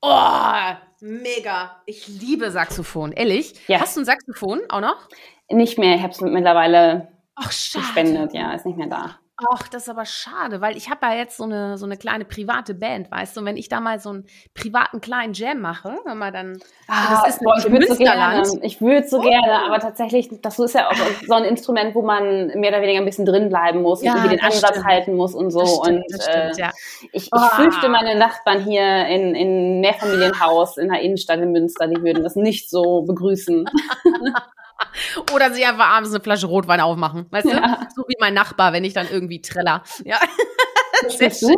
Oh, 0.01 0.75
mega. 1.01 1.83
Ich 1.85 2.07
liebe 2.07 2.51
Saxophon. 2.51 3.13
Ehrlich? 3.13 3.55
Ja. 3.67 3.81
Hast 3.81 3.97
du 3.97 4.01
ein 4.03 4.05
Saxophon 4.05 4.61
auch 4.69 4.81
noch? 4.81 5.09
Nicht 5.51 5.79
mehr. 5.79 5.97
Ich 5.97 6.03
habe 6.03 6.13
es 6.13 6.21
mittlerweile 6.21 7.18
Ach, 7.41 7.53
schade. 7.53 7.85
gespendet, 7.85 8.35
ja, 8.35 8.53
ist 8.53 8.67
nicht 8.67 8.79
mehr 8.79 8.89
da. 8.89 9.19
Ach, 9.53 9.69
das 9.69 9.85
ist 9.85 9.89
aber 9.89 10.05
schade, 10.05 10.61
weil 10.61 10.77
ich 10.77 10.91
habe 10.91 11.07
ja 11.07 11.15
jetzt 11.15 11.37
so 11.37 11.45
eine, 11.45 11.79
so 11.79 11.87
eine 11.87 11.97
kleine 11.97 12.25
private 12.25 12.75
Band, 12.75 13.09
weißt 13.09 13.37
du, 13.37 13.41
und 13.41 13.47
wenn 13.47 13.57
ich 13.57 13.69
da 13.69 13.79
mal 13.79 14.01
so 14.01 14.11
einen 14.11 14.27
privaten 14.53 15.01
kleinen 15.01 15.33
Jam 15.33 15.61
mache, 15.61 15.97
wenn 16.05 16.19
man 16.19 16.33
dann, 16.33 16.59
ah, 16.89 17.23
das 17.23 17.37
ist 17.37 17.45
boah, 17.45 17.55
ich 17.57 17.71
würde 17.71 17.87
so 17.87 17.95
gerne, 17.95 18.43
ich 18.63 18.81
würde 18.81 19.07
so 19.07 19.19
oh. 19.19 19.23
gerne, 19.23 19.65
aber 19.65 19.79
tatsächlich, 19.79 20.29
das 20.43 20.59
ist 20.59 20.75
ja 20.75 20.89
auch 20.89 20.95
so 21.25 21.35
ein 21.35 21.45
Instrument, 21.45 21.95
wo 21.95 22.03
man 22.03 22.49
mehr 22.49 22.71
oder 22.71 22.83
weniger 22.83 22.99
ein 22.99 23.05
bisschen 23.05 23.27
drin 23.27 23.49
bleiben 23.49 23.83
muss 23.83 24.03
ja, 24.03 24.11
und 24.11 24.19
irgendwie 24.19 24.37
den 24.39 24.45
Ansatz 24.45 24.71
stimmt. 24.71 24.87
halten 24.87 25.15
muss 25.15 25.37
und 25.37 25.53
so. 25.53 25.65
Stimmt, 25.65 26.03
und 26.11 26.21
stimmt, 26.21 26.59
äh, 26.59 26.61
ja. 26.61 26.73
ich, 27.13 27.27
ich 27.27 27.29
oh. 27.31 27.39
fürchte, 27.39 27.89
meine 27.89 28.19
Nachbarn 28.19 28.65
hier 28.65 29.07
in, 29.07 29.37
in 29.37 29.81
Mehrfamilienhaus 29.81 30.79
in 30.79 30.89
der 30.89 31.01
Innenstadt 31.01 31.39
in 31.39 31.53
Münster, 31.53 31.87
die 31.87 32.03
würden 32.03 32.25
das 32.25 32.35
nicht 32.35 32.71
so 32.71 33.03
begrüßen. 33.03 33.67
Oder 35.35 35.53
sie 35.53 35.65
einfach 35.65 35.87
abends 35.87 36.11
eine 36.11 36.23
Flasche 36.23 36.47
Rotwein 36.47 36.81
aufmachen. 36.81 37.27
Weißt 37.31 37.47
ja. 37.47 37.61
du? 37.61 37.87
So 37.95 38.03
wie 38.09 38.17
mein 38.21 38.35
Nachbar, 38.35 38.73
wenn 38.73 38.85
ich 38.85 38.95
dann 38.95 39.09
irgendwie 39.11 39.41
treller. 39.41 39.83
Ja. 40.05 40.19
Sehr 41.09 41.31
schön. 41.31 41.57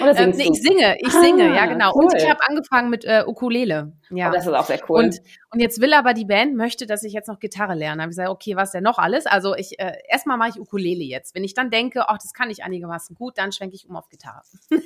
Oder 0.00 0.16
ähm, 0.18 0.30
nee, 0.30 0.50
ich 0.52 0.62
singe, 0.62 0.96
ich 1.00 1.14
ah, 1.14 1.22
singe, 1.22 1.54
ja 1.54 1.64
genau. 1.66 1.94
Cool. 1.94 2.04
Und 2.04 2.16
ich 2.16 2.28
habe 2.28 2.40
angefangen 2.46 2.90
mit 2.90 3.04
äh, 3.04 3.24
Ukulele. 3.26 3.92
Ja. 4.10 4.28
Oh, 4.28 4.32
das 4.32 4.46
ist 4.46 4.52
auch 4.52 4.66
sehr 4.66 4.80
cool. 4.88 5.04
Und, 5.04 5.20
und 5.52 5.60
jetzt 5.60 5.80
will 5.80 5.94
aber 5.94 6.12
die 6.12 6.26
Band, 6.26 6.54
möchte, 6.54 6.86
dass 6.86 7.02
ich 7.02 7.14
jetzt 7.14 7.28
noch 7.28 7.38
Gitarre 7.38 7.74
lerne. 7.74 7.96
Da 7.96 8.02
habe 8.02 8.10
ich 8.10 8.16
gesagt, 8.16 8.28
okay, 8.28 8.56
was 8.56 8.72
denn 8.72 8.82
noch 8.82 8.98
alles? 8.98 9.24
Also 9.24 9.54
ich 9.54 9.78
äh, 9.78 9.94
erstmal 10.08 10.36
mache 10.36 10.50
ich 10.50 10.60
Ukulele 10.60 11.02
jetzt. 11.02 11.34
Wenn 11.34 11.44
ich 11.44 11.54
dann 11.54 11.70
denke, 11.70 12.08
ach, 12.08 12.18
das 12.18 12.34
kann 12.34 12.50
ich 12.50 12.62
einigermaßen 12.62 13.16
gut, 13.16 13.38
dann 13.38 13.52
schwenke 13.52 13.74
ich 13.74 13.88
um 13.88 13.96
auf 13.96 14.08
Gitarre. 14.10 14.42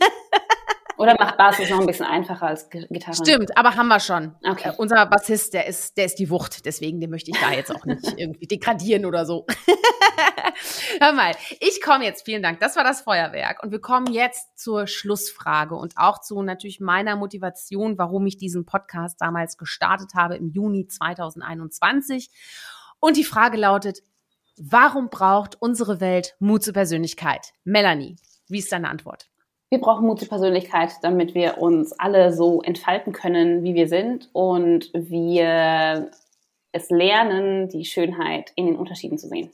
Oder 0.99 1.15
macht 1.19 1.37
Bass 1.37 1.59
noch 1.71 1.81
ein 1.81 1.87
bisschen 1.87 2.07
einfacher 2.07 2.49
als 2.49 2.69
Gitarre? 2.69 3.15
Stimmt, 3.15 3.57
aber 3.57 3.77
haben 3.77 3.89
wir 3.89 4.01
schon. 4.01 4.35
Okay. 4.43 4.71
Äh, 4.71 4.73
unser 4.77 5.07
Bassist, 5.07 5.55
der 5.55 5.67
ist, 5.67 5.97
der 5.97 6.07
ist 6.07 6.19
die 6.19 6.29
Wucht, 6.29 6.67
deswegen 6.67 7.01
den 7.01 7.11
möchte 7.11 7.31
ich 7.31 7.39
da 7.41 7.53
jetzt 7.53 7.75
auch 7.75 7.85
nicht 7.85 8.05
irgendwie 8.17 8.47
degradieren 8.47 9.07
oder 9.07 9.25
so. 9.25 9.47
Hör 11.01 11.13
mal, 11.13 11.35
ich 11.61 11.81
komme 11.81 12.05
jetzt, 12.05 12.25
vielen 12.25 12.43
Dank, 12.43 12.59
das 12.59 12.75
war 12.75 12.83
das 12.83 13.03
Feuerwerk 13.03 13.63
und 13.63 13.71
wir 13.71 13.81
kommen 13.81 14.13
jetzt 14.13 14.59
zur 14.59 14.89
Schlussfrage 14.89 15.77
und 15.77 15.95
auch 15.97 16.21
zu 16.21 16.43
natürlich 16.43 16.81
meiner 16.81 17.15
Motivation, 17.15 17.97
warum 17.97 18.27
ich 18.27 18.37
diesen 18.37 18.67
Podcast 18.67 19.21
damals 19.21 19.57
gestartet 19.57 20.15
habe 20.15 20.37
im 20.37 20.49
Juni 20.49 20.89
2021. 20.89 22.31
Und 23.01 23.17
die 23.17 23.25
Frage 23.25 23.57
lautet, 23.57 24.03
Warum 24.61 25.09
braucht 25.09 25.57
unsere 25.63 26.01
Welt 26.01 26.35
Mut 26.41 26.65
zur 26.65 26.75
Persönlichkeit? 26.75 27.53
Melanie, 27.63 28.17
wie 28.49 28.59
ist 28.59 28.73
deine 28.73 28.89
Antwort? 28.89 29.29
Wir 29.71 29.81
brauchen 29.81 30.07
Mut 30.07 30.19
zur 30.19 30.29
Persönlichkeit, 30.29 30.93
damit 31.03 31.35
wir 31.35 31.59
uns 31.59 31.93
alle 31.93 32.33
so 32.33 32.63
entfalten 32.63 33.13
können, 33.13 33.65
wie 33.65 33.75
wir 33.75 33.87
sind 33.87 34.31
und 34.33 34.91
wir 34.95 36.11
es 36.73 36.91
lernen, 36.91 37.69
die 37.69 37.85
Schönheit 37.85 38.53
in 38.55 38.67
den 38.67 38.77
Unterschieden 38.77 39.19
zu 39.19 39.29
sehen. 39.29 39.51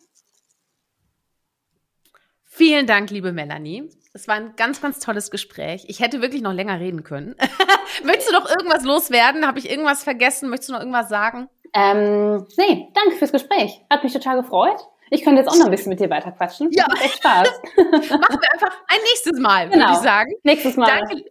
Vielen 2.44 2.86
Dank, 2.86 3.10
liebe 3.10 3.32
Melanie. 3.32 3.90
Es 4.12 4.28
war 4.28 4.36
ein 4.36 4.54
ganz, 4.54 4.80
ganz 4.80 5.00
tolles 5.00 5.32
Gespräch. 5.32 5.86
Ich 5.88 5.98
hätte 5.98 6.22
wirklich 6.22 6.42
noch 6.42 6.52
länger 6.52 6.78
reden 6.78 7.02
können. 7.02 7.34
Möchtest 8.04 8.30
du 8.30 8.34
noch 8.34 8.48
irgendwas 8.48 8.84
loswerden? 8.84 9.44
Habe 9.44 9.58
ich 9.58 9.68
irgendwas 9.68 10.04
vergessen? 10.04 10.50
Möchtest 10.50 10.68
du 10.68 10.74
noch 10.74 10.80
irgendwas 10.80 11.08
sagen? 11.08 11.48
Ähm, 11.72 12.46
nee, 12.56 12.88
danke 12.94 13.16
fürs 13.16 13.32
Gespräch. 13.32 13.80
Hat 13.90 14.04
mich 14.04 14.12
total 14.12 14.40
gefreut. 14.40 14.78
Ich 15.11 15.22
könnte 15.22 15.42
jetzt 15.42 15.50
auch 15.50 15.57
noch 15.57 15.66
ein 15.66 15.70
bisschen 15.70 15.90
mit 15.90 16.00
dir 16.00 16.11
weiter 16.11 16.32
quatschen. 16.32 16.70
Ja. 16.72 16.86
Macht 16.88 17.05
echt 17.05 17.16
Spaß. 17.18 17.48
Machen 17.76 18.38
wir 18.40 18.52
einfach 18.52 18.78
ein 18.88 19.00
nächstes 19.11 19.38
Mal, 19.38 19.68
genau. 19.68 19.86
würde 19.86 19.92
ich 19.92 20.02
sagen. 20.02 20.32
Nächstes 20.42 20.76
Mal. 20.76 20.86
Danke, 20.86 21.24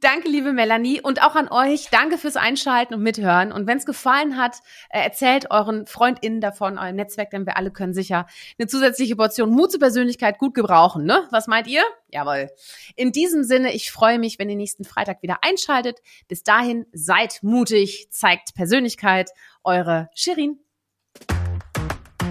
danke, 0.00 0.28
liebe 0.28 0.52
Melanie. 0.52 1.00
Und 1.00 1.22
auch 1.22 1.34
an 1.34 1.48
euch. 1.48 1.88
Danke 1.90 2.18
fürs 2.18 2.36
Einschalten 2.36 2.94
und 2.94 3.02
Mithören. 3.02 3.52
Und 3.52 3.66
wenn 3.66 3.78
es 3.78 3.86
gefallen 3.86 4.36
hat, 4.36 4.58
äh, 4.90 5.00
erzählt 5.00 5.50
euren 5.50 5.86
FreundInnen 5.86 6.40
davon, 6.40 6.78
eurem 6.78 6.96
Netzwerk, 6.96 7.30
denn 7.30 7.46
wir 7.46 7.56
alle 7.56 7.70
können 7.70 7.94
sicher 7.94 8.26
eine 8.58 8.66
zusätzliche 8.66 9.16
Portion 9.16 9.50
Mut 9.50 9.70
zur 9.70 9.80
Persönlichkeit 9.80 10.38
gut 10.38 10.54
gebrauchen. 10.54 11.04
Ne? 11.04 11.26
Was 11.30 11.46
meint 11.46 11.68
ihr? 11.68 11.82
Jawohl. 12.08 12.50
In 12.96 13.12
diesem 13.12 13.44
Sinne, 13.44 13.72
ich 13.72 13.90
freue 13.90 14.18
mich, 14.18 14.38
wenn 14.38 14.50
ihr 14.50 14.56
nächsten 14.56 14.84
Freitag 14.84 15.22
wieder 15.22 15.38
einschaltet. 15.42 16.00
Bis 16.28 16.42
dahin, 16.42 16.86
seid 16.92 17.38
mutig, 17.42 18.08
zeigt 18.10 18.54
Persönlichkeit. 18.54 19.30
Eure 19.64 20.08
Shirin. 20.14 20.58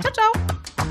Ciao, 0.02 0.14
ciao 0.14 0.41